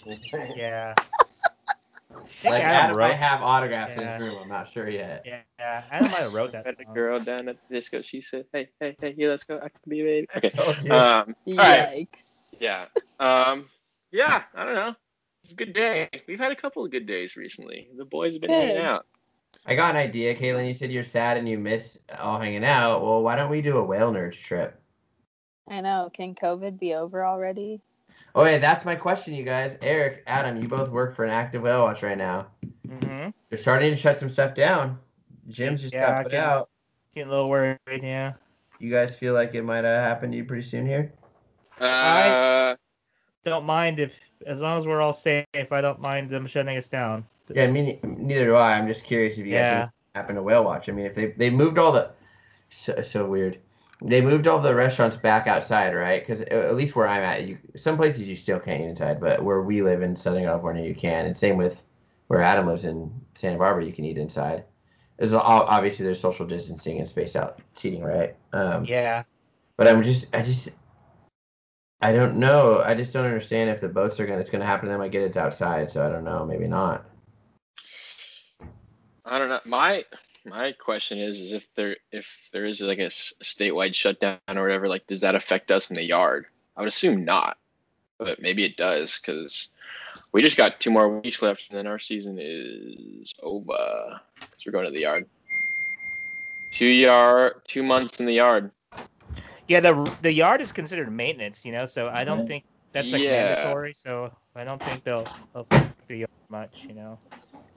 Yeah. 0.57 0.95
I 2.11 2.15
Like 2.51 2.63
Adam 2.63 2.71
Adam 2.71 2.97
wrote. 2.97 3.09
might 3.09 3.15
have 3.17 3.43
autographs 3.43 3.93
in 3.95 4.01
Yeah. 4.01 4.19
his 4.19 4.27
room. 4.29 4.39
I'm 4.43 4.49
not 4.49 4.71
sure 4.71 4.89
yet. 4.89 5.25
Yeah, 5.27 5.83
Adam 5.91 6.11
might 6.11 6.21
have 6.21 6.33
wrote 6.33 6.53
that. 6.53 6.65
Met 6.67 6.77
a 6.81 6.85
girl 6.95 7.21
down 7.21 7.49
at 7.49 7.57
the 7.69 7.75
disco. 7.75 8.01
She 8.01 8.21
said, 8.23 8.47
"Hey, 8.53 8.69
hey, 8.81 8.97
hey, 9.01 9.13
here, 9.13 9.31
let's 9.31 9.45
go. 9.45 9.57
I 9.57 9.69
can 9.69 9.81
be 9.89 10.01
a 10.01 10.05
baby." 10.05 10.27
Okay. 10.37 10.51
Um. 10.91 11.37
All 11.47 11.55
right. 11.57 12.09
Yikes. 12.11 12.55
Yeah. 12.61 12.87
Um. 13.21 13.69
Yeah. 14.11 14.43
I 14.55 14.65
don't 14.65 14.75
know. 14.75 14.95
It's 15.45 15.53
a 15.53 15.57
good 15.57 15.73
day. 15.75 16.09
We've 16.27 16.39
had 16.39 16.53
a 16.53 16.57
couple 16.57 16.85
of 16.85 16.91
good 16.91 17.07
days 17.07 17.37
recently. 17.37 17.89
The 17.97 18.05
boys 18.05 18.33
have 18.33 18.41
been 18.41 18.51
hanging 18.51 18.79
out. 18.79 19.07
I 19.67 19.75
got 19.75 19.91
an 19.91 19.97
idea, 19.97 20.35
Katlyn. 20.35 20.67
You 20.67 20.75
said 20.75 20.91
you're 20.91 21.05
sad 21.05 21.37
and 21.37 21.49
you 21.49 21.59
miss 21.59 21.99
all 22.19 22.39
hanging 22.39 22.65
out. 22.65 23.03
Well, 23.03 23.23
why 23.23 23.37
don't 23.37 23.51
we 23.51 23.61
do 23.63 23.77
a 23.79 23.85
whale 23.85 24.13
nerds 24.13 24.39
trip? 24.41 24.81
I 25.69 25.81
know. 25.83 26.11
Can 26.13 26.35
COVID 26.35 26.79
be 26.79 26.95
over 26.95 27.25
already? 27.25 27.81
Oh, 28.35 28.45
yeah, 28.45 28.59
that's 28.59 28.85
my 28.85 28.95
question, 28.95 29.35
you 29.35 29.43
guys. 29.45 29.77
Eric, 29.83 30.23
Adam, 30.27 30.61
you 30.61 30.69
both 30.69 30.91
work 30.91 31.17
for 31.17 31.25
an 31.25 31.31
active 31.31 31.63
whale 31.63 31.83
watch 31.83 32.03
right 32.03 32.19
now. 32.19 32.47
Mhm. 32.87 33.33
They're 33.49 33.59
starting 33.59 33.91
to 33.91 33.97
shut 33.97 34.17
some 34.17 34.29
stuff 34.31 34.55
down. 34.55 34.99
Gyms 35.51 35.79
just 35.81 35.95
Yeah, 35.95 36.11
got 36.11 36.23
put 36.25 36.33
can- 36.33 36.41
out. 36.45 36.69
Getting 37.15 37.29
a 37.29 37.33
little 37.35 37.49
worried. 37.49 37.79
Yeah. 37.89 38.35
You 38.79 38.91
guys 38.93 39.17
feel 39.17 39.35
like 39.35 39.55
it 39.55 39.63
might 39.63 39.85
uh, 39.85 40.01
happen 40.03 40.31
to 40.31 40.37
you 40.37 40.45
pretty 40.45 40.63
soon 40.63 40.87
here? 40.87 41.13
Uh. 41.81 42.77
Don't 43.45 43.65
mind 43.65 43.99
if, 43.99 44.13
as 44.47 44.61
long 44.61 44.79
as 44.79 44.87
we're 44.87 45.01
all 45.01 45.13
safe. 45.13 45.47
I 45.55 45.81
don't 45.81 46.01
mind 46.01 46.29
them 46.31 46.47
shutting 46.47 46.77
us 46.77 46.89
down. 46.89 47.25
Yeah, 47.53 47.67
me 47.69 47.83
ne- 47.83 48.01
neither 48.05 48.45
do 48.47 48.55
I. 48.57 48.75
I'm 48.75 48.87
just 48.87 49.05
curious 49.05 49.39
if 49.39 49.47
you 49.47 49.53
guys 49.55 49.61
Yeah. 49.61 49.75
think 49.85 49.85
it's 49.87 50.17
happened 50.17 50.37
to 50.37 50.43
whale 50.43 50.65
watch. 50.65 50.89
I 50.89 50.93
mean, 50.93 51.07
if 51.07 51.15
they 51.15 51.27
they 51.33 51.49
moved 51.51 51.79
all 51.79 51.93
the 51.93 52.11
so, 52.69 53.01
so 53.03 53.25
weird. 53.25 53.59
They 54.01 54.21
moved 54.21 54.47
all 54.47 54.61
the 54.61 54.75
restaurants 54.75 55.17
back 55.17 55.49
outside, 55.49 55.93
right? 55.93 56.21
Because 56.25 56.43
at 56.43 56.77
least 56.77 56.95
where 56.95 57.09
I'm 57.09 57.23
at, 57.23 57.49
you 57.49 57.59
some 57.75 57.97
places 57.97 58.29
you 58.29 58.37
still 58.37 58.61
can't 58.61 58.81
eat 58.81 58.87
inside, 58.87 59.21
but 59.21 59.43
where 59.43 59.63
we 59.63 59.83
live 59.83 60.03
in 60.03 60.15
Southern 60.15 60.45
California, 60.45 60.87
you 60.87 60.95
can. 60.95 61.27
And 61.27 61.37
same 61.37 61.57
with 61.57 61.83
where 62.29 62.41
Adam 62.41 62.67
lives 62.67 62.85
in 62.85 63.13
Santa 63.35 63.59
Barbara, 63.59 63.85
you 63.85 63.93
can 63.93 64.05
eat 64.05 64.19
inside. 64.19 64.65
There's 65.19 65.35
al- 65.35 65.41
obviously 65.41 66.05
there's 66.05 66.21
social 66.21 66.47
distancing 66.47 66.99
and 66.99 67.09
spaced 67.09 67.35
out 67.35 67.61
seating, 67.75 68.03
right? 68.03 68.37
Um, 68.53 68.85
Yeah. 68.85 69.25
But 69.77 69.89
I'm 69.89 70.03
just, 70.05 70.27
I 70.33 70.43
just, 70.43 70.69
I 72.01 72.13
don't 72.13 72.37
know. 72.37 72.81
I 72.81 72.95
just 72.95 73.13
don't 73.13 73.25
understand 73.25 73.71
if 73.71 73.81
the 73.81 73.89
boats 73.89 74.21
are 74.21 74.27
gonna, 74.27 74.41
it's 74.41 74.51
gonna 74.51 74.65
happen 74.65 74.87
to 74.87 74.93
them. 74.93 75.01
I 75.01 75.09
get 75.09 75.23
it's 75.23 75.37
outside, 75.37 75.91
so 75.91 76.07
I 76.07 76.09
don't 76.09 76.25
know. 76.25 76.45
Maybe 76.45 76.69
not. 76.69 77.05
I 79.25 79.39
don't 79.39 79.49
know. 79.49 79.61
My 79.65 80.05
my 80.45 80.73
question 80.73 81.19
is, 81.19 81.41
is 81.41 81.53
if 81.53 81.73
there 81.75 81.97
if 82.13 82.49
there 82.53 82.65
is 82.65 82.81
like 82.81 82.99
a 82.99 83.11
statewide 83.43 83.95
shutdown 83.95 84.39
or 84.49 84.63
whatever, 84.63 84.89
like 84.89 85.07
does 85.07 85.21
that 85.21 85.35
affect 85.35 85.71
us 85.71 85.91
in 85.91 85.97
the 85.97 86.05
yard? 86.05 86.47
I 86.77 86.81
would 86.81 86.89
assume 86.89 87.23
not. 87.25 87.59
but 88.19 88.41
maybe 88.43 88.65
it 88.65 88.77
does 88.77 89.19
because 89.21 89.71
we 90.33 90.43
just 90.43 90.57
got 90.57 90.81
two 90.81 90.91
more 90.91 91.21
weeks 91.21 91.43
left, 91.43 91.69
and 91.71 91.79
then 91.79 91.87
our 91.87 91.99
season 91.99 92.39
is 92.41 93.33
over. 93.43 94.21
Because 94.35 94.67
we're 94.67 94.73
going 94.73 94.87
to 94.87 94.91
the 94.91 95.01
yard. 95.01 95.25
Two 96.73 96.87
yard, 96.87 97.63
two 97.67 97.83
months 97.83 98.21
in 98.21 98.27
the 98.27 98.35
yard. 98.35 98.71
Yeah, 99.69 99.81
the 99.81 100.13
the 100.23 100.33
yard 100.33 100.61
is 100.61 100.73
considered 100.73 101.13
maintenance, 101.13 101.65
you 101.65 101.73
know, 101.73 101.87
so 101.87 102.09
I 102.09 102.25
don't 102.25 102.41
Mhm. 102.41 102.47
think 102.49 102.65
that's 102.93 103.13
like 103.13 103.23
Yeah. 103.23 103.31
mandatory. 103.31 103.95
So 103.95 104.33
I 104.55 104.65
don't 104.65 104.83
think 104.83 105.05
they'll 105.05 105.27
they'll 105.55 105.67
the 106.09 106.17
yard 106.17 106.31
much, 106.51 106.87
you 106.89 106.95
know. 106.95 107.19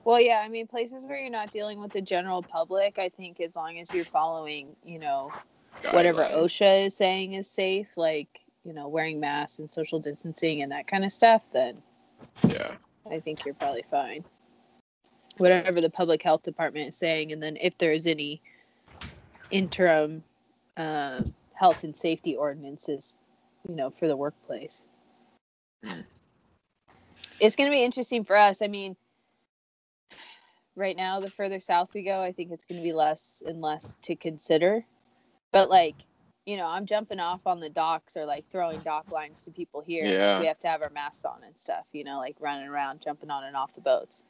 Well, 0.03 0.19
yeah, 0.19 0.41
I 0.43 0.49
mean, 0.49 0.67
places 0.67 1.05
where 1.05 1.19
you're 1.19 1.29
not 1.29 1.51
dealing 1.51 1.79
with 1.79 1.91
the 1.91 2.01
general 2.01 2.41
public, 2.41 2.97
I 2.97 3.09
think 3.09 3.39
as 3.39 3.55
long 3.55 3.79
as 3.79 3.93
you're 3.93 4.05
following, 4.05 4.75
you 4.83 4.97
know, 4.97 5.31
whatever 5.91 6.23
OSHA 6.23 6.87
is 6.87 6.95
saying 6.95 7.33
is 7.33 7.47
safe, 7.47 7.87
like, 7.95 8.39
you 8.63 8.73
know, 8.73 8.87
wearing 8.87 9.19
masks 9.19 9.59
and 9.59 9.69
social 9.69 9.99
distancing 9.99 10.63
and 10.63 10.71
that 10.71 10.87
kind 10.87 11.05
of 11.05 11.11
stuff, 11.11 11.43
then 11.53 11.81
Yeah. 12.47 12.75
I 13.09 13.19
think 13.19 13.45
you're 13.45 13.53
probably 13.53 13.85
fine. 13.89 14.23
Whatever 15.37 15.81
the 15.81 15.89
public 15.89 16.21
health 16.21 16.43
department 16.43 16.89
is 16.89 16.95
saying, 16.95 17.31
and 17.31 17.41
then 17.41 17.57
if 17.59 17.77
there's 17.77 18.07
any 18.07 18.41
interim 19.49 20.23
um, 20.77 21.33
health 21.53 21.83
and 21.83 21.95
safety 21.95 22.35
ordinances, 22.35 23.17
you 23.67 23.75
know, 23.75 23.91
for 23.91 24.07
the 24.07 24.15
workplace. 24.15 24.85
Mm. 25.85 26.05
It's 27.39 27.55
going 27.55 27.69
to 27.69 27.75
be 27.75 27.83
interesting 27.83 28.23
for 28.23 28.35
us. 28.35 28.61
I 28.61 28.67
mean, 28.67 28.95
right 30.81 30.97
now, 30.97 31.21
the 31.21 31.29
further 31.29 31.61
south 31.61 31.91
we 31.93 32.03
go, 32.03 32.21
I 32.21 32.33
think 32.33 32.51
it's 32.51 32.65
going 32.65 32.81
to 32.81 32.83
be 32.83 32.93
less 32.93 33.43
and 33.45 33.61
less 33.61 33.97
to 34.03 34.15
consider. 34.15 34.85
But 35.53 35.69
like, 35.69 35.95
you 36.45 36.57
know, 36.57 36.67
I'm 36.67 36.85
jumping 36.87 37.19
off 37.19 37.41
on 37.45 37.59
the 37.61 37.69
docks 37.69 38.17
or 38.17 38.25
like 38.25 38.45
throwing 38.51 38.81
dock 38.81 39.11
lines 39.11 39.43
to 39.43 39.51
people 39.51 39.81
here. 39.81 40.05
Yeah. 40.05 40.39
we 40.39 40.47
have 40.47 40.59
to 40.59 40.67
have 40.67 40.81
our 40.81 40.89
masks 40.89 41.23
on 41.25 41.43
and 41.45 41.57
stuff, 41.57 41.85
you 41.93 42.03
know, 42.03 42.17
like 42.19 42.35
running 42.39 42.67
around, 42.67 43.01
jumping 43.01 43.29
on 43.29 43.45
and 43.45 43.55
off 43.55 43.73
the 43.75 43.81
boats. 43.81 44.23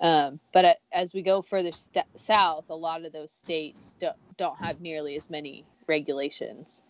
Um, 0.00 0.40
but 0.52 0.78
as 0.92 1.14
we 1.14 1.22
go 1.22 1.42
further 1.42 1.72
st- 1.72 2.06
south, 2.16 2.64
a 2.70 2.74
lot 2.74 3.04
of 3.04 3.12
those 3.12 3.32
states 3.32 3.94
don't, 4.00 4.16
don't 4.36 4.58
have 4.58 4.80
nearly 4.80 5.16
as 5.16 5.30
many 5.30 5.64
regulations. 5.86 6.82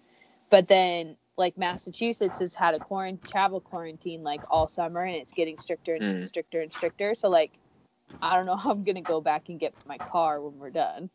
But 0.51 0.69
then, 0.69 1.17
like 1.37 1.59
Massachusetts 1.59 2.41
has 2.41 2.55
had 2.55 2.75
a 2.75 2.79
quarant- 2.79 3.27
travel 3.27 3.61
quarantine 3.61 4.23
like 4.23 4.43
all 4.51 4.69
summer, 4.69 5.03
and 5.03 5.17
it's 5.17 5.33
getting 5.33 5.59
stricter 5.59 5.97
and 5.97 6.05
Mm. 6.05 6.29
stricter 6.29 6.63
and 6.63 6.73
stricter. 6.73 7.15
So, 7.15 7.29
like, 7.29 7.53
I 8.23 8.37
don't 8.37 8.47
know 8.47 8.57
how 8.57 8.71
I'm 8.71 8.85
gonna 8.85 9.03
go 9.03 9.21
back 9.21 9.49
and 9.49 9.59
get 9.59 9.75
my 9.87 9.99
car 9.99 10.41
when 10.41 10.59
we're 10.59 10.71
done. 10.71 11.11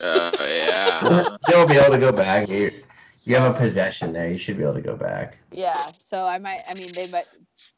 Uh, 0.00 0.32
yeah. 0.40 1.36
You'll 1.48 1.66
be 1.66 1.76
able 1.76 1.94
to 1.94 2.00
go 2.00 2.12
back. 2.12 2.48
You, 2.48 2.82
you 3.24 3.36
have 3.36 3.54
a 3.54 3.58
possession 3.58 4.12
there. 4.12 4.28
You 4.28 4.38
should 4.38 4.56
be 4.56 4.62
able 4.62 4.74
to 4.74 4.82
go 4.82 4.96
back. 4.96 5.38
Yeah. 5.52 5.90
So 6.02 6.24
I 6.24 6.38
might. 6.38 6.62
I 6.68 6.74
mean, 6.74 6.92
they 6.92 7.06
might. 7.06 7.26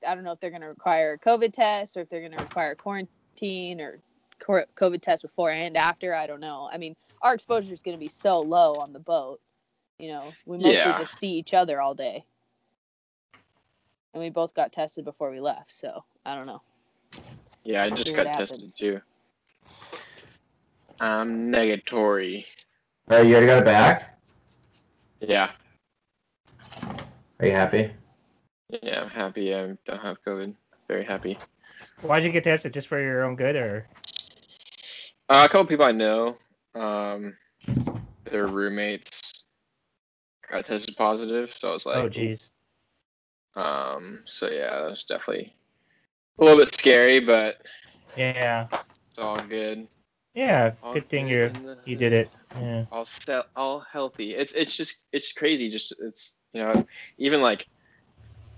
I 0.06 0.14
don't 0.14 0.24
know 0.24 0.32
if 0.32 0.40
they're 0.40 0.50
gonna 0.50 0.68
require 0.68 1.12
a 1.12 1.18
COVID 1.18 1.52
test 1.52 1.96
or 1.96 2.00
if 2.00 2.08
they're 2.08 2.22
gonna 2.22 2.42
require 2.42 2.74
quarantine 2.74 3.80
or 3.80 4.00
COVID 4.40 5.00
test 5.00 5.22
before 5.22 5.50
and 5.50 5.76
after. 5.76 6.14
I 6.14 6.26
don't 6.26 6.40
know. 6.40 6.68
I 6.72 6.78
mean, 6.78 6.94
our 7.22 7.34
exposure 7.34 7.72
is 7.72 7.82
gonna 7.82 7.98
be 7.98 8.08
so 8.08 8.40
low 8.40 8.74
on 8.74 8.92
the 8.92 8.98
boat. 8.98 9.40
You 9.98 10.08
know, 10.08 10.32
we 10.44 10.58
mostly 10.58 10.72
Yeah. 10.72 10.98
just 10.98 11.18
see 11.18 11.32
each 11.32 11.54
other 11.54 11.80
all 11.80 11.94
day, 11.94 12.24
and 14.12 14.22
we 14.22 14.30
both 14.30 14.54
got 14.54 14.72
tested 14.72 15.04
before 15.04 15.30
we 15.30 15.40
left. 15.40 15.70
So 15.70 16.04
I 16.24 16.34
don't 16.34 16.46
know. 16.46 16.62
Yeah, 17.66 17.82
I 17.82 17.90
just 17.90 18.14
got 18.14 18.26
what 18.26 18.38
tested 18.38 18.72
too. 18.78 19.00
I'm 21.00 21.50
negatory. 21.50 22.44
Oh, 23.10 23.20
you 23.20 23.32
already 23.32 23.46
got 23.48 23.58
it 23.58 23.64
back? 23.64 24.20
Yeah. 25.20 25.50
Are 27.40 27.46
you 27.46 27.50
happy? 27.50 27.90
Yeah, 28.70 29.02
I'm 29.02 29.10
happy 29.10 29.52
I 29.52 29.76
don't 29.84 30.00
have 30.00 30.22
COVID. 30.24 30.54
Very 30.86 31.04
happy. 31.04 31.36
Why'd 32.02 32.22
you 32.22 32.30
get 32.30 32.44
tested? 32.44 32.72
Just 32.72 32.86
for 32.86 33.02
your 33.02 33.24
own 33.24 33.34
good, 33.34 33.56
or 33.56 33.88
Uh, 35.28 35.42
a 35.44 35.48
couple 35.48 35.66
people 35.66 35.86
I 35.86 35.90
know, 35.90 36.38
um, 36.76 37.36
their 38.30 38.46
roommates 38.46 39.42
got 40.48 40.66
tested 40.66 40.96
positive, 40.96 41.52
so 41.52 41.70
I 41.70 41.72
was 41.72 41.84
like, 41.84 41.96
oh, 41.96 42.08
geez. 42.08 42.52
um, 43.56 44.20
so 44.24 44.48
yeah, 44.48 44.82
that 44.82 44.90
was 44.90 45.02
definitely 45.02 45.52
a 46.38 46.44
little 46.44 46.58
bit 46.58 46.72
scary, 46.74 47.20
but 47.20 47.62
Yeah, 48.16 48.66
it's 49.10 49.18
all 49.18 49.38
good. 49.38 49.86
yeah. 50.34 50.72
All 50.82 50.92
Good 50.94 51.08
thing 51.08 51.28
you 51.28 51.50
you 51.84 51.96
did 51.96 52.12
it. 52.12 52.30
Yeah. 52.60 52.84
all 52.92 53.04
set, 53.04 53.46
all 53.56 53.80
healthy. 53.80 54.34
It's 54.34 54.52
it's 54.52 54.76
just 54.76 55.00
it's 55.12 55.32
crazy. 55.32 55.70
Just 55.70 55.94
it's 56.00 56.36
you 56.52 56.62
know 56.62 56.86
even 57.18 57.40
like 57.42 57.66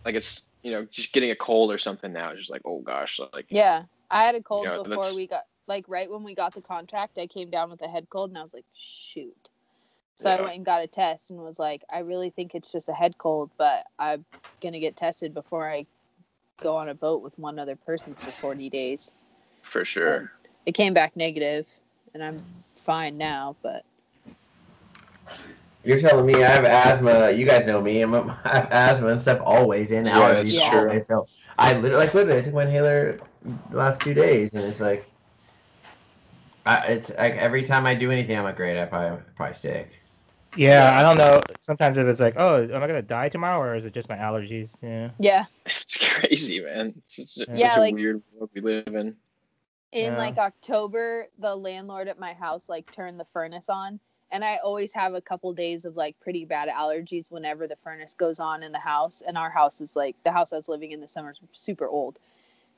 like 0.05 0.15
it's 0.15 0.49
you 0.63 0.73
know 0.73 0.85
just 0.91 1.13
getting 1.13 1.31
a 1.31 1.37
cold 1.37 1.73
or 1.73 1.79
something 1.79 2.13
now. 2.13 2.31
It's 2.31 2.41
just 2.41 2.51
like 2.51 2.63
oh 2.65 2.81
gosh, 2.81 3.21
like 3.33 3.47
Yeah, 3.49 3.85
I 4.11 4.25
had 4.25 4.35
a 4.35 4.43
cold 4.43 4.65
Yeah, 4.65 4.79
before 4.79 4.89
that's- 4.97 5.15
we 5.15 5.27
got 5.27 5.45
like 5.67 5.85
right 5.89 6.11
when 6.11 6.23
we 6.25 6.35
got 6.35 6.55
the 6.55 6.63
contract. 6.63 7.19
I 7.19 7.27
came 7.27 7.51
down 7.51 7.71
with 7.71 7.83
a 7.83 7.89
head 7.89 8.09
cold, 8.11 8.31
and 8.31 8.39
I 8.39 8.43
was 8.43 8.55
like, 8.55 8.65
shoot. 8.75 9.51
So 10.17 10.29
I 10.29 10.41
went 10.41 10.57
and 10.57 10.67
got 10.67 10.83
a 10.83 10.89
test 10.89 11.31
and 11.31 11.39
was 11.39 11.61
like, 11.61 11.85
I 11.93 12.01
really 12.01 12.31
think 12.31 12.57
it's 12.57 12.73
just 12.73 12.89
a 12.89 12.93
head 12.93 13.19
cold, 13.19 13.51
but 13.57 13.85
I'm 14.01 14.25
gonna 14.61 14.81
get 14.81 14.97
tested 14.97 15.33
before 15.33 15.71
I 15.71 15.87
go 16.61 16.77
on 16.77 16.89
a 16.89 16.95
boat 16.95 17.23
with 17.23 17.39
one 17.39 17.59
other 17.59 17.77
person 17.77 18.15
for 18.15 18.33
40 18.33 18.71
days. 18.71 19.13
for 19.63 19.85
sure. 19.85 20.33
It 20.67 20.73
came 20.73 20.95
back 20.95 21.17
negative, 21.17 21.67
and 22.15 22.23
I'm 22.23 22.45
fine 22.77 23.17
now. 23.19 23.57
But 23.63 23.85
You're 25.85 26.01
telling 26.01 26.27
me 26.27 26.43
I 26.43 26.49
have 26.49 26.65
asthma. 26.65 27.31
You 27.31 27.47
guys 27.47 27.67
know 27.67 27.81
me. 27.81 28.03
I'm, 28.03 28.15
I 28.45 28.49
have 28.49 28.69
asthma 28.73 29.09
and 29.09 29.21
stuff 29.21 29.41
always 29.45 29.91
in 29.91 30.05
Yeah, 30.05 30.13
allergies 30.13 30.55
that's 30.55 30.67
true. 30.69 30.89
always. 30.89 31.07
So 31.07 31.29
I 31.59 31.75
literally, 31.75 32.05
like, 32.07 32.15
literally, 32.15 32.39
I 32.41 32.43
took 32.43 32.55
my 32.55 32.65
inhaler 32.65 33.21
the 33.71 33.77
last 33.77 34.03
two 34.03 34.15
days, 34.15 34.55
and 34.55 34.65
it's 34.65 34.81
like, 34.81 35.11
I, 36.67 36.87
it's 36.89 37.11
like 37.11 37.35
every 37.37 37.63
time 37.65 37.87
I 37.87 37.95
do 37.95 38.11
anything, 38.11 38.37
I'm 38.37 38.45
like, 38.45 38.57
great, 38.57 38.81
I 38.81 38.85
probably 38.87 39.21
probably 39.37 39.55
sick. 39.57 40.01
Yeah, 40.57 40.91
Yeah. 40.91 40.99
I 40.99 41.03
don't 41.03 41.19
know. 41.19 41.41
Sometimes 41.61 41.97
if 41.99 42.07
it's 42.07 42.21
like, 42.21 42.35
oh, 42.37 42.63
am 42.63 42.83
I 42.83 42.87
gonna 42.87 43.03
die 43.03 43.29
tomorrow, 43.29 43.61
or 43.61 43.75
is 43.75 43.87
it 43.87 43.93
just 43.93 44.09
my 44.09 44.17
allergies? 44.17 44.77
Yeah. 44.83 45.11
yeah, 45.19 45.45
It's 45.67 45.85
crazy, 46.01 46.61
man. 46.61 46.95
It's 46.99 47.17
just, 47.17 47.41
it's 47.41 47.51
Yeah, 47.55 47.71
such 47.71 47.77
a 47.77 47.81
like- 47.81 47.95
weird 47.95 48.23
world 48.35 48.51
we 48.55 48.61
live 48.61 48.87
in. 48.89 49.17
in 49.93 50.13
Yeah. 50.13 50.17
like 50.19 50.37
October, 50.39 51.27
the 51.39 51.55
landlord 51.55 52.09
at 52.09 52.19
my 52.19 52.33
house 52.33 52.69
like 52.69 52.91
turned 52.91 53.19
the 53.21 53.27
furnace 53.33 53.69
on. 53.69 54.01
And 54.31 54.45
I 54.45 54.57
always 54.59 54.93
have 54.93 55.15
a 55.15 55.21
couple 55.23 55.51
days 55.55 55.87
of 55.87 55.97
like 55.97 56.19
pretty 56.21 56.45
bad 56.45 56.69
allergies 56.69 57.31
whenever 57.31 57.67
the 57.67 57.77
furnace 57.77 58.13
goes 58.13 58.39
on 58.39 58.63
in 58.63 58.73
the 58.73 58.79
house. 58.79 59.23
And 59.27 59.39
our 59.39 59.49
house 59.49 59.81
is 59.81 59.97
like 59.97 60.17
the 60.23 60.31
house 60.33 60.53
I 60.53 60.57
was 60.57 60.69
living 60.69 60.93
in 60.93 61.01
this 61.01 61.13
summer 61.13 61.31
is 61.31 61.41
super 61.53 61.89
old. 61.89 62.19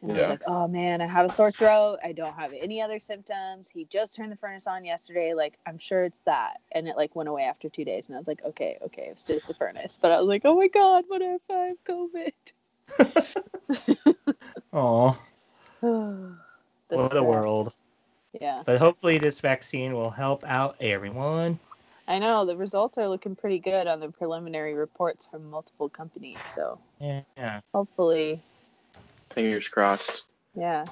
And 0.03 0.13
I 0.13 0.21
was 0.21 0.29
like, 0.29 0.43
oh 0.47 0.67
man, 0.67 1.03
I 1.03 1.07
have 1.07 1.27
a 1.27 1.31
sore 1.31 1.51
throat. 1.51 1.99
I 2.03 2.13
don't 2.13 2.35
have 2.35 2.53
any 2.53 2.81
other 2.81 2.99
symptoms. 2.99 3.69
He 3.69 3.85
just 3.85 4.15
turned 4.15 4.33
the 4.33 4.37
furnace 4.37 4.67
on 4.67 4.85
yesterday. 4.85 5.35
Like, 5.35 5.59
I'm 5.67 5.79
sure 5.79 6.05
it's 6.05 6.21
that. 6.21 6.61
And 6.73 6.89
it 6.89 6.97
like 6.97 7.15
went 7.15 7.29
away 7.29 7.43
after 7.43 7.69
two 7.69 7.85
days. 7.85 8.09
And 8.09 8.17
I 8.17 8.19
was 8.19 8.27
like, 8.27 8.43
okay, 8.45 8.79
okay, 8.83 9.09
it 9.09 9.15
was 9.15 9.25
just 9.25 9.47
the 9.47 9.55
furnace. 9.55 9.99
But 10.01 10.13
I 10.13 10.19
was 10.19 10.29
like, 10.29 10.43
oh 10.45 10.57
my 10.57 10.69
God, 10.69 11.05
what 11.09 11.21
if 11.21 11.43
I 11.51 11.75
have 11.75 11.85
COVID? 11.85 12.33
Oh, 14.73 15.19
The 15.83 16.97
what 16.97 17.17
a 17.17 17.23
world! 17.23 17.73
Yeah. 18.41 18.63
But 18.67 18.79
hopefully, 18.79 19.19
this 19.19 19.41
vaccine 19.41 19.93
will 19.95 20.11
help 20.11 20.45
out 20.45 20.77
everyone. 20.81 21.59
I 22.09 22.19
know 22.19 22.45
the 22.45 22.57
results 22.57 22.99
are 22.99 23.09
looking 23.09 23.37
pretty 23.37 23.61
good 23.61 23.87
on 23.87 24.01
the 24.01 24.09
preliminary 24.09 24.75
reports 24.75 25.27
from 25.31 25.49
multiple 25.51 25.89
companies. 25.89 26.39
So 26.55 26.79
Yeah. 27.01 27.23
yeah. 27.37 27.61
hopefully, 27.73 28.43
Fingers 29.35 29.69
crossed. 29.69 30.25
yeah. 30.55 30.87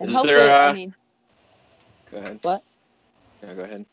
And 0.00 0.10
Is 0.10 0.16
hopefully, 0.16 0.36
there, 0.38 0.62
I 0.62 0.68
uh, 0.68 0.72
mean, 0.74 0.94
Go 2.12 2.18
ahead. 2.18 2.38
what? 2.42 2.62
Yeah, 3.42 3.54
go 3.54 3.62
ahead. 3.62 3.84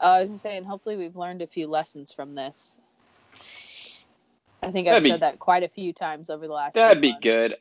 Uh, 0.00 0.04
I 0.04 0.20
was 0.20 0.28
gonna 0.30 0.38
say, 0.38 0.56
and 0.56 0.66
hopefully 0.66 0.96
we've 0.96 1.16
learned 1.16 1.42
a 1.42 1.46
few 1.46 1.66
lessons 1.66 2.12
from 2.12 2.34
this. 2.34 2.76
I 4.62 4.70
think 4.70 4.86
I've 4.88 4.94
That'd 4.94 5.04
be- 5.04 5.10
said 5.10 5.20
that 5.20 5.38
quite 5.38 5.62
a 5.62 5.68
few 5.68 5.92
times 5.92 6.30
over 6.30 6.46
the 6.46 6.52
last. 6.52 6.72
few 6.74 6.82
That'd 6.82 7.00
be 7.02 7.12
months. 7.12 7.22
good. 7.24 7.56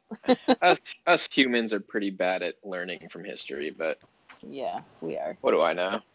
us, 0.61 0.77
us 1.07 1.27
humans 1.31 1.73
are 1.73 1.79
pretty 1.79 2.09
bad 2.09 2.41
at 2.41 2.55
learning 2.63 3.07
from 3.09 3.23
history, 3.23 3.69
but 3.69 3.99
Yeah, 4.41 4.81
we 5.01 5.17
are. 5.17 5.37
what 5.41 5.51
do 5.51 5.61
I 5.61 5.73
know? 5.73 5.99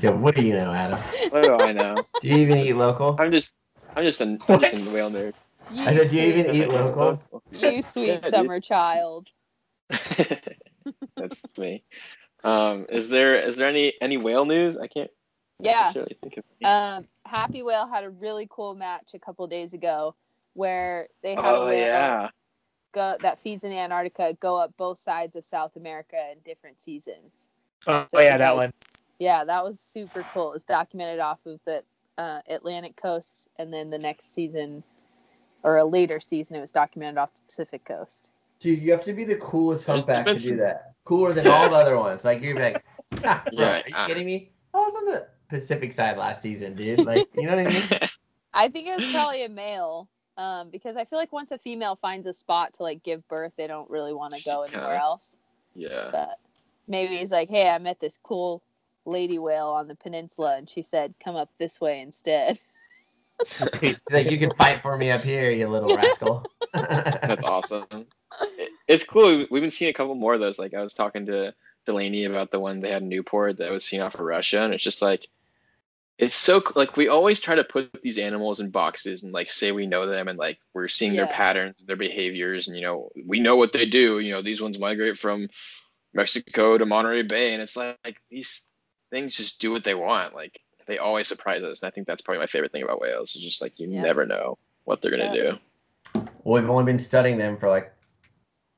Yeah, 0.00 0.10
what 0.10 0.34
do 0.34 0.42
you 0.42 0.52
know, 0.52 0.70
Adam? 0.72 0.98
What 1.30 1.42
do 1.42 1.54
I 1.54 1.72
know? 1.72 1.96
Do 2.20 2.28
you 2.28 2.36
even 2.36 2.58
eat 2.58 2.74
local? 2.74 3.16
I'm 3.18 3.32
just, 3.32 3.50
I'm 3.96 4.04
just 4.04 4.20
an, 4.20 4.38
I'm 4.48 4.60
just 4.60 4.86
a 4.86 4.90
whale 4.90 5.10
nerd. 5.10 5.32
I 5.70 5.94
said, 5.94 6.10
do 6.10 6.16
you 6.16 6.22
even 6.22 6.54
eat 6.54 6.68
local? 6.68 7.20
You 7.50 7.82
sweet 7.82 8.06
Yeah, 8.08 8.16
dude. 8.20 8.30
summer 8.30 8.60
child. 8.60 9.28
That's 11.16 11.42
me. 11.58 11.82
Um, 12.44 12.86
is 12.88 13.08
there 13.08 13.34
is 13.36 13.56
there 13.56 13.68
any 13.68 13.94
any 14.00 14.16
whale 14.16 14.44
news? 14.44 14.78
I 14.78 14.86
can't 14.86 15.10
Yeah. 15.58 15.82
necessarily 15.82 16.16
think 16.22 16.36
of. 16.36 16.44
Any. 16.60 16.70
Um, 16.70 17.06
Happywhale 17.26 17.88
had 17.88 18.04
a 18.04 18.10
really 18.10 18.46
cool 18.50 18.74
match 18.74 19.10
a 19.14 19.18
couple 19.18 19.46
days 19.48 19.74
ago 19.74 20.14
where 20.54 21.08
they 21.22 21.34
had 21.34 21.44
a 21.44 21.48
oh 21.48 21.66
whale 21.66 21.78
yeah, 21.86 22.28
go, 22.92 23.16
that 23.20 23.40
feeds 23.40 23.64
in 23.64 23.72
Antarctica 23.72 24.36
go 24.40 24.56
up 24.56 24.72
both 24.76 24.98
sides 24.98 25.34
of 25.36 25.44
South 25.44 25.76
America 25.76 26.16
in 26.32 26.38
different 26.44 26.80
seasons. 26.80 27.46
Oh, 27.86 28.06
So 28.10 28.20
yeah, 28.20 28.36
that 28.38 28.50
like- 28.50 28.56
one. 28.68 28.72
Yeah, 29.18 29.44
that 29.44 29.64
was 29.64 29.80
super 29.80 30.24
cool. 30.34 30.50
It 30.50 30.54
was 30.54 30.62
documented 30.62 31.20
off 31.20 31.38
of 31.46 31.58
the 31.64 31.82
uh, 32.18 32.40
Atlantic 32.50 32.96
coast, 32.96 33.48
and 33.58 33.72
then 33.72 33.88
the 33.88 33.96
next 33.98 34.34
season 34.34 34.82
or 35.66 35.76
a 35.78 35.84
later 35.84 36.20
season, 36.20 36.54
it 36.54 36.60
was 36.60 36.70
documented 36.70 37.18
off 37.18 37.34
the 37.34 37.40
Pacific 37.42 37.84
coast. 37.84 38.30
Dude, 38.60 38.80
you 38.80 38.92
have 38.92 39.04
to 39.04 39.12
be 39.12 39.24
the 39.24 39.34
coolest 39.36 39.84
humpback 39.84 40.24
to 40.26 40.38
do 40.38 40.56
that. 40.56 40.92
Cooler 41.04 41.32
than 41.32 41.48
all 41.48 41.68
the 41.68 41.74
other 41.74 41.98
ones. 41.98 42.24
Like 42.24 42.40
you're 42.40 42.58
like, 42.58 42.84
ah, 43.24 43.42
bro, 43.54 43.64
Yeah, 43.64 43.82
are 43.82 43.88
you 43.88 43.94
uh, 43.94 44.06
kidding 44.06 44.24
me? 44.26 44.52
I 44.72 44.78
was 44.78 44.94
on 44.94 45.04
the 45.06 45.26
Pacific 45.50 45.92
side 45.92 46.16
last 46.16 46.40
season, 46.40 46.76
dude. 46.76 47.04
Like, 47.04 47.28
you 47.34 47.46
know 47.46 47.56
what 47.56 47.66
I 47.66 47.70
mean? 47.70 47.88
I 48.54 48.68
think 48.68 48.86
it 48.86 48.96
was 48.96 49.10
probably 49.10 49.44
a 49.44 49.48
male, 49.48 50.08
um, 50.38 50.70
because 50.70 50.96
I 50.96 51.04
feel 51.04 51.18
like 51.18 51.32
once 51.32 51.50
a 51.50 51.58
female 51.58 51.96
finds 51.96 52.28
a 52.28 52.32
spot 52.32 52.74
to 52.74 52.84
like 52.84 53.02
give 53.02 53.26
birth, 53.28 53.52
they 53.56 53.66
don't 53.66 53.90
really 53.90 54.14
want 54.14 54.34
to 54.34 54.42
go 54.44 54.62
anywhere 54.62 54.94
Yeah. 54.94 55.02
else. 55.02 55.36
yeah. 55.74 56.08
But 56.12 56.38
maybe 56.86 57.16
he's 57.16 57.32
like, 57.32 57.50
"Hey, 57.50 57.68
I 57.68 57.78
met 57.78 57.98
this 57.98 58.18
cool 58.22 58.62
lady 59.04 59.38
whale 59.40 59.68
on 59.68 59.88
the 59.88 59.96
peninsula, 59.96 60.56
and 60.56 60.70
she 60.70 60.82
said 60.82 61.12
come 61.22 61.34
up 61.34 61.50
this 61.58 61.80
way 61.80 62.00
instead." 62.00 62.60
He's 63.80 63.96
like, 64.10 64.30
you 64.30 64.38
can 64.38 64.52
fight 64.54 64.80
for 64.82 64.96
me 64.96 65.10
up 65.10 65.22
here, 65.22 65.50
you 65.50 65.68
little 65.68 65.94
rascal. 65.94 66.44
That's 66.72 67.44
awesome. 67.44 67.86
It- 67.92 68.70
It's 68.88 69.02
cool. 69.02 69.44
We've 69.50 69.62
been 69.62 69.72
seeing 69.72 69.90
a 69.90 69.94
couple 69.94 70.14
more 70.14 70.34
of 70.34 70.40
those. 70.40 70.60
Like 70.60 70.72
I 70.72 70.80
was 70.80 70.94
talking 70.94 71.26
to 71.26 71.52
Delaney 71.86 72.24
about 72.24 72.52
the 72.52 72.60
one 72.60 72.78
they 72.80 72.90
had 72.92 73.02
in 73.02 73.08
Newport 73.08 73.58
that 73.58 73.72
was 73.72 73.84
seen 73.84 74.00
off 74.00 74.14
of 74.14 74.20
Russia, 74.20 74.62
and 74.62 74.72
it's 74.72 74.84
just 74.84 75.02
like 75.02 75.26
it's 76.18 76.36
so 76.36 76.60
c- 76.60 76.66
like 76.76 76.96
we 76.96 77.08
always 77.08 77.40
try 77.40 77.56
to 77.56 77.64
put 77.64 77.90
these 78.04 78.16
animals 78.16 78.60
in 78.60 78.70
boxes 78.70 79.24
and 79.24 79.32
like 79.32 79.50
say 79.50 79.72
we 79.72 79.86
know 79.88 80.06
them 80.06 80.28
and 80.28 80.38
like 80.38 80.60
we're 80.72 80.86
seeing 80.86 81.14
their 81.16 81.26
patterns, 81.32 81.74
their 81.84 81.96
behaviors, 81.96 82.68
and 82.68 82.76
you 82.76 82.82
know 82.84 83.10
we 83.26 83.40
know 83.40 83.56
what 83.56 83.72
they 83.72 83.86
do. 83.86 84.20
You 84.20 84.30
know 84.30 84.40
these 84.40 84.60
ones 84.62 84.78
migrate 84.78 85.18
from 85.18 85.48
Mexico 86.14 86.78
to 86.78 86.86
Monterey 86.86 87.22
Bay, 87.22 87.54
and 87.54 87.62
it's 87.62 87.76
like, 87.76 87.98
like 88.04 88.18
these 88.30 88.62
things 89.10 89.36
just 89.36 89.60
do 89.60 89.72
what 89.72 89.82
they 89.82 89.96
want. 89.96 90.32
Like 90.32 90.60
they 90.86 90.98
always 90.98 91.28
surprise 91.28 91.62
us, 91.62 91.82
and 91.82 91.88
I 91.88 91.90
think 91.90 92.06
that's 92.06 92.22
probably 92.22 92.40
my 92.40 92.46
favorite 92.46 92.72
thing 92.72 92.82
about 92.82 93.00
whales. 93.00 93.34
Is 93.36 93.42
just 93.42 93.60
like 93.62 93.78
you 93.78 93.88
Yeah. 93.88 94.02
never 94.02 94.24
know 94.26 94.58
what 94.84 95.02
they're 95.02 95.10
gonna 95.10 95.34
Yeah. 95.34 95.52
do. 95.52 95.58
well, 96.44 96.60
we've 96.60 96.70
only 96.70 96.84
been 96.84 96.98
studying 96.98 97.36
them 97.38 97.56
for 97.56 97.68
like 97.68 97.92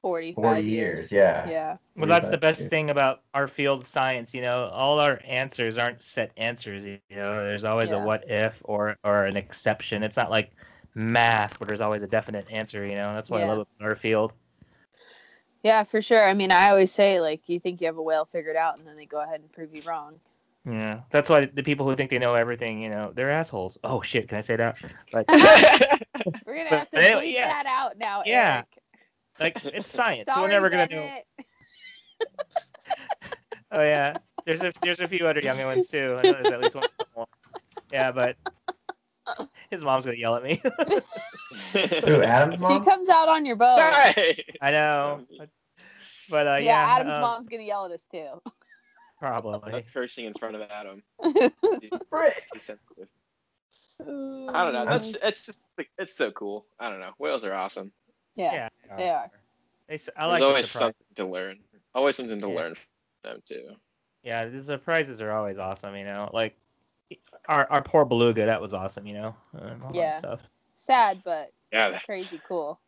45 0.02 0.42
40 0.42 0.62
years. 0.62 1.12
Yeah. 1.12 1.46
Yeah. 1.48 1.76
Well, 1.96 2.06
that's 2.06 2.30
the 2.30 2.38
best 2.38 2.60
years. 2.60 2.70
thing 2.70 2.90
about 2.90 3.22
our 3.34 3.46
field 3.46 3.80
of 3.80 3.86
science. 3.86 4.32
You 4.34 4.40
know, 4.42 4.68
all 4.72 4.98
our 4.98 5.20
answers 5.26 5.76
aren't 5.76 6.00
set 6.00 6.30
answers. 6.36 6.84
You 6.84 6.98
know, 7.10 7.44
there's 7.44 7.64
always 7.64 7.90
Yeah. 7.90 8.02
a 8.02 8.06
what 8.06 8.28
if 8.30 8.60
or 8.64 8.96
or 9.04 9.24
an 9.26 9.36
exception. 9.36 10.02
It's 10.02 10.16
not 10.16 10.30
like 10.30 10.52
math 10.94 11.60
where 11.60 11.66
there's 11.66 11.80
always 11.82 12.02
a 12.02 12.06
definite 12.06 12.46
answer. 12.50 12.86
You 12.86 12.94
know, 12.94 13.14
that's 13.14 13.28
what 13.28 13.42
I 13.42 13.46
love 13.46 13.66
our 13.80 13.94
field. 13.96 14.32
Yeah, 15.62 15.82
for 15.82 16.00
sure. 16.00 16.24
I 16.24 16.34
mean, 16.34 16.52
I 16.52 16.70
always 16.70 16.92
say 16.92 17.20
like 17.20 17.48
you 17.48 17.58
think 17.60 17.80
you 17.80 17.86
have 17.88 17.98
a 17.98 18.02
whale 18.02 18.24
figured 18.32 18.56
out, 18.56 18.78
and 18.78 18.86
then 18.86 18.96
they 18.96 19.04
go 19.06 19.20
ahead 19.20 19.40
and 19.40 19.52
prove 19.52 19.74
you 19.74 19.82
wrong. 19.82 20.20
Yeah, 20.68 21.00
that's 21.10 21.30
why 21.30 21.46
the 21.46 21.62
people 21.62 21.88
who 21.88 21.96
think 21.96 22.10
they 22.10 22.18
know 22.18 22.34
everything, 22.34 22.82
you 22.82 22.90
know, 22.90 23.12
they're 23.14 23.30
assholes. 23.30 23.78
Oh 23.84 24.02
shit, 24.02 24.28
can 24.28 24.38
I 24.38 24.40
say 24.42 24.56
that? 24.56 24.76
But 25.12 25.24
We're 26.46 26.56
gonna 26.56 26.68
have 26.68 26.90
to 26.90 27.02
anyway, 27.02 27.32
yeah. 27.32 27.48
that 27.48 27.66
out 27.66 27.96
now. 27.96 28.22
Yeah. 28.26 28.62
Eric. 29.40 29.54
like 29.64 29.74
it's 29.74 29.90
science, 29.90 30.26
so 30.26 30.34
Sorry, 30.34 30.42
we're 30.42 30.48
never 30.48 30.68
gonna 30.68 30.86
know. 30.86 30.96
Bennett. 30.96 31.24
Oh 33.70 33.82
yeah, 33.82 34.14
there's 34.46 34.62
a 34.62 34.72
there's 34.80 35.00
a 35.00 35.06
few 35.06 35.26
other 35.26 35.40
younger 35.40 35.66
ones 35.66 35.88
too. 35.88 36.18
I 36.18 36.22
know 36.22 36.32
there's 36.42 36.46
at 36.54 36.60
least 36.62 36.74
one. 36.74 36.86
more. 37.14 37.26
Yeah, 37.92 38.12
but 38.12 38.34
his 39.70 39.84
mom's 39.84 40.06
gonna 40.06 40.16
yell 40.16 40.36
at 40.36 40.42
me. 40.42 40.62
Who, 41.72 42.22
Adam's 42.22 42.62
She 42.62 42.80
comes 42.80 43.10
out 43.10 43.28
on 43.28 43.44
your 43.44 43.56
boat. 43.56 43.78
Right. 43.78 44.42
I 44.62 44.70
know, 44.70 45.26
but, 45.38 45.50
but 46.30 46.46
uh, 46.46 46.50
yeah, 46.52 46.58
yeah, 46.60 46.94
Adam's 46.94 47.12
um, 47.12 47.20
mom's 47.20 47.48
gonna 47.48 47.62
yell 47.62 47.84
at 47.84 47.92
us 47.92 48.02
too. 48.10 48.40
Probably. 49.18 49.72
Not 49.72 49.84
cursing 49.92 50.24
in 50.26 50.34
front 50.34 50.56
of 50.56 50.62
Adam. 50.70 51.02
Frick. 52.10 52.44
Uh, 54.00 54.46
I 54.52 54.64
don't 54.64 54.72
know. 54.72 54.84
That's 54.86 55.16
it's 55.22 55.46
just 55.46 55.60
like, 55.76 55.88
it's 55.98 56.16
so 56.16 56.30
cool. 56.30 56.66
I 56.78 56.88
don't 56.90 57.00
know. 57.00 57.10
Whales 57.18 57.44
are 57.44 57.52
awesome. 57.52 57.90
yeah, 58.36 58.52
Yeah, 58.88 58.96
they 58.96 59.08
are. 59.10 59.30
They, 59.88 59.94
s- 59.94 60.08
I 60.16 60.22
There's 60.26 60.30
like 60.32 60.40
the 60.40 60.46
always 60.46 60.70
surprise. 60.70 60.80
something 60.86 61.16
to 61.16 61.26
learn. 61.26 61.58
Always 61.94 62.16
something 62.16 62.40
to 62.40 62.48
Yeah. 62.48 62.54
learn 62.54 62.74
from 62.74 62.84
them 63.24 63.42
too. 63.48 63.70
Yeah, 64.22 64.46
the 64.46 64.62
surprises 64.62 65.20
are 65.20 65.32
always 65.32 65.58
awesome. 65.58 65.96
You 65.96 66.04
know, 66.04 66.30
like 66.32 66.56
our 67.48 67.66
our 67.70 67.82
poor 67.82 68.04
beluga, 68.04 68.46
that 68.46 68.60
was 68.60 68.74
awesome. 68.74 69.06
You 69.06 69.14
know, 69.14 69.36
and 69.54 69.82
all 69.82 69.88
that 69.90 69.94
Yeah. 69.96 70.18
stuff. 70.18 70.40
sad 70.74 71.22
but 71.24 71.52
Yeah. 71.72 71.88
that's- 71.88 72.04
crazy 72.04 72.40
cool. 72.46 72.78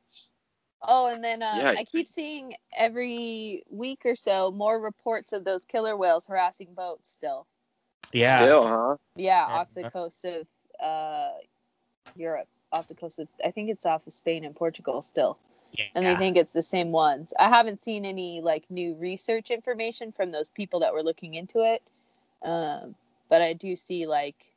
Oh, 0.83 1.07
and 1.09 1.23
then 1.23 1.43
uh, 1.43 1.55
Yeah. 1.59 1.75
I 1.79 1.85
keep 1.85 2.09
seeing 2.09 2.55
every 2.73 3.65
week 3.71 4.01
or 4.05 4.17
so 4.17 4.51
more 4.51 4.81
reports 4.81 5.33
of 5.33 5.45
those 5.45 5.65
killer 5.65 5.97
whales 5.97 6.27
harassing 6.27 6.73
boats. 6.75 7.11
Still, 7.11 7.47
Yeah, 8.13 8.43
Still, 8.45 8.67
huh? 8.67 8.97
yeah, 9.17 9.47
Yeah. 9.47 9.55
off 9.59 9.75
the 9.75 9.91
coast 9.91 10.25
of 10.25 10.47
uh, 10.83 11.33
Europe, 12.15 12.49
off 12.73 12.89
the 12.89 12.95
coast 12.95 13.19
of 13.19 13.29
I 13.45 13.51
think 13.51 13.69
it's 13.71 13.85
off 13.85 14.07
of 14.07 14.13
Spain 14.15 14.45
and 14.45 14.55
Portugal 14.57 15.03
still. 15.03 15.39
yeah. 15.73 15.85
and 15.95 16.05
they 16.05 16.17
think 16.17 16.37
it's 16.37 16.53
the 16.53 16.63
same 16.63 16.91
ones. 16.93 17.33
I 17.39 17.49
haven't 17.49 17.83
seen 17.83 18.05
any 18.05 18.41
like 18.41 18.65
new 18.71 18.95
research 18.97 19.51
information 19.51 20.11
from 20.13 20.33
those 20.33 20.49
people 20.49 20.81
that 20.81 20.93
were 20.95 21.03
looking 21.03 21.35
into 21.35 21.61
it, 21.63 21.83
um, 22.43 22.95
but 23.29 23.43
I 23.43 23.53
do 23.53 23.77
see 23.77 24.07
like 24.07 24.53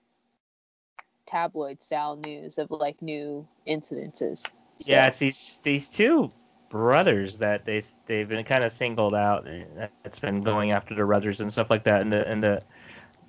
tabloid 1.26 1.82
style 1.84 2.16
news 2.16 2.58
of 2.58 2.72
like 2.72 3.02
new 3.02 3.48
incidences. 3.68 4.50
So, 4.78 4.94
Yeah, 4.94 5.08
it's 5.08 5.20
these 5.20 5.60
these 5.64 5.90
two 5.90 6.32
brothers 6.70 7.38
that 7.40 7.66
they 7.66 7.82
they've 8.06 8.28
been 8.28 8.44
kind 8.46 8.64
of 8.64 8.72
singled 8.72 9.16
out. 9.16 9.48
Eh, 9.48 9.64
and 9.78 9.90
It's 10.06 10.20
been 10.20 10.42
going 10.44 10.72
after 10.72 10.96
the 10.96 11.06
brothers 11.06 11.42
and 11.42 11.52
stuff 11.52 11.70
like 11.70 11.84
that, 11.86 12.02
and 12.02 12.12
the 12.12 12.28
and 12.28 12.44
the 12.44 12.64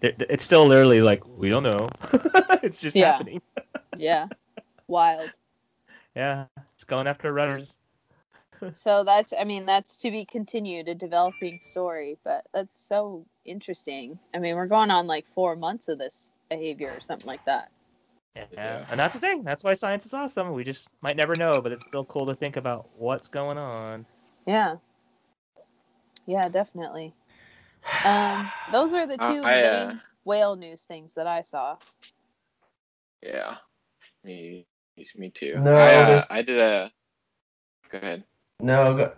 it's 0.02 0.44
still 0.44 0.66
literally 0.66 1.02
like 1.02 1.26
we 1.26 1.48
don't 1.48 1.62
know. 1.62 1.88
it's 2.62 2.80
just 2.80 2.96
Yeah. 2.96 3.18
happening. 3.18 3.40
yeah, 3.96 4.28
wild. 4.88 5.30
Yeah, 6.14 6.46
it's 6.74 6.84
going 6.84 7.06
after 7.06 7.32
rudders. 7.32 7.74
So 8.72 9.04
that's 9.04 9.32
I 9.38 9.44
mean 9.44 9.66
that's 9.66 9.98
to 9.98 10.10
be 10.10 10.24
continued, 10.24 10.88
a 10.88 10.94
developing 10.94 11.58
story, 11.60 12.18
but 12.24 12.44
that's 12.52 12.82
so 12.86 13.24
interesting. 13.44 14.18
I 14.34 14.38
mean 14.38 14.56
we're 14.56 14.66
going 14.66 14.90
on 14.90 15.06
like 15.06 15.26
four 15.34 15.56
months 15.56 15.88
of 15.88 15.98
this 15.98 16.32
behavior 16.50 16.92
or 16.94 17.00
something 17.00 17.26
like 17.26 17.44
that. 17.46 17.70
Yeah. 18.36 18.44
Yeah. 18.52 18.86
and 18.90 18.98
that's 18.98 19.14
the 19.14 19.20
thing. 19.20 19.44
That's 19.44 19.62
why 19.62 19.74
science 19.74 20.06
is 20.06 20.14
awesome. 20.14 20.52
We 20.52 20.64
just 20.64 20.88
might 21.02 21.16
never 21.16 21.34
know, 21.36 21.60
but 21.60 21.72
it's 21.72 21.82
still 21.86 22.04
cool 22.04 22.26
to 22.26 22.34
think 22.34 22.56
about 22.56 22.88
what's 22.96 23.28
going 23.28 23.58
on. 23.58 24.06
Yeah. 24.46 24.76
Yeah, 26.26 26.48
definitely. 26.48 27.14
Um, 28.04 28.50
those 28.72 28.92
were 28.92 29.06
the 29.06 29.14
Uh, 29.20 29.28
two 29.28 29.42
I, 29.44 29.62
uh, 29.62 29.86
main 29.88 30.00
whale 30.24 30.56
news 30.56 30.82
things 30.82 31.14
that 31.14 31.26
I 31.26 31.42
saw. 31.42 31.76
Yeah. 33.22 33.56
Me, 34.24 34.66
me 35.16 35.30
too. 35.30 35.56
No, 35.58 35.76
I, 35.76 35.94
uh, 35.94 36.24
I 36.30 36.42
did 36.42 36.58
a. 36.58 36.90
Go 37.90 37.98
ahead. 37.98 38.24
No, 38.60 38.96
go, 38.96 39.12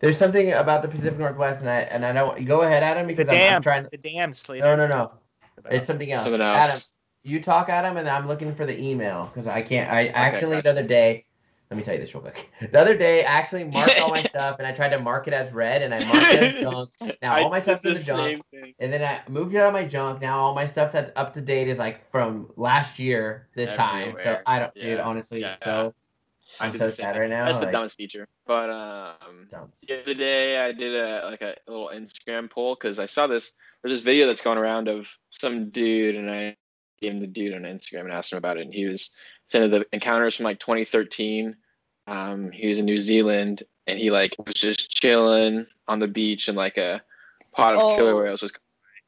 there's 0.00 0.18
something 0.18 0.52
about 0.52 0.82
the 0.82 0.88
Pacific 0.88 1.18
Northwest, 1.18 1.60
and 1.60 1.70
I 1.70 1.80
and 1.80 2.04
I 2.04 2.12
don't 2.12 2.44
go 2.44 2.62
ahead, 2.62 2.82
Adam, 2.82 3.06
The 3.06 3.14
because 3.14 3.28
I'm, 3.28 3.34
I'm 3.36 3.40
dams, 3.40 3.64
trying. 3.64 3.86
the 3.90 3.96
dams, 3.96 4.38
Slater. 4.38 4.64
No, 4.64 4.76
no, 4.76 4.86
no. 4.86 5.12
It's 5.70 5.86
something 5.86 6.10
else. 6.12 6.24
Something 6.24 6.40
else. 6.42 6.58
Adam, 6.58 6.80
you 7.24 7.40
talk, 7.42 7.68
Adam, 7.68 7.96
and 7.96 8.08
I'm 8.08 8.28
looking 8.28 8.54
for 8.54 8.66
the 8.66 8.78
email 8.78 9.30
because 9.32 9.48
I 9.48 9.62
can't. 9.62 9.90
I 9.90 10.08
actually 10.08 10.60
the 10.60 10.70
other 10.70 10.86
day. 10.86 11.24
Let 11.70 11.78
me 11.78 11.82
tell 11.82 11.94
you 11.94 12.00
this 12.00 12.14
real 12.14 12.20
quick. 12.20 12.50
The 12.70 12.78
other 12.78 12.96
day, 12.96 13.24
I 13.24 13.32
actually 13.32 13.64
marked 13.64 13.98
all 13.98 14.10
my 14.10 14.22
stuff, 14.34 14.58
and 14.58 14.66
I 14.66 14.72
tried 14.72 14.90
to 14.90 15.00
mark 15.00 15.26
it 15.26 15.32
as 15.32 15.50
red, 15.52 15.82
and 15.82 15.94
I 15.94 16.04
marked 16.04 16.32
it 16.34 16.54
as 16.56 16.62
junk. 16.62 16.90
Now 17.22 17.42
all 17.42 17.50
my 17.50 17.58
did 17.58 17.80
stuff's 17.80 17.84
in 17.84 17.94
the 17.94 17.98
the 17.98 18.04
junk. 18.04 18.46
thing. 18.50 18.74
And 18.78 18.92
then 18.92 19.02
I 19.02 19.22
moved 19.28 19.54
it 19.54 19.58
out 19.58 19.68
of 19.68 19.72
my 19.72 19.84
junk. 19.84 20.20
Now 20.20 20.38
all 20.38 20.54
my 20.54 20.66
stuff 20.66 20.92
that's 20.92 21.10
up 21.16 21.32
to 21.34 21.40
date 21.40 21.68
is 21.68 21.78
like 21.78 22.08
from 22.10 22.50
last 22.56 22.98
year 22.98 23.48
this 23.56 23.74
time. 23.74 24.14
So 24.22 24.38
I 24.46 24.58
don't, 24.58 24.74
dude. 24.74 24.84
Yeah. 24.84 25.02
Honestly, 25.02 25.40
Yeah. 25.40 25.56
so 25.64 25.94
I'm 26.60 26.76
so 26.76 26.86
sad 26.86 27.16
right 27.18 27.30
now. 27.30 27.46
That's 27.46 27.58
the 27.58 27.66
dumbest 27.66 27.96
feature. 27.96 28.28
But 28.46 28.68
um, 28.70 29.48
dumb. 29.50 29.72
the 29.88 30.02
other 30.02 30.14
day 30.14 30.58
I 30.64 30.70
did 30.72 30.94
a 30.94 31.26
like 31.30 31.40
a 31.42 31.56
little 31.66 31.90
Instagram 31.92 32.50
poll 32.50 32.74
because 32.74 32.98
I 32.98 33.06
saw 33.06 33.26
this. 33.26 33.52
There's 33.82 33.94
this 33.94 34.02
video 34.02 34.26
that's 34.26 34.42
going 34.42 34.58
around 34.58 34.88
of 34.88 35.08
some 35.30 35.70
dude, 35.70 36.14
and 36.14 36.30
I 36.30 36.56
gave 37.00 37.12
him 37.12 37.20
the 37.20 37.26
dude 37.26 37.54
on 37.54 37.62
Instagram 37.62 38.00
and 38.02 38.12
asked 38.12 38.32
him 38.32 38.38
about 38.38 38.56
it. 38.58 38.62
And 38.62 38.74
he 38.74 38.86
was 38.86 39.10
sending 39.48 39.70
the 39.70 39.86
encounters 39.92 40.34
from 40.36 40.44
like 40.44 40.58
2013. 40.60 41.56
Um, 42.06 42.50
he 42.50 42.66
was 42.68 42.78
in 42.78 42.84
New 42.86 42.98
Zealand, 42.98 43.62
and 43.86 43.98
he 43.98 44.10
like 44.10 44.34
was 44.44 44.54
just 44.54 44.90
chilling 44.94 45.66
on 45.88 45.98
the 45.98 46.08
beach, 46.08 46.48
and 46.48 46.56
like 46.56 46.76
a 46.78 47.02
pod 47.52 47.74
of 47.76 47.96
killer 47.96 48.12
Oh. 48.12 48.22
whales 48.24 48.42
was. 48.42 48.52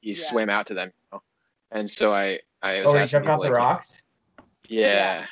He 0.01 0.11
Yeah. 0.13 0.25
swam 0.25 0.51
out 0.51 0.67
to 0.69 0.75
them, 0.75 0.89
you 0.89 1.09
know? 1.17 1.23
and 1.73 1.91
so 1.91 2.13
I 2.15 2.41
I 2.63 2.79
was 2.79 2.87
Oh, 2.87 2.93
he 2.95 2.99
asking 3.01 3.11
jumped 3.25 3.27
people, 3.27 3.35
off 3.35 3.43
the 3.47 3.53
rocks. 3.53 3.93
Yeah. 4.69 5.27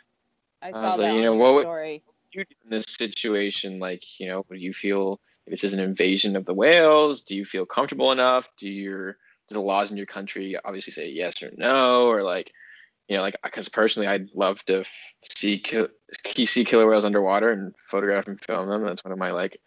I 0.63 0.69
I 0.69 0.73
saw 0.73 0.91
was 0.91 0.99
that 0.99 1.03
like, 1.05 1.15
you 1.15 1.23
know, 1.23 1.33
your 1.35 1.43
what 1.43 1.55
would- 1.55 1.63
story. 1.63 2.03
you 2.33 2.45
do 2.45 2.55
in 2.65 2.71
this 2.71 2.87
situation? 2.89 3.79
Like, 3.79 4.19
you 4.21 4.27
know, 4.29 4.45
do 4.49 4.57
you 4.57 4.73
feel 4.73 5.21
this 5.47 5.63
is 5.65 5.73
an 5.75 5.81
invasion 5.81 6.37
of 6.37 6.45
the 6.45 6.55
whales? 6.55 7.21
Do 7.21 7.37
you 7.37 7.45
feel 7.45 7.65
comfortable 7.67 8.13
enough? 8.13 8.49
Do 8.57 8.69
your 8.71 9.19
do 9.49 9.55
the 9.55 9.61
laws 9.61 9.91
in 9.91 9.97
your 9.97 10.07
country 10.07 10.57
obviously 10.65 10.93
say 10.93 11.09
yes 11.09 11.43
or 11.43 11.51
no? 11.57 12.07
Or 12.07 12.23
like, 12.23 12.53
you 13.09 13.17
know, 13.17 13.23
like 13.23 13.37
because 13.43 13.69
personally, 13.69 14.09
I'd 14.09 14.31
love 14.35 14.65
to 14.67 14.81
f- 14.81 15.15
see 15.37 15.59
kill, 15.59 15.89
see 16.25 16.65
killer 16.65 16.89
whales 16.89 17.05
underwater 17.05 17.51
and 17.51 17.75
photograph 17.87 18.29
and 18.29 18.41
film 18.41 18.69
them. 18.69 18.85
That's 18.85 19.05
one 19.05 19.13
of 19.13 19.19
my 19.19 19.31
like 19.31 19.61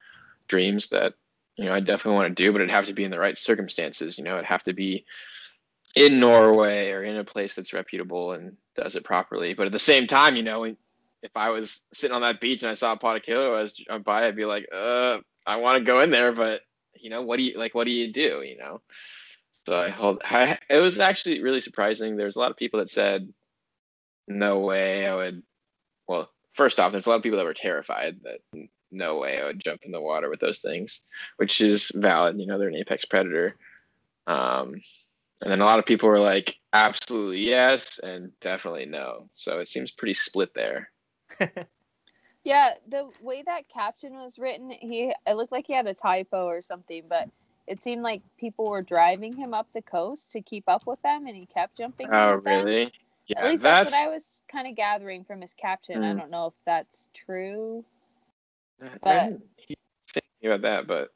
dreams 0.47 0.89
that 0.89 1.13
you 1.55 1.65
know 1.65 1.73
I 1.73 1.80
definitely 1.80 2.19
want 2.19 2.36
to 2.36 2.43
do, 2.43 2.51
but 2.51 2.61
it'd 2.61 2.73
have 2.73 2.86
to 2.86 2.93
be 2.93 3.03
in 3.03 3.11
the 3.11 3.19
right 3.19 3.38
circumstances. 3.38 4.17
You 4.17 4.23
know, 4.23 4.34
it'd 4.34 4.45
have 4.45 4.63
to 4.63 4.73
be 4.73 5.05
in 5.95 6.19
Norway 6.19 6.91
or 6.91 7.03
in 7.03 7.17
a 7.17 7.23
place 7.23 7.55
that's 7.55 7.73
reputable 7.73 8.34
and 8.34 8.55
does 8.75 8.95
it 8.95 9.03
properly. 9.03 9.53
But 9.53 9.67
at 9.67 9.71
the 9.71 9.80
same 9.80 10.07
time, 10.07 10.36
you 10.36 10.43
know, 10.43 10.63
if 10.63 11.32
I 11.36 11.49
was 11.49 11.84
sitting 11.93 12.15
on 12.15 12.21
that 12.21 12.39
beach 12.39 12.63
and 12.63 12.71
I 12.71 12.75
saw 12.75 12.93
a 12.93 12.97
pot 12.97 13.17
of 13.17 13.23
killer 13.23 13.51
whales 13.51 13.73
jump 13.73 14.05
by, 14.05 14.25
I'd 14.28 14.36
be 14.36 14.45
like, 14.45 14.67
uh, 14.73 15.19
I 15.45 15.57
want 15.57 15.78
to 15.78 15.84
go 15.84 16.01
in 16.01 16.11
there, 16.11 16.32
but 16.32 16.61
you 16.95 17.09
know, 17.09 17.21
what 17.21 17.38
do 17.38 17.43
you 17.43 17.57
like? 17.57 17.75
What 17.75 17.86
do 17.86 17.91
you 17.91 18.11
do? 18.11 18.41
You 18.43 18.57
know. 18.57 18.82
So 19.68 19.78
I 19.78 19.89
hold. 19.89 20.22
I, 20.24 20.57
it 20.70 20.80
was 20.80 20.97
actually 20.97 21.43
really 21.43 21.59
surprising. 21.59 22.15
There's 22.15 22.38
a 22.38 22.39
lot 22.39 22.51
of 22.51 22.57
people 22.57 22.80
that 22.80 22.89
said, 22.89 23.28
"No 24.26 24.61
way, 24.61 25.05
I 25.05 25.13
would." 25.13 25.43
Well, 26.07 26.32
first 26.53 26.80
off, 26.80 26.93
there's 26.93 27.05
a 27.05 27.09
lot 27.09 27.18
of 27.18 27.24
people 27.24 27.38
that 27.38 27.43
were 27.43 27.53
terrified 27.53 28.22
that 28.24 28.68
no 28.91 29.18
way 29.18 29.41
I 29.41 29.43
would 29.43 29.59
jump 29.59 29.82
in 29.84 29.91
the 29.91 29.99
water 29.99 30.30
with 30.30 30.39
those 30.39 30.59
things, 30.59 31.05
which 31.36 31.59
is 31.59 31.91
valid. 31.93 32.39
You 32.39 32.47
know, 32.47 32.57
they're 32.57 32.70
an 32.70 32.76
apex 32.76 33.03
predator. 33.03 33.57
Um, 34.26 34.76
and 35.41 35.51
then 35.51 35.59
a 35.59 35.65
lot 35.65 35.80
of 35.80 35.86
people 35.86 36.07
were 36.07 36.18
like, 36.18 36.55
absolutely 36.72 37.45
yes, 37.45 37.99
and 37.99 38.32
definitely 38.39 38.86
no. 38.86 39.28
So 39.34 39.59
it 39.59 39.68
seems 39.68 39.91
pretty 39.91 40.13
split 40.13 40.53
there. 40.53 40.89
Yeah, 42.43 42.76
the 42.88 43.09
way 43.20 43.43
that 43.45 43.68
caption 43.68 44.13
was 44.13 44.39
written, 44.39 44.70
he 44.70 45.13
it 45.26 45.34
looked 45.34 45.51
like 45.51 45.68
he 45.68 45.74
had 45.74 45.86
a 45.86 45.93
typo 45.93 46.45
or 46.45 46.61
something, 46.61 47.03
but 47.09 47.28
it 47.68 47.84
seemed 47.84 48.01
like 48.01 48.22
people 48.38 48.70
were 48.70 48.82
driving 48.82 49.36
him 49.36 49.53
up 49.53 49.68
the 49.74 49.82
coast 49.82 50.32
to 50.32 50.41
keep 50.41 50.63
up 50.68 50.88
with 50.88 51.01
them, 51.01 51.28
and 51.28 51.36
he 51.36 51.45
kept 51.45 51.78
jumping. 51.78 52.07
in 52.07 52.13
Oh, 52.13 52.36
with 52.36 52.45
them. 52.45 52.65
really? 52.65 52.93
Yeah, 53.28 53.41
At 53.41 53.49
least 53.49 53.63
that's, 53.63 53.91
what 53.93 54.07
I 54.07 54.09
was 54.09 54.41
kind 54.47 54.68
of 54.68 54.76
gathering 54.76 55.26
from 55.26 55.41
his 55.41 55.53
caption. 55.53 56.01
I 56.01 56.13
Mm. 56.13 56.18
don't 56.20 56.32
know 56.32 56.47
if 56.47 56.53
that's 56.65 57.09
true. 57.13 57.84
I 58.82 58.89
but- 59.01 59.24
didn't 59.26 59.49
hear 59.57 59.76
anything 60.15 60.49
about 60.51 60.61
that, 60.61 60.88
but 60.88 61.13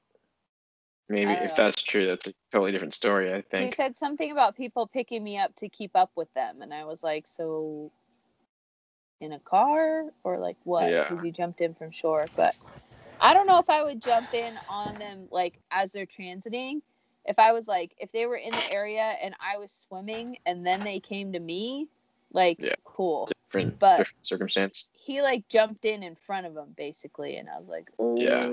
maybe 1.08 1.32
if 1.32 1.52
know. 1.52 1.56
that's 1.56 1.82
true, 1.82 2.06
that's 2.06 2.28
a 2.28 2.34
totally 2.52 2.74
different 2.74 2.96
story. 2.96 3.34
I 3.34 3.42
think 3.42 3.70
He 3.70 3.76
said 3.76 3.98
something 3.98 4.30
about 4.32 4.58
people 4.58 4.88
picking 4.88 5.24
me 5.24 5.38
up 5.38 5.56
to 5.58 5.70
keep 5.70 5.92
up 5.96 6.12
with 6.16 6.34
them, 6.34 6.62
and 6.62 6.74
I 6.74 6.84
was 6.84 7.02
like, 7.02 7.28
so 7.28 7.92
in 9.22 9.32
a 9.34 9.40
car 9.40 10.06
or 10.24 10.38
like 10.40 10.58
what? 10.66 10.92
Yeah. 10.92 11.08
Because 11.08 11.24
you 11.24 11.32
jumped 11.32 11.62
in 11.62 11.76
from 11.76 11.92
shore, 11.92 12.26
but 12.36 12.56
I 13.22 13.34
don't 13.34 13.46
know 13.48 13.60
if 13.60 13.70
I 13.70 13.84
would 13.84 14.02
jump 14.02 14.34
in 14.34 14.58
on 14.68 14.96
them 14.96 15.28
like 15.32 15.60
as 15.70 15.92
they're 15.92 16.06
transiting. 16.06 16.82
If 17.26 17.38
I 17.38 17.52
was 17.52 17.68
like, 17.68 17.94
if 18.00 18.12
they 18.12 18.26
were 18.26 18.36
in 18.38 18.52
the 18.52 18.74
area 18.74 19.14
and 19.22 19.36
I 19.40 19.60
was 19.60 19.72
swimming 19.72 20.38
and 20.48 20.66
then 20.66 20.84
they 20.84 21.00
came 21.00 21.32
to 21.34 21.40
me, 21.40 21.88
like, 22.34 22.60
Yeah. 22.60 22.74
cool. 22.84 23.30
different, 23.48 23.78
but- 23.78 23.98
different 24.00 24.26
circumstance. 24.26 24.90
He 24.94 25.22
like 25.22 25.48
jumped 25.48 25.86
in 25.86 26.02
in 26.02 26.16
front 26.16 26.48
of 26.48 26.56
them 26.56 26.74
basically, 26.76 27.38
and 27.38 27.48
I 27.50 27.60
was 27.60 27.68
like, 27.68 27.90
Yeah. 28.16 28.46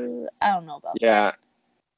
I 0.42 0.52
don't 0.52 0.66
know 0.66 0.76
about 0.76 0.98
Yeah, 1.00 1.32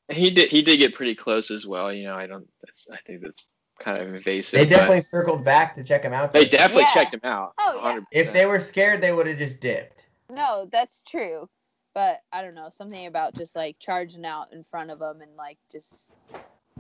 he 0.09 0.31
did. 0.31 0.51
He 0.51 0.63
did 0.63 0.77
get 0.77 0.95
pretty 0.95 1.15
close 1.17 1.51
as 1.51 1.67
well. 1.67 1.93
You 1.93 2.05
know, 2.05 2.15
I 2.15 2.27
don't. 2.27 2.49
That's, 2.65 2.89
I 2.93 2.99
think 2.99 3.23
that's 3.23 3.45
kind 3.81 4.01
of 4.01 4.15
invasive. 4.15 4.61
They 4.61 4.67
definitely 4.67 5.01
circled 5.01 5.43
back 5.45 5.75
to 5.75 5.83
check 5.83 6.03
him 6.05 6.13
out. 6.13 6.33
They 6.33 6.45
definitely 6.45 6.83
Yeah. 6.85 6.95
checked 6.95 7.15
him 7.15 7.21
out. 7.25 7.55
Oh, 7.59 7.81
yeah. 7.83 8.01
If 8.13 8.33
they 8.33 8.45
were 8.47 8.61
scared, 8.61 9.01
they 9.01 9.11
would 9.13 9.27
have 9.27 9.39
just 9.39 9.59
dipped. 9.61 10.07
No, 10.29 10.69
that's 10.71 11.03
true. 11.03 11.49
But 11.95 12.23
I 12.33 12.43
don't 12.43 12.55
know, 12.55 12.69
something 12.71 13.07
about 13.07 13.35
just 13.35 13.57
like 13.57 13.79
charging 13.79 14.25
out 14.25 14.53
in 14.53 14.65
front 14.71 14.91
of 14.91 14.99
them 15.01 15.21
and 15.21 15.31
like 15.37 15.59
just 15.71 16.13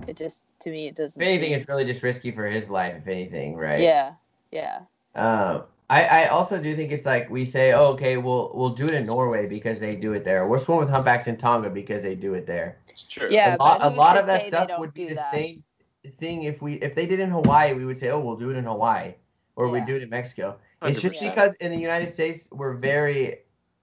it 0.07 0.17
just 0.17 0.45
to 0.61 0.71
me 0.71 0.87
it 0.87 0.97
doesn't 0.97 1.21
If 1.21 1.27
anything, 1.27 1.51
seem- 1.51 1.61
it's 1.61 1.69
really 1.69 1.85
just 1.85 2.03
risky 2.03 2.31
for 2.31 2.47
his 2.47 2.71
life. 2.71 2.95
If 2.97 3.09
anything, 3.09 3.57
right? 3.57 3.81
Yeah. 3.81 4.13
Yeah. 4.53 4.81
Um, 5.15 5.65
I, 5.89 6.05
I 6.05 6.29
also 6.29 6.59
do 6.63 6.77
think 6.77 6.93
it's 6.93 7.05
like 7.05 7.29
we 7.31 7.45
say, 7.45 7.73
oh, 7.73 7.87
okay, 7.95 8.17
we'll 8.17 8.53
we'll 8.55 8.71
do 8.71 8.87
it 8.87 8.95
in 8.95 9.07
Norway 9.07 9.49
because 9.49 9.81
they 9.81 9.97
do 9.97 10.13
it 10.13 10.25
there. 10.25 10.47
We're 10.49 10.59
swimming 10.59 10.81
with 10.83 10.91
humpbacks 10.91 11.27
in 11.27 11.37
Tonga 11.37 11.69
because 11.71 12.03
they 12.03 12.15
do 12.15 12.35
it 12.35 12.47
there. 12.47 12.79
It's 12.89 13.03
true. 13.03 13.29
Yeah. 13.31 13.57
a 13.57 13.59
lot, 13.59 13.83
a 13.83 13.89
lot 13.89 14.17
of 14.17 14.27
that 14.27 14.47
stuff 14.47 14.71
would 14.79 14.95
be 14.95 15.09
the 15.09 15.17
that? 15.17 15.33
same 15.33 15.65
thing 16.19 16.45
if 16.45 16.63
we 16.63 16.75
if 16.75 16.95
they 16.95 17.07
did 17.07 17.19
in 17.19 17.31
Hawaii, 17.31 17.75
we 17.75 17.85
would 17.85 17.99
say, 17.99 18.11
oh, 18.11 18.21
we'll 18.21 18.37
do 18.37 18.51
it 18.51 18.57
in 18.57 18.65
Hawaii, 18.65 19.15
or 19.57 19.69
we'd 19.69 19.87
do 19.87 19.97
it 19.97 20.03
in 20.03 20.11
Mexico. 20.11 20.57
It's 20.83 21.01
just 21.01 21.21
because 21.21 21.55
in 21.61 21.73
the 21.73 21.79
United 21.79 22.09
States 22.13 22.49
we're 22.53 22.75
very, 22.75 23.41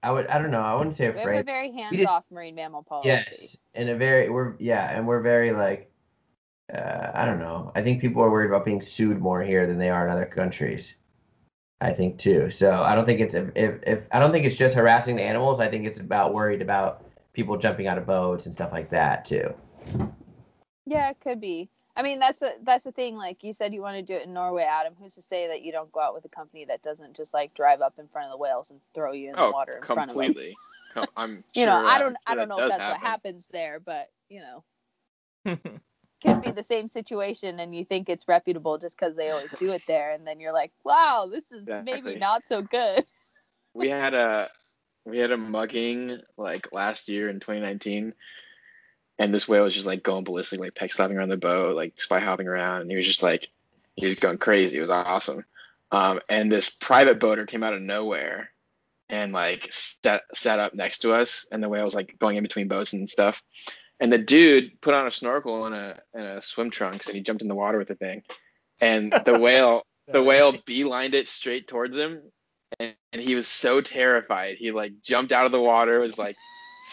I 0.08 0.12
would 0.12 0.28
I 0.28 0.38
don't 0.38 0.52
know, 0.52 0.62
I 0.62 0.74
wouldn't 0.74 0.96
say 0.96 1.08
afraid. 1.08 1.26
We 1.28 1.36
have 1.36 1.42
a 1.42 1.44
very 1.44 1.68
just- 1.68 1.80
hands 1.80 2.06
off 2.06 2.24
marine 2.32 2.56
mammal 2.56 2.82
policy. 2.82 3.10
Yes, 3.10 3.58
and 3.74 3.90
a 3.90 3.96
very 3.98 4.30
we're 4.30 4.56
yeah, 4.58 4.90
and 4.96 5.06
we're 5.06 5.20
very 5.20 5.52
like, 5.52 5.92
uh, 6.74 7.12
I 7.14 7.26
don't 7.26 7.40
know. 7.40 7.74
I 7.76 7.82
think 7.82 8.00
people 8.00 8.24
are 8.24 8.32
worried 8.32 8.48
about 8.48 8.64
being 8.64 8.82
sued 8.82 9.20
more 9.20 9.42
here 9.44 9.68
than 9.68 9.78
they 9.78 9.90
are 9.90 10.08
in 10.08 10.14
other 10.14 10.26
countries. 10.26 10.94
I 11.82 11.92
think 11.92 12.18
too. 12.18 12.50
So 12.50 12.82
I 12.84 12.96
don't 12.96 13.06
think 13.06 13.20
it's 13.20 13.36
if 13.36 13.50
if, 13.54 13.76
if 13.86 14.00
I 14.14 14.20
don't 14.20 14.32
think 14.32 14.46
it's 14.46 14.56
just 14.56 14.76
harassing 14.76 15.18
the 15.18 15.24
animals. 15.24 15.60
I 15.60 15.68
think 15.70 15.86
it's 15.86 16.00
about 16.00 16.34
worried 16.34 16.62
about 16.62 17.04
people 17.34 17.58
jumping 17.58 17.88
out 17.88 17.98
of 17.98 18.06
boats 18.06 18.46
and 18.46 18.56
stuff 18.56 18.72
like 18.72 18.90
that 18.92 19.26
too. 19.26 19.54
Yeah, 20.86 21.10
it 21.10 21.18
could 21.20 21.42
be. 21.42 21.70
I 21.98 22.04
mean, 22.04 22.20
that's 22.20 22.40
the 22.40 22.54
that's 22.64 22.84
the 22.84 22.92
thing. 22.92 23.16
Like 23.16 23.44
you 23.44 23.54
said, 23.54 23.74
you 23.74 23.82
want 23.82 23.98
to 23.98 24.04
do 24.04 24.14
it 24.14 24.28
in 24.28 24.34
Norway, 24.34 24.64
Adam. 24.64 24.94
Who's 25.02 25.16
to 25.16 25.22
say 25.24 25.48
that 25.48 25.64
you 25.64 25.72
don't 25.72 25.92
go 25.92 26.00
out 26.00 26.14
with 26.14 26.24
a 26.26 26.30
company 26.30 26.64
that 26.66 26.84
doesn't 26.84 27.16
just 27.16 27.34
like 27.34 27.56
drive 27.56 27.82
up 27.82 27.96
in 27.98 28.08
front 28.08 28.28
of 28.28 28.32
the 28.32 28.38
whales 28.38 28.70
and 28.70 28.80
throw 28.94 29.14
you 29.14 29.30
in 29.30 29.36
the 29.36 29.42
Oh, 29.42 29.52
water 29.52 29.78
in 29.78 29.84
front 29.88 30.12
of 30.12 30.16
them? 30.16 30.36
completely. 30.36 30.58
Com- 30.94 31.08
I'm. 31.18 31.44
You 31.56 31.66
know, 31.66 31.74
sure, 31.74 31.88
I 31.88 31.98
don't 31.98 32.16
I 32.28 32.36
don't 32.36 32.50
know 32.50 32.60
if 32.60 32.70
does 32.70 32.78
that's 32.78 32.88
what 32.88 33.00
happens 33.00 33.48
there, 33.52 33.80
but 33.80 34.12
you 34.30 34.42
know, 34.42 34.64
could 36.22 36.40
be 36.40 36.52
the 36.52 36.64
same 36.64 36.88
situation, 36.88 37.60
and 37.60 37.76
you 37.76 37.84
think 37.84 38.10
it's 38.10 38.28
reputable 38.28 38.78
just 38.78 38.96
because 38.98 39.16
they 39.16 39.32
always 39.32 39.52
do 39.58 39.72
it 39.72 39.82
there, 39.88 40.12
and 40.12 40.26
then 40.28 40.40
you're 40.40 40.54
like, 40.54 40.72
wow, 40.84 41.28
this 41.32 41.46
is 41.52 41.64
Exactly. 41.64 41.94
maybe 42.04 42.20
not 42.20 42.48
so 42.48 42.62
good. 42.62 43.06
we 43.74 43.90
had 43.90 44.14
a 44.14 44.50
we 45.06 45.18
had 45.18 45.32
a 45.32 45.38
mugging 45.38 46.20
like 46.38 46.72
last 46.74 47.10
year 47.10 47.30
in 47.30 47.40
2019 47.40 48.14
and 49.20 49.34
this 49.34 49.48
whale 49.48 49.64
was 49.64 49.74
just 49.74 49.86
like 49.86 50.04
going 50.04 50.24
ballistic 50.24 50.60
like 50.60 50.76
pec 50.76 50.92
slapping 50.94 51.18
around 51.18 51.30
the 51.30 51.38
boat 51.38 51.76
like 51.76 52.00
spy 52.00 52.20
hopping 52.20 52.48
around 52.48 52.82
and 52.82 52.92
he 52.92 52.98
was 52.98 53.06
just 53.06 53.24
like 53.24 53.50
he 53.98 54.06
was 54.06 54.16
going 54.16 54.38
crazy. 54.38 54.78
It 54.78 54.82
was 54.82 54.92
awesome. 54.92 55.44
Um, 55.92 56.22
and 56.30 56.52
this 56.52 56.70
private 56.70 57.20
boater 57.20 57.46
came 57.46 57.64
out 57.64 57.74
of 57.74 57.82
nowhere 57.82 58.52
and 59.10 59.34
like 59.34 59.68
sat 59.72 60.24
set 60.34 60.60
up 60.60 60.74
next 60.74 61.00
to 61.00 61.14
us 61.14 61.46
and 61.52 61.62
the 61.62 61.70
whale 61.70 61.86
was 61.86 61.96
like 61.96 62.18
going 62.20 62.38
in 62.38 62.44
between 62.44 62.68
boats 62.68 62.94
and 62.94 63.10
stuff. 63.10 63.44
And 64.00 64.14
the 64.14 64.18
dude 64.20 64.80
put 64.82 64.94
on 64.94 65.08
a 65.08 65.12
snorkel 65.12 65.66
and 65.66 65.76
a 65.76 66.00
and 66.14 66.24
a 66.24 66.42
swim 66.42 66.70
trunks 66.70 67.08
and 67.08 67.16
he 67.16 67.22
jumped 67.22 67.42
in 67.42 67.48
the 67.48 67.56
water 67.56 67.80
with 67.80 67.88
the 67.88 67.96
thing. 67.96 68.24
And 68.80 69.12
the 69.26 69.38
whale 69.40 69.82
the 70.08 70.24
whale 70.24 70.54
beelined 70.54 71.14
it 71.14 71.28
straight 71.28 71.68
towards 71.68 71.98
him 71.98 72.22
and, 72.80 72.94
and 73.14 73.22
he 73.22 73.34
was 73.34 73.48
so 73.48 73.82
terrified. 73.82 74.58
He 74.58 74.72
like 74.72 74.94
jumped 75.02 75.32
out 75.32 75.48
of 75.48 75.52
the 75.52 75.62
water 75.62 76.00
was 76.00 76.20
like 76.20 76.36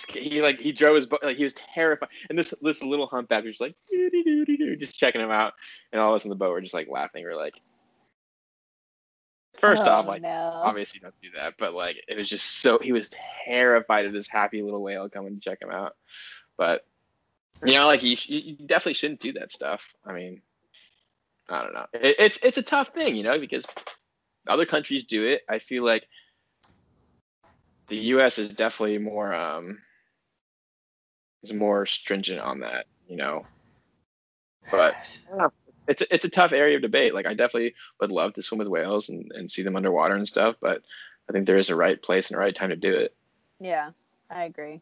he 0.03 0.43
like 0.43 0.59
he 0.59 0.73
drove 0.73 0.97
his 0.97 1.07
boat 1.07 1.21
like 1.23 1.37
he 1.37 1.45
was 1.45 1.55
terrified. 1.55 2.09
And 2.29 2.39
this 2.39 2.55
this 2.63 2.83
little 2.83 3.07
humpback 3.07 3.45
was 3.45 3.53
just 3.53 3.61
like 3.61 3.75
"Doo-doo-doo-doo-doo," 3.91 4.77
just 4.77 4.99
checking 4.99 5.21
him 5.21 5.31
out. 5.31 5.55
And 5.93 6.01
all 6.01 6.13
of 6.13 6.17
us 6.17 6.25
in 6.25 6.31
the 6.31 6.37
boat 6.37 6.51
were 6.53 6.61
just 6.61 6.75
like 6.75 6.89
laughing 6.89 7.25
we're 7.25 7.37
like 7.37 7.55
first 9.61 9.87
Oh, 9.87 9.91
off 9.93 10.07
like 10.07 10.23
no. 10.23 10.61
obviously 10.63 10.99
don't 11.01 11.15
do 11.23 11.29
that 11.37 11.55
but 11.59 11.75
like 11.75 11.97
it 12.09 12.17
was 12.17 12.29
just 12.29 12.61
so 12.61 12.79
he 12.79 12.93
was 12.93 13.11
terrified 13.47 14.05
of 14.05 14.13
this 14.13 14.29
happy 14.29 14.63
little 14.63 14.83
whale 14.83 15.09
coming 15.09 15.35
to 15.35 15.41
check 15.41 15.63
him 15.63 15.71
out. 15.71 15.95
But 16.57 16.85
you 17.65 17.73
know 17.75 17.87
like 17.87 18.03
you, 18.03 18.17
you 18.27 18.57
definitely 18.67 18.95
shouldn't 18.95 19.21
do 19.21 19.33
that 19.35 19.53
stuff. 19.53 19.95
I 20.05 20.13
mean 20.13 20.43
i 21.49 21.63
don't 21.63 21.75
know. 21.75 21.87
It, 21.95 22.17
it's 22.19 22.39
it's 22.43 22.59
a 22.59 22.63
tough 22.63 22.89
thing 22.89 23.17
you 23.17 23.23
know 23.23 23.39
because 23.39 23.65
other 24.49 24.67
countries 24.67 25.05
do 25.05 25.25
it. 25.27 25.43
I 25.49 25.59
feel 25.59 25.85
like 25.85 26.07
the 27.89 27.97
us 27.99 28.39
is 28.39 28.49
definitely 28.49 28.99
more 28.99 29.35
um 29.35 29.79
is 31.43 31.53
more 31.53 31.87
stringent 31.87 32.41
on 32.41 32.61
that 32.61 32.87
you 33.07 33.17
know 33.17 33.47
but 34.71 35.21
it's 35.87 36.03
it's 36.11 36.25
a 36.25 36.31
tough 36.31 36.53
area 36.53 36.77
of 36.77 36.83
debate. 36.83 37.15
Like 37.15 37.27
I 37.27 37.35
definitely 37.35 37.75
would 38.01 38.11
love 38.11 38.35
to 38.35 38.43
swim 38.43 38.59
with 38.59 38.69
whales 38.69 39.09
and, 39.09 39.31
and 39.33 39.51
see 39.51 39.63
them 39.63 39.77
underwater 39.77 40.15
and 40.15 40.27
stuff, 40.27 40.57
but 40.61 40.83
I 41.29 41.33
think 41.33 41.47
there 41.47 41.57
is 41.57 41.71
a 41.71 41.77
right 41.77 42.01
place 42.01 42.31
and 42.31 42.37
a 42.37 42.41
right 42.41 42.55
time 42.55 42.71
to 42.71 42.77
do 42.77 42.93
it. 42.93 43.15
Yeah, 43.61 43.91
I 44.31 44.45
agree. 44.45 44.81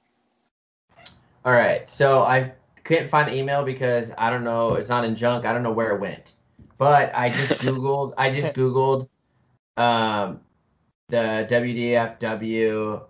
All 1.44 1.52
right, 1.52 1.90
so 1.90 2.22
I 2.22 2.52
couldn't 2.84 3.10
find 3.10 3.28
the 3.28 3.36
email 3.36 3.64
because 3.64 4.10
I 4.16 4.30
don't 4.30 4.44
know. 4.44 4.74
It's 4.74 4.88
not 4.88 5.04
in 5.04 5.16
junk. 5.16 5.44
I 5.44 5.52
don't 5.52 5.62
know 5.62 5.72
where 5.72 5.94
it 5.94 6.00
went. 6.00 6.34
But 6.78 7.12
I 7.14 7.30
just 7.30 7.52
googled. 7.60 8.14
I 8.16 8.32
just 8.32 8.54
googled 8.54 9.08
um, 9.76 10.40
the 11.12 11.46
WDFW 11.50 13.02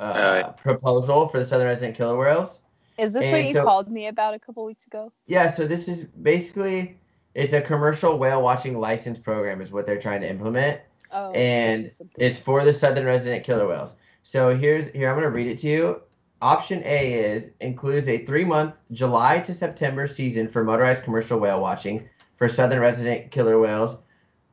uh, 0.00 0.02
Uh, 0.02 0.52
proposal 0.52 1.28
for 1.28 1.38
the 1.38 1.44
southern 1.44 1.66
resident 1.66 1.96
killer 1.96 2.16
whales. 2.16 2.60
Is 2.96 3.12
this 3.12 3.24
And 3.24 3.32
what 3.32 3.44
you 3.44 3.52
so- 3.52 3.62
called 3.64 3.90
me 3.90 4.06
about 4.06 4.32
a 4.34 4.38
couple 4.38 4.64
weeks 4.64 4.86
ago? 4.86 5.12
Yeah, 5.26 5.50
so 5.50 5.66
this 5.66 5.86
is 5.86 6.04
basically 6.22 6.98
it's 7.34 7.52
a 7.52 7.60
commercial 7.60 8.18
whale 8.18 8.42
watching 8.42 8.80
license 8.80 9.18
program 9.18 9.60
is 9.60 9.70
what 9.70 9.84
they're 9.86 10.00
trying 10.00 10.22
to 10.22 10.28
implement. 10.30 10.80
Oh, 11.12 11.30
And 11.32 11.84
this 11.84 11.92
is 11.92 11.98
something- 11.98 12.24
It's 12.24 12.38
for 12.38 12.64
the 12.64 12.72
southern 12.74 13.04
resident 13.04 13.44
killer 13.44 13.68
whales. 13.68 13.94
So 14.22 14.56
here's 14.56 14.88
here 14.92 15.10
I'm 15.10 15.16
gonna 15.16 15.30
read 15.30 15.46
it 15.46 15.58
to 15.60 15.68
you. 15.68 16.00
Option 16.40 16.82
A 16.86 17.12
is 17.14 17.50
includes 17.60 18.08
a 18.08 18.24
three 18.24 18.44
month 18.44 18.74
July 18.92 19.40
to 19.40 19.54
September 19.54 20.06
season 20.06 20.48
for 20.48 20.64
motorized 20.64 21.04
commercial 21.04 21.38
whale 21.38 21.60
watching 21.60 22.08
for 22.36 22.48
southern 22.48 22.80
resident 22.80 23.30
killer 23.30 23.58
whales. 23.60 23.98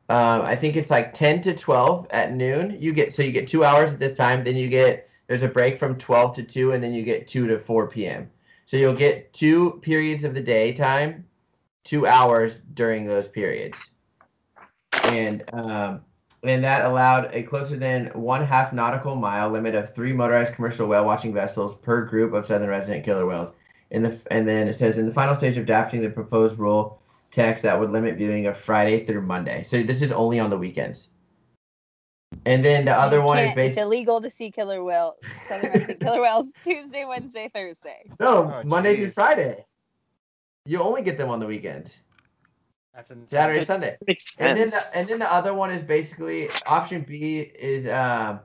Um, 0.08 0.42
I 0.42 0.54
think 0.54 0.76
it's 0.76 0.90
like 0.90 1.14
10 1.14 1.42
to 1.42 1.54
12 1.54 2.06
at 2.10 2.32
noon. 2.32 2.76
You 2.80 2.92
get 2.92 3.14
so 3.14 3.22
you 3.22 3.32
get 3.32 3.48
two 3.48 3.64
hours 3.64 3.92
at 3.92 3.98
this 3.98 4.16
time. 4.16 4.44
Then 4.44 4.56
you 4.56 4.68
get 4.68 5.08
there's 5.26 5.42
a 5.42 5.48
break 5.48 5.78
from 5.78 5.96
12 5.96 6.36
to 6.36 6.42
2, 6.44 6.72
and 6.72 6.82
then 6.82 6.92
you 6.92 7.02
get 7.02 7.26
2 7.26 7.48
to 7.48 7.58
4 7.58 7.88
p.m. 7.88 8.30
So 8.66 8.76
you'll 8.76 8.94
get 8.94 9.32
two 9.32 9.78
periods 9.82 10.24
of 10.24 10.34
the 10.34 10.40
daytime, 10.40 11.24
two 11.84 12.06
hours 12.06 12.60
during 12.74 13.06
those 13.06 13.28
periods. 13.28 13.78
And 15.04 15.44
um, 15.52 16.00
and 16.42 16.62
that 16.64 16.84
allowed 16.84 17.30
a 17.32 17.42
closer 17.42 17.76
than 17.76 18.08
one 18.08 18.44
half 18.44 18.72
nautical 18.72 19.16
mile 19.16 19.50
limit 19.50 19.74
of 19.74 19.94
three 19.94 20.12
motorized 20.12 20.54
commercial 20.54 20.86
whale 20.86 21.04
watching 21.04 21.32
vessels 21.32 21.76
per 21.76 22.04
group 22.04 22.32
of 22.32 22.46
southern 22.46 22.68
resident 22.68 23.04
killer 23.04 23.26
whales. 23.26 23.52
In 23.90 24.02
the 24.02 24.18
and 24.30 24.46
then 24.46 24.68
it 24.68 24.74
says 24.74 24.98
in 24.98 25.06
the 25.06 25.14
final 25.14 25.34
stage 25.34 25.56
of 25.56 25.66
drafting 25.66 26.02
the 26.02 26.10
proposed 26.10 26.58
rule 26.58 27.00
text 27.36 27.62
that 27.62 27.78
would 27.78 27.90
limit 27.92 28.16
viewing 28.16 28.46
of 28.46 28.56
Friday 28.56 29.04
through 29.04 29.20
Monday. 29.20 29.62
So 29.62 29.82
this 29.82 30.00
is 30.02 30.10
only 30.10 30.40
on 30.40 30.48
the 30.50 30.56
weekends. 30.56 31.10
And 32.46 32.64
then 32.64 32.86
the 32.86 32.92
other 32.98 33.20
one 33.22 33.38
is 33.38 33.48
can't- 33.48 33.58
It's 33.60 33.76
illegal 33.76 34.20
to 34.20 34.30
see 34.30 34.50
killer 34.50 34.82
whale, 34.82 35.16
southern 35.46 35.70
resident 35.72 36.00
killer 36.04 36.20
whales 36.22 36.46
Tuesday, 36.64 37.04
Wednesday, 37.04 37.50
Thursday. 37.54 38.10
no 38.18 38.52
Oh, 38.52 38.62
Monday 38.64 38.96
through. 38.96 39.10
Friday. 39.12 39.64
You 40.64 40.80
only 40.80 41.02
get 41.02 41.16
them 41.18 41.28
on 41.30 41.38
the 41.38 41.46
weekends, 41.46 42.00
That's 42.94 43.10
insane. 43.10 43.26
Saturday, 43.28 43.60
That's- 43.60 43.66
Sunday. 43.66 43.96
And 44.38 44.58
then 44.58 44.70
the, 44.70 44.82
and 44.96 45.06
then 45.06 45.18
the 45.20 45.32
other 45.32 45.54
one 45.54 45.70
is 45.70 45.82
basically 45.82 46.48
option 46.66 47.04
B 47.06 47.38
is 47.58 47.86
um 47.86 48.40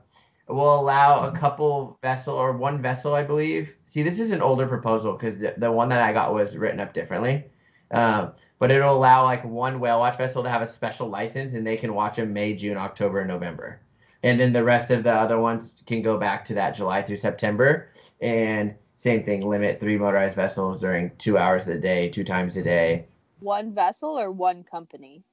will 0.48 0.78
allow 0.80 1.26
a 1.28 1.36
couple 1.38 1.98
vessel 2.02 2.34
or 2.34 2.52
one 2.52 2.80
vessel 2.82 3.14
I 3.14 3.22
believe. 3.24 3.74
See, 3.86 4.02
this 4.02 4.20
is 4.20 4.32
an 4.32 4.42
older 4.42 4.66
proposal 4.66 5.14
because 5.14 5.38
the, 5.38 5.54
the 5.56 5.72
one 5.72 5.88
that 5.88 6.02
I 6.02 6.12
got 6.12 6.34
was 6.34 6.56
written 6.58 6.78
up 6.80 6.92
differently. 6.92 7.44
Um, 7.90 8.32
but 8.62 8.70
it'll 8.70 8.94
allow 8.94 9.24
like 9.24 9.44
one 9.44 9.80
whale 9.80 9.98
watch 9.98 10.16
vessel 10.16 10.40
to 10.40 10.48
have 10.48 10.62
a 10.62 10.66
special 10.68 11.08
license 11.08 11.54
and 11.54 11.66
they 11.66 11.76
can 11.76 11.94
watch 11.94 12.14
them 12.14 12.32
May, 12.32 12.54
June, 12.54 12.76
October, 12.76 13.18
and 13.18 13.26
November. 13.26 13.80
And 14.22 14.38
then 14.38 14.52
the 14.52 14.62
rest 14.62 14.92
of 14.92 15.02
the 15.02 15.12
other 15.12 15.40
ones 15.40 15.82
can 15.84 16.00
go 16.00 16.16
back 16.16 16.44
to 16.44 16.54
that 16.54 16.76
July 16.76 17.02
through 17.02 17.16
September. 17.16 17.88
And 18.20 18.72
same 18.98 19.24
thing, 19.24 19.48
limit 19.48 19.80
three 19.80 19.98
motorized 19.98 20.36
vessels 20.36 20.78
during 20.80 21.10
two 21.18 21.38
hours 21.38 21.62
of 21.62 21.70
the 21.70 21.78
day, 21.78 22.08
two 22.08 22.22
times 22.22 22.56
a 22.56 22.62
day. 22.62 23.06
One 23.40 23.74
vessel 23.74 24.16
or 24.16 24.30
one 24.30 24.62
company? 24.62 25.24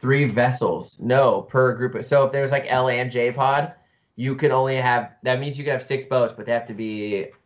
three 0.00 0.24
vessels. 0.24 0.96
No, 0.98 1.42
per 1.42 1.74
group. 1.74 1.94
Of, 1.94 2.06
so 2.06 2.24
if 2.24 2.32
there's 2.32 2.52
like 2.52 2.64
L 2.68 2.88
and 2.88 3.10
J 3.10 3.32
pod, 3.32 3.74
you 4.16 4.34
could 4.34 4.50
only 4.50 4.76
have. 4.76 5.12
That 5.24 5.40
means 5.40 5.58
you 5.58 5.64
could 5.64 5.74
have 5.74 5.82
six 5.82 6.06
boats, 6.06 6.32
but 6.34 6.46
they 6.46 6.52
have 6.52 6.66
to 6.68 6.74
be. 6.74 7.26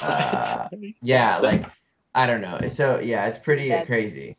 Uh, 0.00 0.68
yeah, 1.02 1.36
like 1.38 1.66
I 2.14 2.24
don't 2.24 2.40
know. 2.40 2.60
So 2.72 3.00
yeah, 3.00 3.26
it's 3.26 3.40
pretty 3.40 3.70
That's- 3.70 3.88
crazy. 3.88 4.36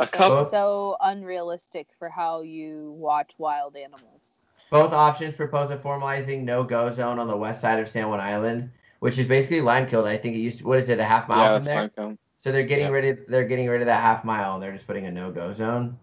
A 0.00 0.06
couple. 0.06 0.36
That's 0.38 0.50
so 0.50 0.96
unrealistic 1.00 1.88
for 1.98 2.08
how 2.08 2.40
you 2.42 2.92
watch 2.98 3.30
wild 3.38 3.76
animals. 3.76 4.40
Both 4.70 4.92
options 4.92 5.34
propose 5.34 5.70
a 5.70 5.76
formalizing 5.76 6.42
no-go 6.42 6.90
zone 6.90 7.18
on 7.18 7.28
the 7.28 7.36
west 7.36 7.60
side 7.60 7.78
of 7.78 7.88
San 7.88 8.08
Juan 8.08 8.18
Island, 8.20 8.70
which 8.98 9.18
is 9.18 9.28
basically 9.28 9.60
Lime 9.60 9.86
Kiln. 9.86 10.04
I 10.06 10.16
think 10.16 10.34
it 10.34 10.40
used. 10.40 10.62
what 10.64 10.78
is 10.78 10.88
it? 10.88 10.98
A 10.98 11.04
half 11.04 11.28
mile 11.28 11.44
yeah, 11.52 11.56
from 11.58 11.64
there. 11.64 11.90
fine. 11.94 12.18
So 12.38 12.50
they're 12.50 12.64
getting 12.64 12.86
Yeah. 12.86 12.90
rid 12.92 13.04
of. 13.18 13.26
They're 13.28 13.46
getting 13.46 13.68
rid 13.68 13.82
of 13.82 13.86
that 13.86 14.00
half 14.00 14.24
mile, 14.24 14.54
and 14.54 14.62
they're 14.62 14.72
just 14.72 14.86
putting 14.86 15.06
a 15.06 15.10
no-go 15.12 15.52
zone. 15.52 15.98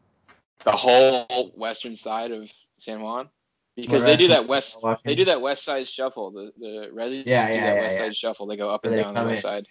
the 0.63 0.71
whole 0.71 1.51
western 1.55 1.95
side 1.95 2.31
of 2.31 2.51
San 2.77 3.01
Juan 3.01 3.27
because 3.75 4.03
Well, 4.03 4.11
they 4.11 4.15
do 4.15 4.27
that 4.29 4.47
west 4.47 4.77
Watching. 4.81 5.01
they 5.05 5.15
do 5.15 5.25
that 5.25 5.41
west 5.41 5.63
side 5.63 5.87
shuffle. 5.87 6.29
The 6.31 6.53
the 6.59 6.89
residents 6.93 7.27
Yeah, 7.27 7.47
do 7.47 7.53
yeah, 7.55 7.59
that 7.65 7.75
yeah, 7.75 7.81
west 7.81 7.95
yeah. 7.97 8.01
side 8.03 8.15
shuffle. 8.15 8.45
They 8.45 8.57
go 8.57 8.69
up 8.69 8.83
Where 8.85 8.93
and 8.93 9.03
down 9.03 9.13
the 9.15 9.23
west 9.31 9.39
in. 9.43 9.49
side 9.49 9.65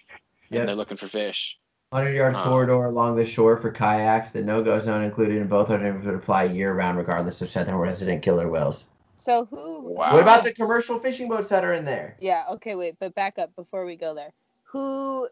Yep. 0.50 0.60
and 0.60 0.68
they're 0.68 0.76
looking 0.76 0.96
for 0.96 1.06
fish. 1.06 1.56
100 1.90 2.14
yard 2.14 2.34
Uh, 2.36 2.44
corridor 2.44 2.84
along 2.84 3.16
the 3.16 3.26
shore 3.26 3.56
for 3.56 3.70
kayaks. 3.70 4.30
The 4.30 4.42
no 4.42 4.62
go 4.62 4.78
zone 4.78 5.02
included 5.02 5.38
in 5.38 5.48
both 5.48 5.70
items 5.70 6.06
would 6.06 6.14
apply 6.14 6.44
year 6.44 6.72
round, 6.72 6.96
regardless 6.98 7.42
of 7.42 7.50
southern 7.50 7.74
resident 7.74 8.22
killer 8.22 8.48
whales. 8.48 8.86
So 9.16 9.44
who? 9.46 9.80
Wow. 9.82 10.12
What 10.14 10.22
about 10.22 10.44
the 10.44 10.52
commercial 10.52 11.00
fishing 11.00 11.28
boats 11.28 11.48
that 11.48 11.64
are 11.64 11.74
in 11.74 11.84
there? 11.84 12.16
Yeah. 12.20 12.44
Okay. 12.52 12.76
Wait. 12.76 12.96
But 13.00 13.14
back 13.16 13.38
up 13.40 13.54
before 13.56 13.84
we 13.84 13.96
go 13.96 14.14
there. 14.14 14.32
Who 14.62 15.28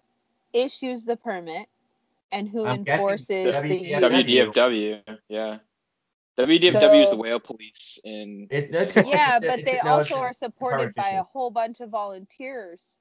issues 0.52 1.04
the 1.04 1.14
permit, 1.16 1.68
and 2.32 2.48
who 2.48 2.66
I'm 2.66 2.82
guessing 2.82 3.02
enforces 3.04 3.28
the 3.28 3.52
WDFW. 3.52 4.24
use? 4.24 4.48
WDFW, 4.48 5.18
yeah. 5.28 5.58
WDFW 6.36 7.04
is 7.04 7.10
the 7.10 7.16
whale 7.16 7.38
police 7.38 8.00
in. 8.02 8.48
It- 8.50 8.70
Yeah, 9.06 9.38
but 9.38 9.64
they 9.64 9.78
also 9.78 10.16
are 10.16 10.32
supported 10.32 10.92
by 10.96 11.10
a 11.10 11.22
whole 11.22 11.50
bunch 11.52 11.78
of 11.80 11.90
volunteers, 11.90 12.98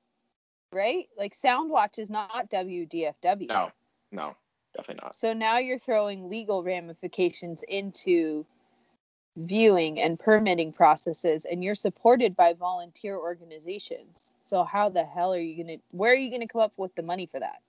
right? 0.72 1.08
Like 1.18 1.36
Soundwatch 1.36 2.00
is 2.00 2.10
not 2.10 2.50
WDFW. 2.50 3.48
No, 3.48 3.72
no, 4.12 4.36
definitely 4.76 5.04
not. 5.04 5.16
So 5.16 5.34
now 5.34 5.58
you're 5.58 5.78
throwing 5.80 6.30
legal 6.30 6.64
ramifications 6.64 7.64
into 7.68 8.46
viewing 9.36 10.00
and 10.02 10.20
permitting 10.20 10.74
processes, 10.74 11.46
and 11.46 11.64
you're 11.64 11.76
supported 11.76 12.36
by 12.36 12.54
volunteer 12.54 13.18
organizations. 13.18 14.32
So 14.44 14.64
how 14.64 14.90
the 14.90 15.04
hell 15.04 15.34
are 15.34 15.40
you 15.40 15.64
gonna? 15.64 15.78
Where 15.92 16.12
are 16.12 16.16
you 16.16 16.32
gonna 16.32 16.48
come 16.48 16.62
up 16.62 16.74
with 16.78 16.94
the 16.96 17.04
money 17.04 17.28
for 17.32 17.40
that? 17.40 17.62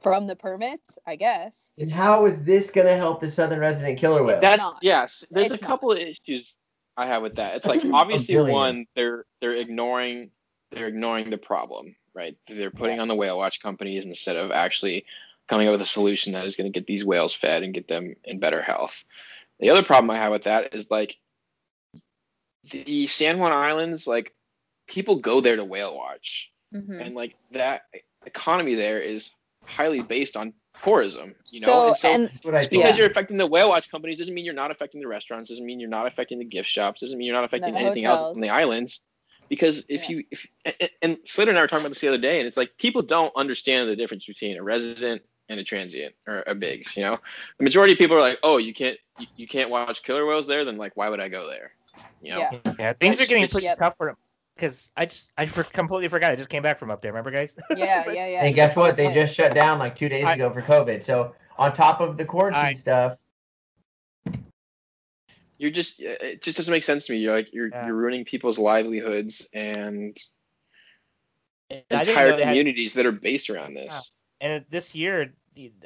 From 0.00 0.28
the 0.28 0.36
permits, 0.36 0.96
I 1.08 1.16
guess. 1.16 1.72
And 1.76 1.90
how 1.90 2.24
is 2.26 2.44
this 2.44 2.70
going 2.70 2.86
to 2.86 2.94
help 2.94 3.20
the 3.20 3.28
southern 3.28 3.58
resident 3.58 3.98
killer 3.98 4.22
whale? 4.22 4.38
That's 4.40 4.62
not. 4.62 4.78
yes. 4.80 5.24
There's 5.28 5.50
It's 5.50 5.60
a 5.60 5.64
not. 5.64 5.68
couple 5.68 5.90
of 5.90 5.98
issues 5.98 6.56
I 6.96 7.06
have 7.06 7.20
with 7.20 7.34
that. 7.34 7.56
It's 7.56 7.66
like 7.66 7.82
obviously 7.92 8.36
one, 8.36 8.86
they're 8.94 9.24
they're 9.40 9.54
ignoring 9.56 10.30
they're 10.70 10.88
ignoring 10.88 11.30
the 11.30 11.38
problem, 11.38 11.96
right? 12.14 12.36
They're 12.46 12.70
putting 12.70 13.00
on 13.00 13.08
the 13.08 13.14
whale 13.14 13.38
watch 13.38 13.60
companies 13.60 14.06
instead 14.06 14.36
of 14.36 14.50
actually 14.50 15.04
coming 15.48 15.66
up 15.66 15.72
with 15.72 15.82
a 15.82 15.86
solution 15.86 16.32
that 16.34 16.44
is 16.44 16.56
going 16.56 16.70
to 16.70 16.78
get 16.78 16.86
these 16.86 17.04
whales 17.04 17.34
fed 17.34 17.62
and 17.62 17.72
get 17.72 17.88
them 17.88 18.14
in 18.24 18.38
better 18.38 18.60
health. 18.60 19.04
The 19.60 19.70
other 19.70 19.82
problem 19.82 20.10
I 20.10 20.16
have 20.16 20.32
with 20.32 20.44
that 20.44 20.74
is 20.74 20.90
like 20.90 21.16
the 22.70 23.06
San 23.06 23.38
Juan 23.38 23.52
Islands, 23.52 24.06
like 24.06 24.34
people 24.86 25.16
go 25.16 25.40
there 25.40 25.56
to 25.56 25.64
whale 25.64 25.96
watch, 25.96 26.52
Mhm. 26.74 27.00
and 27.00 27.14
like 27.14 27.34
that 27.52 27.86
economy 28.26 28.74
there 28.74 29.00
is 29.00 29.32
highly 29.64 30.02
based 30.02 30.36
on 30.36 30.52
tourism. 30.82 31.34
You 31.46 31.60
know, 31.60 31.66
so, 31.66 31.86
and 31.88 31.96
so 31.96 32.08
and 32.12 32.24
That's 32.26 32.44
what 32.44 32.54
I 32.54 32.58
just 32.58 32.70
because 32.70 32.90
Yeah. 32.90 32.96
you're 33.02 33.10
affecting 33.10 33.38
the 33.38 33.46
whale 33.46 33.70
watch 33.70 33.90
companies 33.90 34.18
doesn't 34.18 34.34
mean 34.34 34.44
you're 34.44 34.54
not 34.54 34.70
affecting 34.70 35.00
the 35.00 35.08
restaurants 35.08 35.48
doesn't 35.48 35.64
mean 35.64 35.80
you're 35.80 35.88
not 35.88 36.06
affecting 36.06 36.38
the 36.38 36.44
gift 36.44 36.68
shops 36.68 37.00
doesn't 37.00 37.16
mean 37.16 37.26
you're 37.26 37.34
not 37.34 37.44
affecting 37.44 37.72
The 37.72 37.80
anything 37.80 38.04
else 38.04 38.20
on 38.20 38.40
the 38.40 38.50
islands 38.50 39.02
because 39.48 39.84
if 39.88 40.08
Yeah. 40.08 40.16
you 40.16 40.24
if 40.30 40.46
and- 40.64 40.90
and 41.02 41.18
slater 41.24 41.50
and 41.50 41.58
i 41.58 41.62
were 41.62 41.68
talking 41.68 41.82
about 41.84 41.90
this 41.90 42.00
the 42.00 42.08
other 42.08 42.18
day 42.18 42.38
and 42.38 42.46
it's 42.46 42.56
like 42.56 42.76
people 42.78 43.02
don't 43.02 43.32
understand 43.36 43.88
the 43.88 43.96
difference 43.96 44.26
between 44.26 44.56
a 44.56 44.62
resident 44.62 45.22
and 45.48 45.58
a 45.58 45.64
transient 45.64 46.14
or 46.26 46.42
a 46.46 46.54
Bigg's 46.54 46.96
you 46.96 47.02
know 47.02 47.18
the 47.58 47.64
majority 47.64 47.92
of 47.94 47.98
people 47.98 48.16
are 48.16 48.20
like 48.20 48.38
oh 48.42 48.58
you 48.58 48.74
can't 48.74 48.98
you, 49.18 49.26
you 49.36 49.48
can't 49.48 49.70
watch 49.70 50.02
killer 50.02 50.26
whales 50.26 50.46
there 50.46 50.64
then 50.64 50.76
like 50.76 50.96
why 50.96 51.08
would 51.08 51.20
i 51.20 51.28
go 51.28 51.48
there 51.48 51.72
you 52.22 52.32
know 52.32 52.38
Yeah. 52.38 52.74
Yeah, 52.78 52.92
things 52.94 53.20
are 53.20 53.26
getting 53.26 53.42
it's- 53.44 53.52
pretty 53.52 53.66
Yep. 53.66 53.78
tough 53.78 53.96
for 53.96 54.10
him 54.10 54.16
because 54.54 54.90
I 54.96 55.06
just 55.06 55.30
I 55.38 55.46
for, 55.46 55.62
completely 55.62 56.08
forgot. 56.08 56.32
I 56.32 56.36
just 56.36 56.48
came 56.48 56.64
back 56.64 56.80
from 56.80 56.90
up 56.90 57.00
there. 57.00 57.12
Remember, 57.12 57.30
guys? 57.30 57.54
yeah, 57.76 58.04
yeah, 58.10 58.26
yeah. 58.26 58.44
and 58.44 58.56
guess 58.56 58.74
what? 58.74 58.96
They 58.96 59.12
just 59.14 59.32
shut 59.32 59.54
down 59.54 59.78
like 59.78 59.94
two 59.94 60.08
days 60.08 60.24
I- 60.24 60.34
ago 60.34 60.52
for 60.52 60.62
COVID. 60.62 61.04
So 61.04 61.32
on 61.58 61.72
top 61.72 62.00
of 62.00 62.16
the 62.16 62.24
quarantine 62.24 62.64
I- 62.64 62.72
stuff, 62.72 63.18
you're 65.58 65.70
just 65.70 66.00
it 66.00 66.42
just 66.42 66.56
doesn't 66.56 66.72
make 66.72 66.82
sense 66.84 67.06
to 67.06 67.12
me 67.12 67.18
you're 67.18 67.34
like 67.34 67.52
you're 67.52 67.68
Yeah. 67.68 67.86
you're 67.86 67.94
ruining 67.94 68.24
people's 68.24 68.58
livelihoods 68.58 69.46
and 69.52 70.16
And 71.70 71.82
I 71.90 72.04
didn't 72.04 72.08
entire 72.08 72.30
know 72.30 72.36
they 72.36 72.44
had- 72.44 72.50
communities 72.50 72.94
that 72.94 73.06
are 73.06 73.12
based 73.12 73.50
around 73.50 73.74
this 73.74 74.12
and 74.40 74.64
this 74.70 74.94
year, 74.94 75.34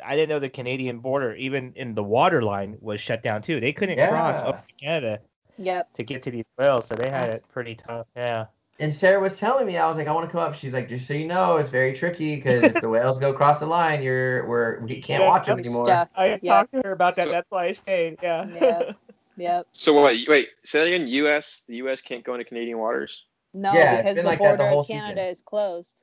I 0.04 0.14
didn't 0.14 0.28
know 0.28 0.38
the 0.38 0.50
Canadian 0.50 0.98
border, 0.98 1.34
even 1.36 1.72
in 1.74 1.94
the 1.94 2.02
water 2.02 2.42
line, 2.42 2.76
was 2.82 3.00
shut 3.00 3.22
down 3.22 3.40
too. 3.40 3.60
They 3.60 3.72
couldn't 3.72 3.96
cross 4.10 4.42
Yeah. 4.42 4.48
up 4.50 4.68
to 4.68 4.74
Canada 4.74 5.20
Yep. 5.56 5.94
to 5.94 6.02
get 6.02 6.22
to 6.24 6.30
the 6.30 6.44
whales, 6.58 6.86
so 6.86 6.94
they 6.94 7.08
had 7.08 7.30
it 7.30 7.42
pretty 7.50 7.74
tough. 7.76 8.06
Yeah. 8.14 8.46
and 8.78 8.92
Sarah 8.94 9.20
was 9.20 9.38
telling 9.38 9.64
me, 9.66 9.76
I 9.78 9.86
was 9.88 9.96
like, 9.96 10.08
I 10.08 10.12
want 10.12 10.26
to 10.28 10.32
come 10.32 10.40
up. 10.40 10.54
She's 10.54 10.72
like, 10.74 10.88
just 10.88 11.06
so 11.06 11.14
you 11.14 11.26
know, 11.26 11.56
it's 11.58 11.70
very 11.70 11.92
tricky 11.94 12.36
because 12.36 12.64
if 12.64 12.74
the 12.80 12.88
whales 12.94 13.18
go 13.18 13.30
across 13.30 13.60
the 13.60 13.66
line, 13.66 14.02
you're 14.02 14.46
we're 14.46 14.80
we 14.80 15.00
can't 15.00 15.22
Yeah, 15.22 15.28
watch 15.28 15.46
them 15.46 15.58
anymore. 15.60 15.86
stuff. 15.86 16.08
I 16.16 16.38
Yeah. 16.42 16.54
talked 16.54 16.72
to 16.74 16.82
her 16.84 16.92
about 16.92 17.16
that. 17.16 17.26
So- 17.26 17.30
That's 17.32 17.50
why 17.50 17.66
I 17.66 17.72
stayed. 17.72 18.16
Yeah. 18.22 18.46
Yeah. 18.60 18.92
Yep. 19.36 19.66
so 19.72 19.94
what 19.94 20.14
wait 20.28 20.48
say 20.64 20.80
that 20.80 20.86
again 20.94 21.06
us 21.26 21.62
the 21.68 21.76
us 21.76 22.00
can't 22.00 22.24
go 22.24 22.34
into 22.34 22.44
canadian 22.44 22.78
waters 22.78 23.26
No, 23.54 23.74
Yeah, 23.74 23.94
it's 23.94 24.02
because 24.02 24.16
been 24.16 24.24
the 24.24 24.30
like 24.30 24.38
that 24.40 24.58
the 24.58 24.64
border 24.64 24.70
whole 24.70 24.80
of 24.80 24.88
Canada 24.88 25.20
season. 25.20 25.30
is 25.30 25.42
closed. 25.42 26.02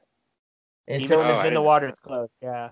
And 0.88 1.01
even 1.01 1.09
so 1.09 1.19
Oh, 1.19 1.23
I 1.23 1.27
when 1.27 1.38
didn't 1.38 1.53
the 1.53 1.59
know 1.61 1.65
water's 1.65 1.93
closed. 2.03 2.32
Yeah. 2.41 2.69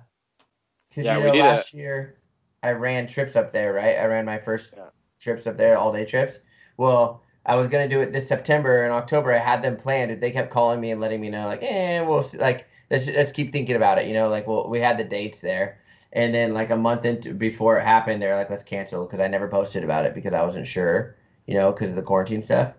Because 0.90 1.06
Yeah, 1.06 1.18
you 1.18 1.24
we 1.24 1.28
know, 1.28 1.34
do 1.34 1.40
last 1.42 1.74
year 1.74 2.18
I 2.64 2.72
ran 2.72 3.08
trips 3.08 3.36
up 3.36 3.54
there, 3.54 3.74
right? 3.74 3.98
I 3.98 4.06
ran 4.06 4.26
my 4.26 4.40
first 4.40 4.74
Yeah. 4.76 4.90
trips 5.20 5.46
up 5.48 5.58
there, 5.58 5.78
all 5.78 5.94
day 5.94 6.06
trips. 6.06 6.40
Well, 6.78 7.24
I 7.46 7.56
was 7.56 7.68
gonna 7.70 7.88
do 7.88 8.02
it 8.02 8.12
this 8.12 8.28
September 8.28 8.84
and 8.84 8.92
October. 8.94 9.34
I 9.34 9.38
had 9.40 9.62
them 9.62 9.78
planned, 9.78 10.12
and 10.12 10.22
they 10.22 10.32
kept 10.32 10.52
calling 10.52 10.82
me 10.82 10.92
and 10.92 11.00
letting 11.00 11.22
me 11.22 11.30
know, 11.30 11.46
like, 11.46 11.62
eh, 11.64 12.02
we'll 12.02 12.24
see. 12.24 12.38
like 12.38 12.66
let's 12.92 13.08
let's 13.08 13.32
keep 13.32 13.52
thinking 13.52 13.76
about 13.76 14.00
it, 14.00 14.08
you 14.08 14.14
know. 14.14 14.30
Like, 14.30 14.48
well, 14.48 14.68
we 14.70 14.80
had 14.80 14.98
the 14.98 15.04
dates 15.04 15.40
there, 15.42 15.80
and 16.18 16.34
then 16.34 16.52
like 16.52 16.72
a 16.72 16.76
month 16.76 17.06
into 17.06 17.32
before 17.32 17.78
it 17.78 17.84
happened, 17.84 18.20
they're 18.20 18.36
like, 18.36 18.50
let's 18.50 18.64
cancel 18.64 19.06
because 19.06 19.20
I 19.20 19.28
never 19.28 19.48
posted 19.48 19.84
about 19.84 20.04
it 20.04 20.16
because 20.16 20.34
I 20.34 20.42
wasn't 20.42 20.66
sure, 20.66 21.16
you 21.46 21.54
know, 21.54 21.72
because 21.72 21.92
of 21.92 21.96
the 21.96 22.02
quarantine 22.02 22.42
stuff. 22.42 22.74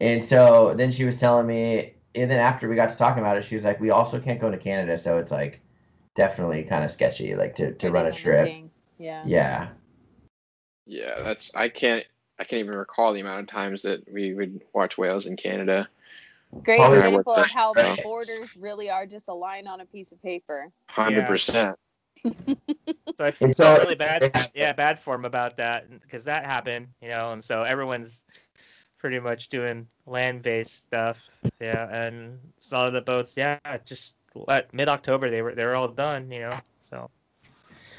And 0.00 0.22
so 0.24 0.74
then 0.76 0.90
she 0.90 1.04
was 1.04 1.20
telling 1.20 1.46
me, 1.46 1.94
and 2.16 2.28
then 2.28 2.40
after 2.40 2.68
we 2.68 2.74
got 2.74 2.90
to 2.90 2.96
talking 2.96 3.22
about 3.22 3.38
it, 3.38 3.44
she 3.44 3.54
was 3.54 3.62
like, 3.62 3.78
we 3.80 3.90
also 3.90 4.18
can't 4.18 4.40
go 4.40 4.50
to 4.50 4.58
Canada, 4.58 4.98
so 4.98 5.16
it's 5.18 5.30
like 5.30 5.60
definitely 6.16 6.64
kind 6.64 6.84
of 6.84 6.90
sketchy, 6.90 7.36
like 7.36 7.54
to, 7.54 7.72
to 7.74 7.92
run 7.92 8.06
a 8.06 8.12
trip. 8.12 8.38
limiting. 8.38 8.70
Yeah. 8.98 9.22
Yeah. 9.26 9.68
Yeah, 10.84 11.14
that's 11.22 11.54
I 11.54 11.68
can't 11.68 12.04
I 12.40 12.44
can't 12.44 12.58
even 12.58 12.76
recall 12.76 13.12
the 13.12 13.20
amount 13.20 13.42
of 13.42 13.46
times 13.46 13.82
that 13.82 14.12
we 14.12 14.34
would 14.34 14.60
watch 14.72 14.98
whales 14.98 15.26
in 15.26 15.36
Canada. 15.36 15.88
Great 16.64 16.80
example 16.80 17.32
of 17.32 17.46
how 17.46 17.72
the 17.74 17.96
borders 18.02 18.56
really 18.56 18.90
are 18.90 19.06
just 19.06 19.28
a 19.28 19.32
line 19.32 19.68
on 19.68 19.80
a 19.80 19.86
piece 19.86 20.10
of 20.10 20.20
paper. 20.20 20.66
Hundred 20.86 21.28
percent. 21.28 21.78
So 22.24 23.24
I 23.26 23.30
feel 23.30 23.52
so- 23.52 23.78
really 23.78 23.94
bad, 23.94 24.50
yeah, 24.54 24.72
bad 24.72 25.00
form 25.00 25.24
about 25.24 25.56
that 25.58 25.88
because 26.00 26.24
that 26.24 26.44
happened, 26.46 26.88
you 27.00 27.08
know, 27.08 27.32
and 27.32 27.44
so 27.44 27.62
everyone's 27.62 28.24
pretty 28.98 29.20
much 29.20 29.48
doing 29.48 29.86
land-based 30.06 30.74
stuff, 30.74 31.18
yeah, 31.60 31.88
and 31.90 32.38
some 32.58 32.82
of 32.86 32.92
the 32.92 33.00
boats, 33.00 33.36
yeah, 33.36 33.58
just 33.84 34.14
what 34.34 34.72
mid-October 34.72 35.30
they 35.30 35.42
were 35.42 35.54
they 35.54 35.64
were 35.64 35.74
all 35.74 35.88
done, 35.88 36.30
you 36.30 36.40
know, 36.40 36.58
so. 36.80 37.10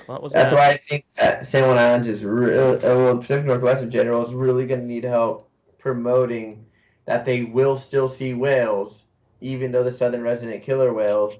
What 0.05 0.21
was 0.21 0.33
That's 0.33 0.51
that? 0.51 0.57
why 0.57 0.69
I 0.71 0.77
think 0.77 1.05
that 1.15 1.45
San 1.45 1.65
Juan 1.65 1.77
Islands 1.77 2.07
is 2.07 2.25
real. 2.25 2.71
Uh, 2.73 2.79
well, 2.81 3.17
Pacific 3.19 3.45
Northwest 3.45 3.83
in 3.83 3.91
general 3.91 4.25
is 4.25 4.33
really 4.33 4.67
going 4.67 4.81
to 4.81 4.85
need 4.85 5.05
help 5.05 5.49
promoting 5.79 6.65
that 7.05 7.25
they 7.25 7.43
will 7.43 7.77
still 7.77 8.09
see 8.09 8.33
whales, 8.33 9.03
even 9.39 9.71
though 9.71 9.83
the 9.83 9.91
southern 9.93 10.21
resident 10.21 10.63
killer 10.63 10.93
whales. 10.93 11.33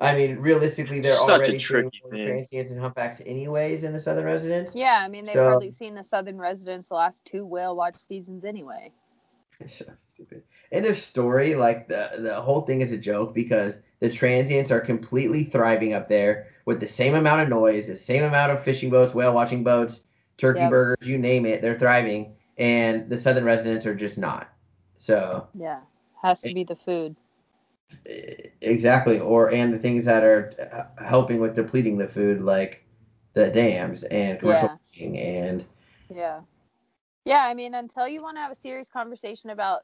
I 0.00 0.16
mean, 0.16 0.36
realistically, 0.38 1.00
they're 1.00 1.12
Such 1.14 1.28
already 1.28 1.44
seeing 1.50 1.60
tricky 1.60 2.00
transients 2.10 2.70
and 2.70 2.80
humpbacks 2.80 3.20
anyways 3.26 3.84
in 3.84 3.92
the 3.92 4.00
southern 4.00 4.24
residents. 4.24 4.74
Yeah, 4.74 5.02
I 5.04 5.08
mean 5.08 5.24
they've 5.26 5.34
So- 5.34 5.44
hardly 5.44 5.70
seen 5.70 5.94
the 5.94 6.04
southern 6.04 6.38
residents 6.38 6.88
the 6.88 6.94
last 6.94 7.24
two 7.24 7.44
whale 7.44 7.76
watch 7.76 7.98
seasons 7.98 8.44
anyway. 8.44 8.92
It's 9.60 9.74
so 9.78 9.84
stupid. 10.14 10.42
End 10.72 10.86
of 10.86 10.96
story. 10.96 11.54
Like 11.54 11.86
the 11.88 12.10
the 12.18 12.40
whole 12.40 12.62
thing 12.62 12.80
is 12.80 12.92
a 12.92 12.96
joke 12.98 13.34
because 13.34 13.80
the 14.00 14.08
transients 14.08 14.70
are 14.70 14.80
completely 14.80 15.44
thriving 15.44 15.92
up 15.92 16.08
there 16.08 16.46
with 16.64 16.80
the 16.80 16.88
same 16.88 17.14
amount 17.14 17.42
of 17.42 17.48
noise, 17.50 17.86
the 17.86 17.96
same 17.96 18.24
amount 18.24 18.52
of 18.52 18.64
fishing 18.64 18.88
boats, 18.88 19.12
whale 19.14 19.34
watching 19.34 19.62
boats, 19.62 20.00
turkey 20.38 20.60
Yep. 20.60 20.70
burgers, 20.70 21.06
you 21.06 21.18
name 21.18 21.44
it. 21.44 21.60
They're 21.60 21.78
thriving, 21.78 22.34
and 22.56 23.10
the 23.10 23.18
southern 23.18 23.44
residents 23.44 23.84
are 23.84 23.94
just 23.94 24.16
not. 24.16 24.48
So 24.96 25.46
Yeah, 25.54 25.80
has 26.22 26.40
to 26.42 26.54
be 26.54 26.64
the 26.64 26.76
food. 26.76 27.16
Exactly, 28.60 29.18
or 29.18 29.50
and 29.52 29.72
the 29.72 29.78
things 29.78 30.04
that 30.04 30.22
are 30.24 30.52
uh, 30.98 31.04
helping 31.04 31.40
with 31.40 31.54
depleting 31.54 31.98
the 31.98 32.08
food, 32.08 32.40
like 32.42 32.84
the 33.34 33.48
dams 33.48 34.04
and 34.04 34.38
commercial 34.38 34.68
Yeah. 34.68 34.76
fishing 34.92 35.18
and 35.18 35.64
Yeah. 36.08 36.40
Yeah, 37.24 37.44
I 37.44 37.54
mean, 37.54 37.74
until 37.74 38.08
you 38.08 38.22
want 38.22 38.36
to 38.36 38.40
have 38.40 38.52
a 38.52 38.56
serious 38.56 38.88
conversation 38.88 39.50
about 39.50 39.82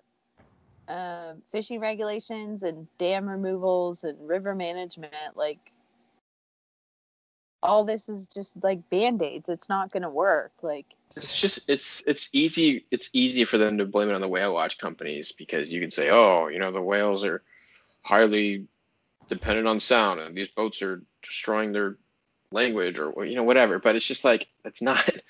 um 0.89 1.43
fishing 1.53 1.81
regulations 1.81 2.63
and 2.63 2.87
dam 2.99 3.29
removals 3.29 4.05
and 4.05 4.29
river 4.29 4.55
management, 4.55 5.13
like 5.35 5.73
all 7.63 7.85
this 7.85 8.09
is 8.09 8.27
just 8.29 8.63
like 8.63 8.89
band 8.91 9.23
aids. 9.23 9.49
It's 9.49 9.69
not 9.69 9.91
going 9.91 10.03
to 10.03 10.11
work. 10.11 10.53
Like, 10.63 10.87
It's 11.17 11.39
just 11.39 11.69
it's 11.69 12.03
it's 12.07 12.29
easy 12.33 12.87
it's 12.91 13.11
easy 13.13 13.45
for 13.45 13.59
them 13.59 13.79
to 13.79 13.85
blame 13.87 14.09
it 14.11 14.15
on 14.15 14.21
the 14.21 14.29
whale 14.29 14.55
watch 14.55 14.79
companies 14.79 15.33
because 15.33 15.71
you 15.71 15.81
can 15.81 15.91
say, 15.91 16.11
oh, 16.11 16.49
you 16.49 16.59
know, 16.59 16.73
the 16.73 16.83
whales 16.83 17.25
are 17.25 17.43
highly 18.07 18.67
dependent 19.29 19.67
on 19.67 19.81
sound 19.81 20.21
and 20.21 20.37
these 20.37 20.49
boats 20.49 20.81
are 20.83 21.03
destroying 21.23 21.73
their 21.73 21.97
language 22.53 22.99
or 22.99 23.25
you 23.25 23.35
know 23.35 23.43
whatever. 23.43 23.79
But 23.81 23.97
it's 23.97 24.07
just 24.07 24.25
like 24.25 24.47
it's 24.65 24.81
not. 24.83 25.09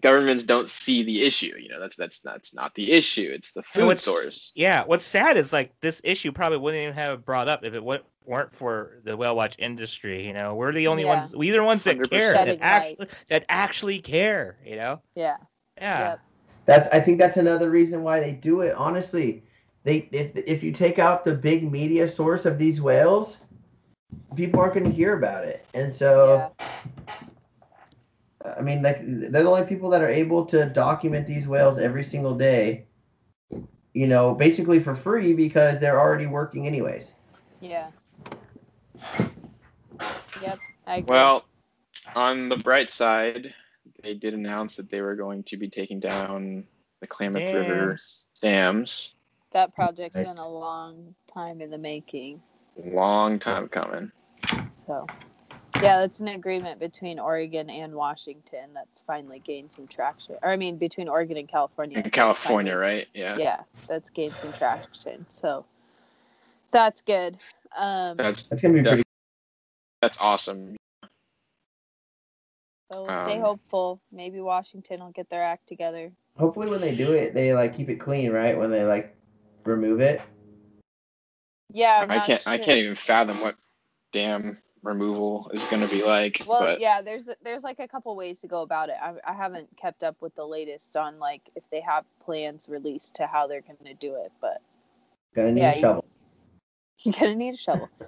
Governments 0.00 0.42
don't 0.42 0.68
see 0.68 1.04
the 1.04 1.22
issue. 1.22 1.54
You 1.56 1.68
know 1.68 1.78
that's 1.78 1.96
that's 1.96 2.20
that's 2.20 2.52
not 2.52 2.74
the 2.74 2.90
issue. 2.90 3.30
It's 3.32 3.52
the 3.52 3.60
And 3.60 3.66
food 3.66 3.86
what's- 3.86 4.02
source. 4.02 4.52
Yeah, 4.56 4.82
what's 4.84 5.04
sad 5.04 5.36
is 5.36 5.52
like 5.52 5.72
this 5.82 6.00
issue 6.02 6.32
probably 6.32 6.58
wouldn't 6.58 6.82
even 6.82 6.94
have 6.94 7.24
brought 7.24 7.46
up 7.46 7.64
if 7.64 7.74
it 7.74 7.84
wa- 7.84 7.98
weren't 8.24 8.52
for 8.56 8.98
the 9.04 9.16
whale 9.16 9.36
watch 9.36 9.54
industry. 9.60 10.26
You 10.26 10.32
know, 10.32 10.56
we're 10.56 10.72
the 10.72 10.88
only 10.88 11.04
Yeah. 11.04 11.18
ones. 11.20 11.36
We're 11.36 11.52
the 11.52 11.62
ones 11.62 11.84
that 11.84 11.96
100%. 11.96 12.10
care. 12.10 12.32
That 12.32 12.58
actually, 12.60 13.08
that 13.28 13.44
actually 13.48 14.00
care. 14.00 14.56
You 14.66 14.76
know. 14.76 15.00
yeah. 15.14 15.36
Yeah. 15.78 16.08
Yep. 16.08 16.20
That's 16.66 16.88
I 16.88 17.00
think 17.00 17.18
that's 17.20 17.36
another 17.36 17.70
reason 17.70 18.02
why 18.02 18.18
they 18.18 18.32
do 18.32 18.62
it. 18.62 18.74
Honestly, 18.74 19.43
they 19.84 20.08
if 20.10 20.34
if 20.34 20.62
you 20.62 20.72
take 20.72 20.98
out 20.98 21.24
the 21.24 21.34
big 21.34 21.70
media 21.70 22.08
source 22.08 22.46
of 22.46 22.58
these 22.58 22.80
whales, 22.80 23.36
people 24.34 24.60
aren't 24.60 24.74
going 24.74 24.86
to 24.86 24.92
hear 24.92 25.16
about 25.16 25.44
it. 25.44 25.64
And 25.74 25.94
so 25.94 26.50
yeah. 26.58 28.54
I 28.58 28.62
mean, 28.62 28.82
like 28.82 28.98
they're 29.02 29.42
the 29.42 29.50
only 29.50 29.66
people 29.66 29.88
that 29.90 30.02
are 30.02 30.08
able 30.08 30.44
to 30.46 30.66
document 30.66 31.26
these 31.26 31.46
whales 31.46 31.78
every 31.78 32.04
single 32.04 32.34
day. 32.34 32.86
You 33.92 34.08
know, 34.08 34.34
basically 34.34 34.80
for 34.80 34.96
free 34.96 35.34
because 35.34 35.78
they're 35.78 36.00
already 36.00 36.26
working 36.26 36.66
anyways. 36.66 37.12
Yeah. 37.60 37.90
Yep. 40.42 40.58
I 40.86 40.96
agree. 40.96 41.14
Well, 41.14 41.44
on 42.16 42.48
the 42.48 42.56
bright 42.56 42.90
side, 42.90 43.54
they 44.02 44.14
did 44.14 44.34
announce 44.34 44.76
that 44.76 44.90
they 44.90 45.00
were 45.00 45.14
going 45.14 45.44
to 45.44 45.56
be 45.56 45.68
taking 45.68 46.00
down 46.00 46.64
the 47.00 47.06
Klamath 47.06 47.52
River 47.52 47.98
Dams. 48.42 49.13
Dams. 49.54 49.70
that 49.70 49.74
project's 49.74 50.16
Nice. 50.16 50.28
been 50.28 50.38
a 50.38 50.48
long 50.48 51.14
time 51.32 51.60
in 51.60 51.70
the 51.70 51.78
making. 51.78 52.42
Long 52.76 53.38
time 53.38 53.68
coming. 53.68 54.10
So, 54.86 55.06
yeah, 55.76 56.00
that's 56.00 56.20
an 56.20 56.28
agreement 56.28 56.78
between 56.80 57.18
Oregon 57.18 57.70
and 57.70 57.94
Washington 57.94 58.70
that's 58.74 59.02
finally 59.02 59.38
gained 59.40 59.72
some 59.72 59.86
traction. 59.86 60.36
Or, 60.42 60.50
I 60.50 60.56
mean, 60.56 60.76
between 60.76 61.08
Oregon 61.08 61.36
and 61.36 61.48
California. 61.48 61.98
In 61.98 62.10
California, 62.10 62.72
finally- 62.72 62.96
right? 62.98 63.08
Yeah. 63.14 63.36
Yeah, 63.36 63.60
that's 63.88 64.10
gained 64.10 64.34
some 64.38 64.52
traction. 64.52 65.24
So, 65.28 65.64
that's 66.70 67.00
good. 67.00 67.38
Um, 67.76 68.16
That's 68.16 68.44
That's 68.44 68.62
gonna 68.62 68.74
be 68.74 68.82
pretty. 68.82 69.02
that's 70.00 70.18
awesome. 70.20 70.76
so 72.92 73.02
we'll 73.04 73.24
stay 73.24 73.36
um, 73.36 73.40
hopeful. 73.40 74.00
Maybe 74.12 74.40
Washington 74.40 75.00
will 75.00 75.10
get 75.10 75.28
their 75.28 75.42
act 75.42 75.66
together. 75.66 76.12
Hopefully, 76.38 76.68
when 76.68 76.80
they 76.80 76.94
do 76.94 77.12
it, 77.14 77.34
they 77.34 77.52
like 77.54 77.76
keep 77.76 77.88
it 77.88 77.96
clean, 77.96 78.30
right? 78.30 78.56
When 78.56 78.70
they 78.70 78.84
like 78.84 79.16
remove 79.64 80.00
it. 80.00 80.20
Yeah, 81.72 82.00
I'm 82.02 82.10
I 82.10 82.16
not 82.16 82.26
can't 82.26 82.42
I 82.46 82.58
can't 82.58 82.78
even 82.78 82.94
fathom 82.94 83.40
what 83.40 83.56
dam 84.12 84.58
removal 84.82 85.50
is 85.52 85.64
going 85.70 85.82
to 85.82 85.88
be 85.88 86.02
like. 86.04 86.42
Well, 86.46 86.60
but 86.60 86.80
yeah, 86.80 87.00
there's 87.02 87.28
there's 87.42 87.62
like 87.62 87.80
a 87.80 87.88
couple 87.88 88.14
ways 88.16 88.40
to 88.40 88.46
go 88.46 88.62
about 88.62 88.90
it. 88.90 88.96
I, 89.02 89.14
I 89.26 89.32
haven't 89.32 89.68
kept 89.76 90.02
up 90.04 90.16
with 90.20 90.34
the 90.34 90.44
latest 90.46 90.96
on 90.96 91.18
like 91.18 91.42
if 91.56 91.64
they 91.70 91.80
have 91.80 92.04
plans 92.24 92.68
released 92.68 93.16
to 93.16 93.26
how 93.26 93.46
they're 93.46 93.62
going 93.62 93.78
to 93.84 93.94
do 93.94 94.14
it, 94.16 94.30
but 94.40 94.60
Gonna 95.34 95.52
need 95.52 95.60
Yeah, 95.62 95.70
a 95.72 95.74
you- 95.74 95.80
shovel. 95.80 96.04
you're 97.00 97.14
gonna 97.18 97.34
need 97.34 97.54
a 97.54 97.58
shovel. 97.58 97.90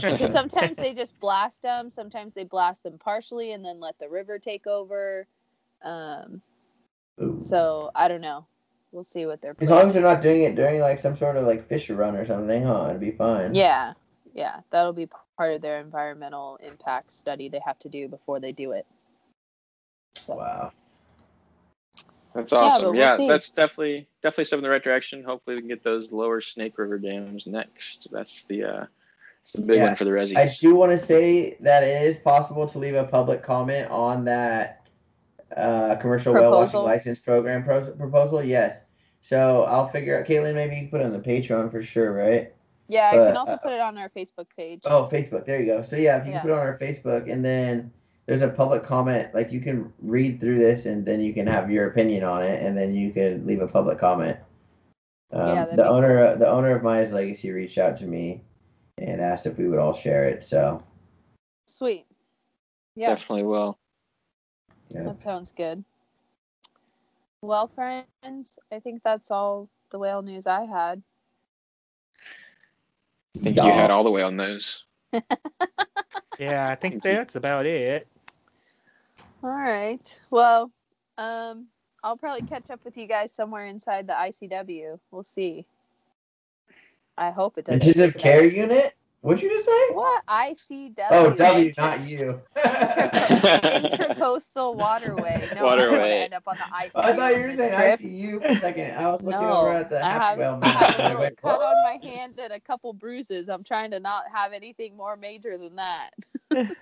Because 0.00 0.32
sometimes 0.32 0.76
they 0.78 0.94
just 0.94 1.18
blast 1.20 1.62
them, 1.62 1.90
sometimes 1.90 2.34
they 2.34 2.44
blast 2.44 2.82
them 2.84 2.98
partially 2.98 3.52
and 3.52 3.64
then 3.64 3.80
let 3.80 3.98
the 3.98 4.08
river 4.08 4.38
take 4.38 4.66
over. 4.66 5.26
Um, 5.82 6.42
Ooh. 7.20 7.40
so 7.44 7.90
I 7.94 8.08
don't 8.08 8.20
know. 8.20 8.46
We'll 8.94 9.02
see 9.02 9.26
what 9.26 9.42
they're. 9.42 9.56
As 9.58 9.68
long 9.68 9.88
as 9.88 9.94
they're 9.94 10.02
not 10.02 10.22
doing 10.22 10.44
it 10.44 10.54
during 10.54 10.80
like 10.80 11.00
some 11.00 11.16
sort 11.16 11.36
of 11.36 11.44
like 11.44 11.68
fisher 11.68 11.96
run 11.96 12.14
or 12.14 12.24
something, 12.24 12.62
huh? 12.62 12.86
It'd 12.90 13.00
be 13.00 13.10
fine. 13.10 13.52
Yeah, 13.52 13.94
yeah, 14.34 14.60
that'll 14.70 14.92
be 14.92 15.08
part 15.36 15.52
of 15.52 15.60
their 15.62 15.80
environmental 15.80 16.60
impact 16.64 17.10
study 17.10 17.48
they 17.48 17.60
have 17.66 17.78
to 17.80 17.88
do 17.88 18.06
before 18.06 18.38
they 18.38 18.52
do 18.52 18.70
it. 18.70 18.86
So 20.12 20.36
Wow. 20.36 20.70
that's 22.36 22.52
but 22.52 22.56
awesome. 22.56 22.92
we'll 22.92 23.00
Yeah, 23.02 23.16
see. 23.16 23.26
that's 23.26 23.50
definitely 23.50 24.06
definitely 24.22 24.44
step 24.44 24.58
in 24.58 24.62
the 24.62 24.70
right 24.70 24.82
direction. 24.82 25.24
Hopefully, 25.24 25.56
we 25.56 25.62
can 25.62 25.68
get 25.68 25.82
those 25.82 26.12
lower 26.12 26.40
Snake 26.40 26.78
River 26.78 26.96
dams 26.96 27.48
next. 27.48 28.12
That's 28.12 28.44
the 28.44 28.62
uh, 28.62 28.86
that's 29.42 29.52
the 29.54 29.62
big 29.62 29.78
Yeah, 29.78 29.86
one 29.86 29.96
for 29.96 30.04
the 30.04 30.12
Rezzies. 30.12 30.38
I 30.38 30.46
do 30.60 30.76
want 30.76 30.92
to 30.92 31.04
say 31.04 31.56
that 31.60 31.82
it 31.82 32.06
is 32.06 32.16
possible 32.18 32.68
to 32.68 32.78
leave 32.78 32.94
a 32.94 33.04
public 33.04 33.42
comment 33.42 33.90
on 33.90 34.24
that 34.26 34.83
uh, 35.56 35.96
commercial 35.96 36.34
whale 36.34 36.50
watching 36.50 36.70
Proposal? 36.70 36.84
license 36.84 37.18
program 37.18 37.64
pro- 37.64 37.92
proposal. 37.92 38.42
Yes. 38.42 38.82
So 39.22 39.62
I'll 39.64 39.88
figure 39.88 40.18
out. 40.18 40.26
Katlyn, 40.26 40.54
maybe 40.54 40.74
you 40.76 40.82
can 40.82 40.90
put 40.90 41.00
it 41.00 41.04
on 41.06 41.12
the 41.12 41.18
Patreon 41.18 41.70
for 41.70 41.82
sure, 41.82 42.12
right? 42.12 42.52
yeah, 42.88 43.10
I 43.12 43.16
can 43.16 43.36
also 43.36 43.52
uh, 43.52 43.56
put 43.56 43.72
it 43.72 43.80
on 43.80 43.96
our 43.96 44.10
Facebook 44.10 44.46
page. 44.56 44.80
Oh, 44.84 45.08
Facebook. 45.10 45.46
There 45.46 45.58
you 45.58 45.66
go. 45.66 45.80
So 45.82 45.96
yeah, 45.96 46.18
if 46.20 46.26
you 46.26 46.32
Yeah. 46.32 46.40
can 46.40 46.48
put 46.50 46.54
it 46.54 46.58
on 46.60 46.66
our 46.66 46.78
Facebook, 46.78 47.32
and 47.32 47.42
then 47.42 47.90
there's 48.26 48.42
a 48.42 48.48
public 48.48 48.84
comment. 48.84 49.34
Like 49.34 49.50
you 49.52 49.60
can 49.60 49.90
read 50.02 50.40
through 50.40 50.58
this, 50.58 50.84
and 50.84 51.04
then 51.06 51.20
you 51.20 51.32
can 51.32 51.46
have 51.46 51.70
your 51.70 51.86
opinion 51.88 52.24
on 52.24 52.42
it, 52.42 52.62
and 52.62 52.76
then 52.76 52.94
you 52.94 53.12
can 53.12 53.46
leave 53.46 53.62
a 53.62 53.68
public 53.68 53.98
comment. 53.98 54.36
Um, 55.32 55.48
Yeah, 55.48 55.54
that'd 55.64 55.78
the 55.78 55.82
be 55.84 55.88
owner, 55.88 56.36
the 56.36 56.48
owner 56.48 56.76
of 56.76 56.82
Maya's 56.82 57.12
Legacy, 57.12 57.50
reached 57.50 57.78
out 57.78 57.96
to 57.98 58.04
me 58.06 58.42
and 58.98 59.20
asked 59.20 59.46
if 59.46 59.56
we 59.56 59.66
would 59.68 59.78
all 59.78 59.94
share 59.94 60.28
it. 60.28 60.44
So 60.44 60.82
Sweet. 61.66 62.06
Yeah, 62.96 63.08
Definitely 63.08 63.44
will. 63.44 63.78
Yeah. 64.90 65.02
that 65.04 65.22
sounds 65.22 65.52
good. 65.56 65.84
Well, 67.42 67.68
friends, 67.74 68.58
I 68.72 68.80
think 68.80 69.02
that's 69.02 69.30
all 69.30 69.68
the 69.90 69.98
whale 69.98 70.22
news 70.22 70.46
I 70.46 70.64
had. 70.64 71.02
I 73.36 73.42
think 73.42 73.56
you 73.56 73.62
had 73.62 73.90
all 73.90 74.04
the 74.04 74.10
whale 74.10 74.30
news. 74.30 74.84
Yeah, 76.38 76.68
I 76.68 76.74
think 76.74 77.02
that's 77.02 77.36
about 77.36 77.66
it. 77.66 78.08
All 79.42 79.50
right. 79.50 80.20
Well, 80.30 80.70
um, 81.18 81.66
I'll 82.02 82.16
probably 82.16 82.42
catch 82.42 82.70
up 82.70 82.80
with 82.84 82.96
you 82.96 83.06
guys 83.06 83.32
somewhere 83.32 83.66
inside 83.66 84.06
the 84.06 84.14
ICW. 84.14 84.98
We'll 85.10 85.22
see. 85.22 85.66
I 87.16 87.30
hope 87.30 87.58
it 87.58 87.66
doesn't. 87.66 87.86
Intensive 87.86 88.20
care 88.20 88.44
unit. 88.44 88.94
What'd 89.24 89.42
you 89.42 89.48
just 89.48 89.64
say? 89.64 89.88
What 89.94 90.22
ICW? 90.26 90.98
Oh, 91.10 91.32
W, 91.32 91.68
Intra- 91.68 91.82
not 91.82 92.00
you. 92.06 92.42
Intracoastal 92.58 94.76
waterway. 94.84 95.48
No, 95.54 95.66
I 95.66 95.76
don't 95.76 95.78
want 95.78 95.80
to 95.80 95.86
Waterway. 95.86 96.10
end 96.24 96.34
up 96.34 96.42
on 96.46 96.56
the 96.56 96.62
ICU. 96.64 96.90
I 96.96 97.16
thought 97.16 97.34
you 97.34 97.42
were 97.44 97.56
saying 97.56 97.70
this 97.70 98.00
trip. 98.00 98.10
ICU 98.10 98.42
for 98.42 98.46
a 98.48 98.56
second. 98.60 98.90
I 98.98 99.06
was 99.10 99.22
looking 99.22 99.40
No, 99.40 99.50
over 99.52 99.72
at 99.72 99.88
the 99.88 100.04
I 100.04 100.08
Happy 100.10 100.24
have, 100.26 100.38
Whale 100.38 100.58
I 100.62 100.68
have 100.68 100.98
a 100.98 101.08
little 101.20 101.36
cut 101.42 101.58
on 101.62 101.84
my 101.84 101.98
hand 102.06 102.34
and 102.38 102.52
a 102.52 102.60
couple 102.60 102.92
bruises. 102.92 103.48
I'm 103.48 103.64
trying 103.64 103.90
to 103.92 104.00
not 104.00 104.24
have 104.30 104.52
anything 104.52 104.94
more 104.94 105.16
major 105.16 105.56
than 105.56 105.74
that. 105.76 106.10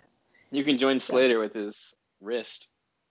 You 0.51 0.65
can 0.65 0.77
join 0.77 1.01
Slater 1.01 1.39
with 1.39 1.55
his 1.55 1.97
wrist. 2.21 2.69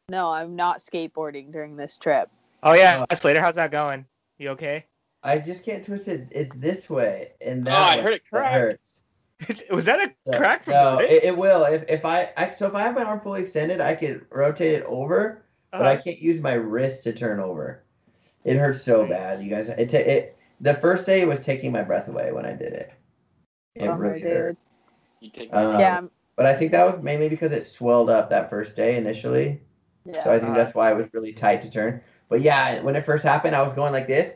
No, 0.09 0.29
I'm 0.29 0.55
not 0.55 0.77
skateboarding 0.77 1.51
during 1.51 1.75
this 1.75 1.97
trip. 1.97 2.29
Oh 2.61 2.73
yeah, 2.73 3.03
Slater, 3.15 3.41
how's 3.41 3.55
that 3.55 3.71
going? 3.71 4.05
You 4.37 4.49
okay? 4.49 4.85
I 5.23 5.39
just 5.39 5.63
can't 5.65 5.83
twist 5.83 6.07
it. 6.07 6.27
It's 6.29 6.55
this 6.57 6.87
way, 6.87 7.31
and 7.41 7.67
oh, 7.67 7.71
that 7.71 7.97
Oh, 7.97 7.99
I 7.99 8.03
heard 8.03 8.13
it 8.13 8.21
crack. 8.29 8.51
hurts. 8.51 8.99
Was 9.71 9.85
that 9.85 9.99
a 9.99 10.13
So- 10.31 10.37
crack 10.37 10.63
from 10.63 10.73
no, 10.73 10.97
the 10.97 11.13
it, 11.15 11.23
it 11.25 11.37
will. 11.37 11.63
If, 11.65 11.83
if 11.87 12.05
I, 12.05 12.29
I 12.37 12.51
so 12.51 12.67
if 12.67 12.75
I 12.75 12.81
have 12.81 12.95
my 12.95 13.03
arm 13.03 13.19
fully 13.21 13.41
extended, 13.41 13.81
I 13.81 13.95
can 13.95 14.25
rotate 14.29 14.73
it 14.73 14.83
over, 14.85 15.43
but 15.71 15.81
I 15.83 15.93
Uh-huh. 15.93 16.01
can't 16.03 16.19
use 16.19 16.39
my 16.41 16.53
wrist 16.53 17.03
to 17.03 17.13
turn 17.13 17.39
over. 17.39 17.83
It 18.43 18.57
hurts 18.57 18.83
so 18.83 19.05
bad, 19.07 19.41
you 19.43 19.49
guys. 19.49 19.69
It, 19.69 19.89
ta- 19.89 19.97
it 19.97 20.37
the 20.59 20.75
first 20.75 21.05
day 21.05 21.21
it 21.21 21.27
was 21.27 21.39
taking 21.39 21.71
my 21.71 21.81
breath 21.81 22.07
away 22.07 22.31
when 22.31 22.45
I 22.45 22.53
did 22.53 22.73
it. 22.73 22.93
It 23.75 23.85
Bummer, 23.87 24.09
really 24.09 24.21
hurt. 24.21 24.57
You 25.19 25.29
take 25.29 25.53
Um, 25.53 25.79
yeah, 25.79 26.01
But 26.35 26.45
I 26.45 26.55
think 26.55 26.71
that 26.71 26.85
was 26.85 27.01
mainly 27.03 27.29
because 27.29 27.51
it 27.51 27.65
swelled 27.65 28.09
up 28.09 28.29
that 28.31 28.49
first 28.49 28.75
day 28.75 28.97
initially. 28.97 29.61
yeah. 30.05 30.23
So 30.23 30.31
I 30.31 30.37
think 30.39 30.49
Uh-huh. 30.51 30.57
that's 30.57 30.75
why 30.75 30.91
it 30.91 30.95
was 30.97 31.07
really 31.13 31.33
tight 31.33 31.61
to 31.63 31.69
turn. 31.71 32.01
But 32.29 32.41
yeah, 32.41 32.81
when 32.81 32.95
it 32.95 33.05
first 33.05 33.23
happened, 33.23 33.55
I 33.55 33.61
was 33.61 33.73
going 33.73 33.91
like 33.93 34.07
this. 34.07 34.33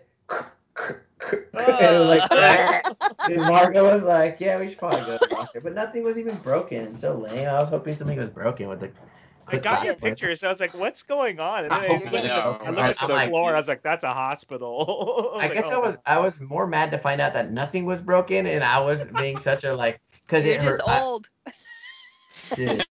and 1.54 2.10
like, 2.10 2.22
oh. 2.32 3.16
and 3.30 3.38
Margo 3.42 3.92
was 3.92 4.04
like, 4.04 4.38
"Yeah, 4.40 4.60
we 4.60 4.70
should 4.70 4.78
probably 4.78 5.00
go 5.02 5.18
to 5.18 5.28
the 5.30 5.36
doctor." 5.36 5.62
But 5.62 5.74
nothing 5.76 6.04
was 6.04 6.18
even 6.18 6.36
broken. 6.38 6.98
So 6.98 7.16
lame. 7.16 7.48
I 7.48 7.60
was 7.60 7.70
hoping 7.70 7.96
something 7.96 8.18
was 8.20 8.30
broken 8.30 8.68
with 8.70 8.80
the. 8.82 8.92
I 9.48 9.58
got 9.60 9.86
your 9.86 9.94
clip 9.94 10.02
back. 10.02 10.10
picture, 10.12 10.36
so 10.36 10.48
I 10.48 10.52
was 10.52 10.60
like, 10.60 10.74
"What's 10.74 11.04
going 11.04 11.40
on?" 11.40 11.66
And 11.66 11.72
then 11.72 11.80
I 11.80 11.88
Oh, 11.88 11.94
looked 11.94 12.06
at 12.08 12.12
the. 12.24 12.32
I 12.34 12.50
looked 12.50 12.64
at 12.64 13.02
I'm 13.04 13.08
the 13.08 13.14
like- 13.14 13.30
floor. 13.30 13.54
I 13.56 13.58
was 13.60 13.68
like, 13.68 13.84
"That's 13.84 14.04
a 14.04 14.14
hospital." 14.14 15.34
I 15.40 15.48
was 15.48 15.54
guess 15.54 15.64
like, 15.66 15.74
I 15.74 15.76
"Oh, 15.76 15.82
was 15.82 15.98
I 16.06 16.20
was 16.20 16.40
more 16.40 16.66
mad 16.68 16.90
to 16.92 16.98
find 16.98 17.22
out 17.22 17.34
that 17.34 17.52
nothing 17.52 17.86
was 17.86 18.02
broken, 18.02 18.48
and 18.48 18.64
I 18.64 18.80
was 18.80 19.04
being 19.18 19.40
such 19.40 19.64
a 19.64 19.74
like 19.76 20.00
because 20.28 20.46
You're 20.46 20.56
it 20.56 20.62
just 20.62 20.82
hurt. 20.88 21.02
Old. 21.02 21.30
dude, 22.56 22.86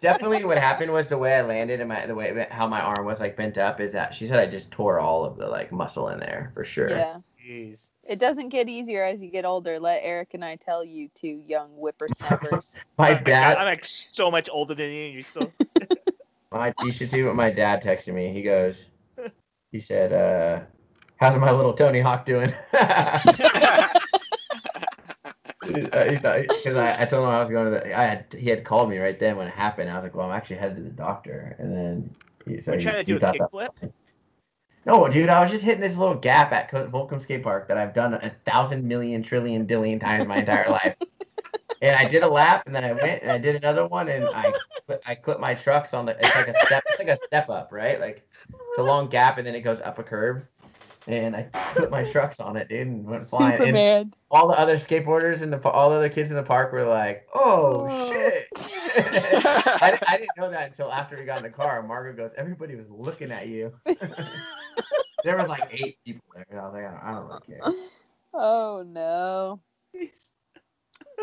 definitely, 0.00 0.44
what 0.44 0.58
happened 0.58 0.92
was 0.92 1.06
the 1.08 1.18
way 1.18 1.34
I 1.34 1.42
landed 1.42 1.80
and 1.80 1.88
my 1.88 2.06
the 2.06 2.14
way 2.14 2.46
how 2.50 2.66
my 2.66 2.80
arm 2.80 3.04
was 3.06 3.20
like 3.20 3.36
bent 3.36 3.58
up 3.58 3.80
is 3.80 3.92
that 3.92 4.14
she 4.14 4.26
said 4.26 4.38
I 4.38 4.46
just 4.46 4.70
tore 4.70 4.98
all 5.00 5.24
of 5.24 5.36
the 5.36 5.46
like 5.46 5.70
muscle 5.72 6.08
in 6.08 6.18
there 6.20 6.50
for 6.54 6.64
sure. 6.64 6.88
Yeah. 6.90 7.16
Jeez. 7.44 7.90
It 8.04 8.18
doesn't 8.18 8.48
get 8.50 8.68
easier 8.68 9.02
as 9.04 9.22
you 9.22 9.30
get 9.30 9.44
older. 9.44 9.78
Let 9.78 10.00
Eric 10.02 10.34
and 10.34 10.44
I 10.44 10.56
tell 10.56 10.84
you, 10.84 11.08
two 11.14 11.42
young 11.46 11.68
whippersnappers. 11.70 12.74
My 12.98 13.14
dad, 13.14 13.56
I'm 13.56 13.64
like 13.66 13.84
so 13.84 14.30
much 14.30 14.48
older 14.50 14.74
than 14.74 14.90
you. 14.90 15.04
and 15.06 15.14
You're 15.14 15.22
still. 15.24 15.52
my 16.52 16.72
you 16.82 16.92
should 16.92 17.10
see 17.10 17.22
what 17.24 17.34
my 17.34 17.50
dad 17.50 17.82
texted 17.82 18.14
me. 18.14 18.32
He 18.32 18.42
goes, 18.42 18.84
he 19.72 19.80
said, 19.80 20.12
uh, 20.12 20.60
"How's 21.16 21.36
my 21.36 21.50
little 21.50 21.72
Tony 21.72 22.00
Hawk 22.00 22.24
doing?" 22.24 22.52
Because 25.64 26.76
I, 26.76 26.96
I 27.00 27.04
told 27.06 27.24
him 27.24 27.30
I 27.30 27.40
was 27.40 27.48
going 27.48 27.64
to 27.64 27.70
the. 27.70 27.98
I 27.98 28.04
had 28.04 28.36
he 28.38 28.50
had 28.50 28.64
called 28.64 28.90
me 28.90 28.98
right 28.98 29.18
then 29.18 29.36
when 29.36 29.46
it 29.48 29.54
happened. 29.54 29.90
I 29.90 29.94
was 29.94 30.04
like, 30.04 30.14
"Well, 30.14 30.26
I'm 30.30 30.36
actually 30.36 30.56
headed 30.56 30.76
to 30.76 30.82
the 30.82 30.90
doctor," 30.90 31.56
and 31.58 31.74
then 31.74 32.14
he, 32.46 32.60
so 32.60 32.72
You're 32.72 32.80
he, 32.80 32.84
trying 32.84 32.96
to 32.96 33.02
do 33.04 33.16
a 33.16 33.18
thought 33.20 33.36
that- 33.38 33.50
kickflip. 33.50 33.90
No, 34.86 35.08
dude, 35.08 35.28
I 35.28 35.40
was 35.40 35.50
just 35.50 35.64
hitting 35.64 35.80
this 35.80 35.96
little 35.96 36.14
gap 36.14 36.52
at 36.52 36.70
Co- 36.70 36.88
Volcom 36.88 37.20
Skate 37.20 37.42
Park 37.42 37.68
that 37.68 37.78
I've 37.78 37.94
done 37.94 38.14
a 38.14 38.30
thousand 38.44 38.86
million 38.86 39.22
trillion 39.22 39.66
dillion 39.66 39.98
times 40.00 40.26
my 40.26 40.38
entire 40.38 40.70
life. 40.70 40.96
And 41.82 41.94
I 41.96 42.08
did 42.08 42.22
a 42.22 42.28
lap, 42.28 42.62
and 42.64 42.74
then 42.74 42.82
I 42.82 42.92
went 42.92 43.22
and 43.22 43.30
I 43.30 43.36
did 43.36 43.56
another 43.56 43.86
one, 43.86 44.08
and 44.08 44.24
I 44.28 44.54
I 45.04 45.14
clipped 45.14 45.40
my 45.40 45.52
trucks 45.54 45.92
on 45.92 46.06
the. 46.06 46.16
It's 46.18 46.34
like 46.34 46.48
a 46.48 46.54
step. 46.64 46.82
It's 46.88 46.98
like 46.98 47.08
a 47.08 47.18
step 47.26 47.50
up, 47.50 47.72
right? 47.72 48.00
Like 48.00 48.26
it's 48.48 48.78
a 48.78 48.82
long 48.82 49.08
gap, 49.08 49.36
and 49.36 49.46
then 49.46 49.54
it 49.54 49.60
goes 49.60 49.80
up 49.80 49.98
a 49.98 50.02
curve. 50.02 50.44
And 51.06 51.36
I 51.36 51.42
put 51.74 51.90
my 51.90 52.02
trucks 52.04 52.40
on 52.40 52.56
it, 52.56 52.68
dude, 52.68 52.86
and 52.86 53.04
went 53.04 53.22
flying. 53.28 53.52
And 53.54 53.58
Superman. 53.62 54.14
all 54.30 54.48
the 54.48 54.58
other 54.58 54.76
skateboarders 54.76 55.42
and 55.42 55.52
the 55.52 55.58
pa- 55.58 55.70
all 55.70 55.90
the 55.90 55.96
other 55.96 56.08
kids 56.08 56.30
in 56.30 56.36
the 56.36 56.42
park 56.42 56.72
were 56.72 56.84
like, 56.86 57.26
"Oh, 57.34 57.86
Oh. 57.90 58.10
shit!" 58.10 58.46
I, 58.56 59.98
I 60.06 60.16
didn't 60.16 60.36
know 60.38 60.50
that 60.50 60.70
until 60.70 60.90
after 60.90 61.18
we 61.18 61.24
got 61.24 61.38
in 61.38 61.42
the 61.42 61.50
car. 61.50 61.78
And 61.80 61.88
Margaret 61.88 62.16
goes, 62.16 62.30
"Everybody 62.38 62.74
was 62.76 62.86
looking 62.88 63.32
at 63.32 63.48
you." 63.48 63.72
there 65.24 65.36
was 65.36 65.48
like 65.48 65.68
eight 65.82 65.98
people 66.06 66.24
there. 66.34 66.46
And 66.50 66.58
I 66.60 66.64
was 66.64 66.72
like, 66.74 66.84
I 66.84 66.90
don't, 66.90 67.02
I 67.02 67.12
don't 67.12 67.26
really 67.26 67.40
care. 67.76 67.84
Oh 68.32 68.84
no. 68.86 69.60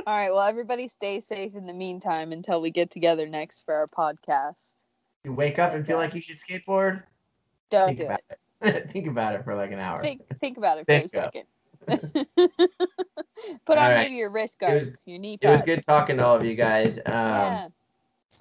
All 0.08 0.16
right. 0.18 0.30
Well, 0.32 0.42
everybody 0.42 0.88
stay 0.88 1.20
safe 1.20 1.56
in 1.56 1.66
the 1.66 1.74
meantime 1.74 2.32
until 2.32 2.62
we 2.62 2.72
get 2.72 2.90
together 2.92 3.28
next 3.28 3.64
for 3.66 3.74
our 3.76 3.88
podcast. 3.88 4.74
You 5.24 5.34
wake 5.34 5.60
up 5.60 5.74
and 5.74 5.86
feel 5.86 5.98
like 5.98 6.14
you 6.16 6.22
should 6.22 6.38
skateboard. 6.38 7.04
Don't 7.70 7.88
think 7.88 8.00
do 8.00 8.06
it. 8.06 8.22
it. 8.30 8.40
think 8.92 9.08
about 9.08 9.36
it 9.36 9.44
for 9.44 9.56
like 9.56 9.72
an 9.72 9.80
hour. 9.80 10.02
Think 10.02 10.22
think 10.40 10.58
about 10.58 10.78
it 10.80 10.86
for 10.86 10.92
a 10.94 11.00
Think 11.00 11.10
second. 11.10 11.46
Put 13.66 13.78
on 13.78 13.84
All 13.84 13.90
right. 13.90 13.96
maybe 14.04 14.16
your 14.16 14.30
wrist 14.30 14.58
It 14.62 14.74
was- 14.74 14.88
guards, 14.88 15.02
your 15.06 15.20
knee 15.20 15.38
It 15.42 15.48
was 15.48 15.62
good 15.62 15.84
talking 15.84 16.18
to 16.18 16.26
all 16.26 16.36
of 16.36 16.46
you 16.46 16.56
guys. 16.56 16.98
Um, 17.06 17.14
yeah. 17.14 17.68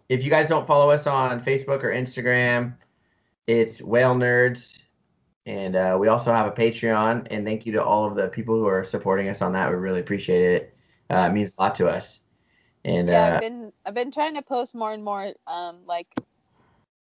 If 0.09 0.25
you 0.25 0.31
guys 0.31 0.49
don't 0.49 0.67
follow 0.67 0.91
us 0.91 1.07
on 1.07 1.43
Facebook 1.45 1.85
or 1.85 1.91
Instagram, 1.93 2.75
it's 3.47 3.81
Whale 3.81 4.15
Nerds. 4.15 4.79
And 5.47 5.77
uh, 5.77 5.97
we 6.01 6.09
also 6.09 6.33
have 6.33 6.47
a 6.47 6.51
Patreon. 6.51 7.29
And 7.31 7.45
thank 7.45 7.65
you 7.65 7.73
to 7.73 7.83
all 7.85 8.05
of 8.07 8.17
the 8.17 8.27
people 8.29 8.57
who 8.57 8.67
are 8.67 8.85
supporting 8.85 9.29
us 9.29 9.41
on 9.41 9.53
that. 9.53 9.71
We 9.71 9.77
really 9.77 10.01
appreciate 10.01 10.55
it. 10.55 10.77
Uh, 11.11 11.29
it 11.31 11.33
means 11.33 11.55
a 11.57 11.63
lot 11.63 11.75
to 11.77 11.89
us. 11.89 12.21
And 12.85 13.09
yeah, 13.09 13.35
uh, 13.35 13.35
I've 13.35 13.41
been 13.41 13.73
I've 13.87 13.95
been 13.95 14.11
trying 14.11 14.35
to 14.35 14.43
post 14.43 14.75
more 14.75 14.93
and 14.93 15.05
more 15.05 15.33
um 15.47 15.79
like 15.87 16.09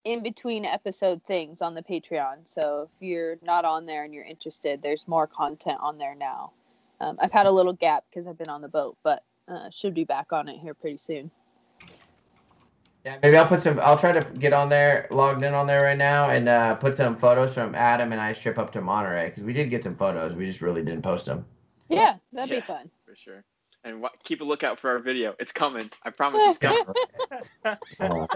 in 0.05 0.21
between 0.21 0.63
episode 0.65 1.21
things 1.27 1.61
on 1.61 1.73
the 1.73 1.81
Patreon. 1.81 2.37
So 2.47 2.83
if 2.93 3.05
you're 3.05 3.37
not 3.41 3.65
on 3.65 3.85
there 3.85 4.03
and 4.03 4.13
you're 4.13 4.23
interested, 4.23 4.81
there's 4.81 5.07
more 5.07 5.27
content 5.27 5.79
on 5.81 5.97
there 5.97 6.15
now. 6.15 6.53
Um, 7.01 7.17
I've 7.19 7.31
had 7.31 7.47
a 7.47 7.51
little 7.51 7.73
gap 7.73 8.05
because 8.09 8.27
I've 8.27 8.37
been 8.37 8.49
on 8.49 8.61
the 8.61 8.69
boat, 8.69 8.97
but 9.03 9.23
uh, 9.47 9.69
should 9.71 9.93
be 9.93 10.05
back 10.05 10.31
on 10.31 10.47
it 10.47 10.59
here 10.59 10.73
pretty 10.73 10.97
soon. 10.97 11.29
Yeah, 13.03 13.17
maybe 13.21 13.37
I'll 13.37 13.47
put 13.47 13.61
some. 13.61 13.79
I'll 13.79 13.99
try 13.99 14.11
to 14.13 14.21
get 14.39 14.51
on 14.53 14.69
there, 14.69 15.07
logged 15.11 15.43
in 15.43 15.53
on 15.53 15.67
there 15.67 15.83
right 15.83 15.97
now, 15.97 16.29
and 16.29 16.49
uh, 16.49 16.73
put 16.75 16.95
some 16.95 17.15
photos 17.17 17.53
from 17.53 17.75
Adam 17.75 18.11
and 18.11 18.19
I 18.21 18.33
trip 18.33 18.57
up 18.57 18.71
to 18.71 18.81
Monterey 18.81 19.29
because 19.29 19.43
we 19.43 19.53
did 19.53 19.69
get 19.69 19.83
some 19.83 19.95
photos. 19.95 20.33
We 20.33 20.47
just 20.47 20.61
really 20.61 20.81
didn't 20.81 21.03
post 21.03 21.25
them. 21.27 21.45
Yeah, 21.89 22.15
that'd 22.33 22.49
Yeah. 22.49 22.61
be 22.61 22.65
fun. 22.65 22.89
for 23.05 23.15
sure. 23.15 23.43
And 23.85 24.01
wha- 24.01 24.09
keep 24.23 24.41
a 24.41 24.43
lookout 24.43 24.79
for 24.79 24.89
our 24.89 24.99
video. 24.99 25.35
It's 25.39 25.51
coming. 25.51 25.89
I 26.03 26.09
promise 26.09 26.41
it's 26.43 26.57
coming. 26.57 26.83
All 27.99 28.27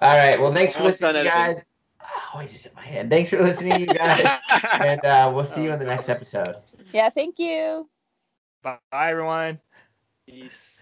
right. 0.00 0.40
Well, 0.40 0.52
thanks 0.52 0.74
for 0.74 0.84
listening, 0.84 1.16
you 1.16 1.30
guys. 1.30 1.62
Oh, 2.02 2.38
I 2.38 2.46
just 2.46 2.64
hit 2.64 2.74
my 2.74 2.82
head. 2.82 3.10
Thanks 3.10 3.30
for 3.30 3.40
listening, 3.40 3.80
you 3.80 3.86
guys, 3.94 4.40
and 4.72 5.04
uh, 5.04 5.30
we'll 5.32 5.44
see 5.44 5.62
you 5.62 5.72
in 5.72 5.78
the 5.78 5.84
next 5.84 6.08
episode. 6.08 6.56
Yeah, 6.92 7.10
thank 7.10 7.38
you. 7.38 7.88
Bye, 8.62 8.78
everyone. 8.92 9.60
Peace. 10.26 10.81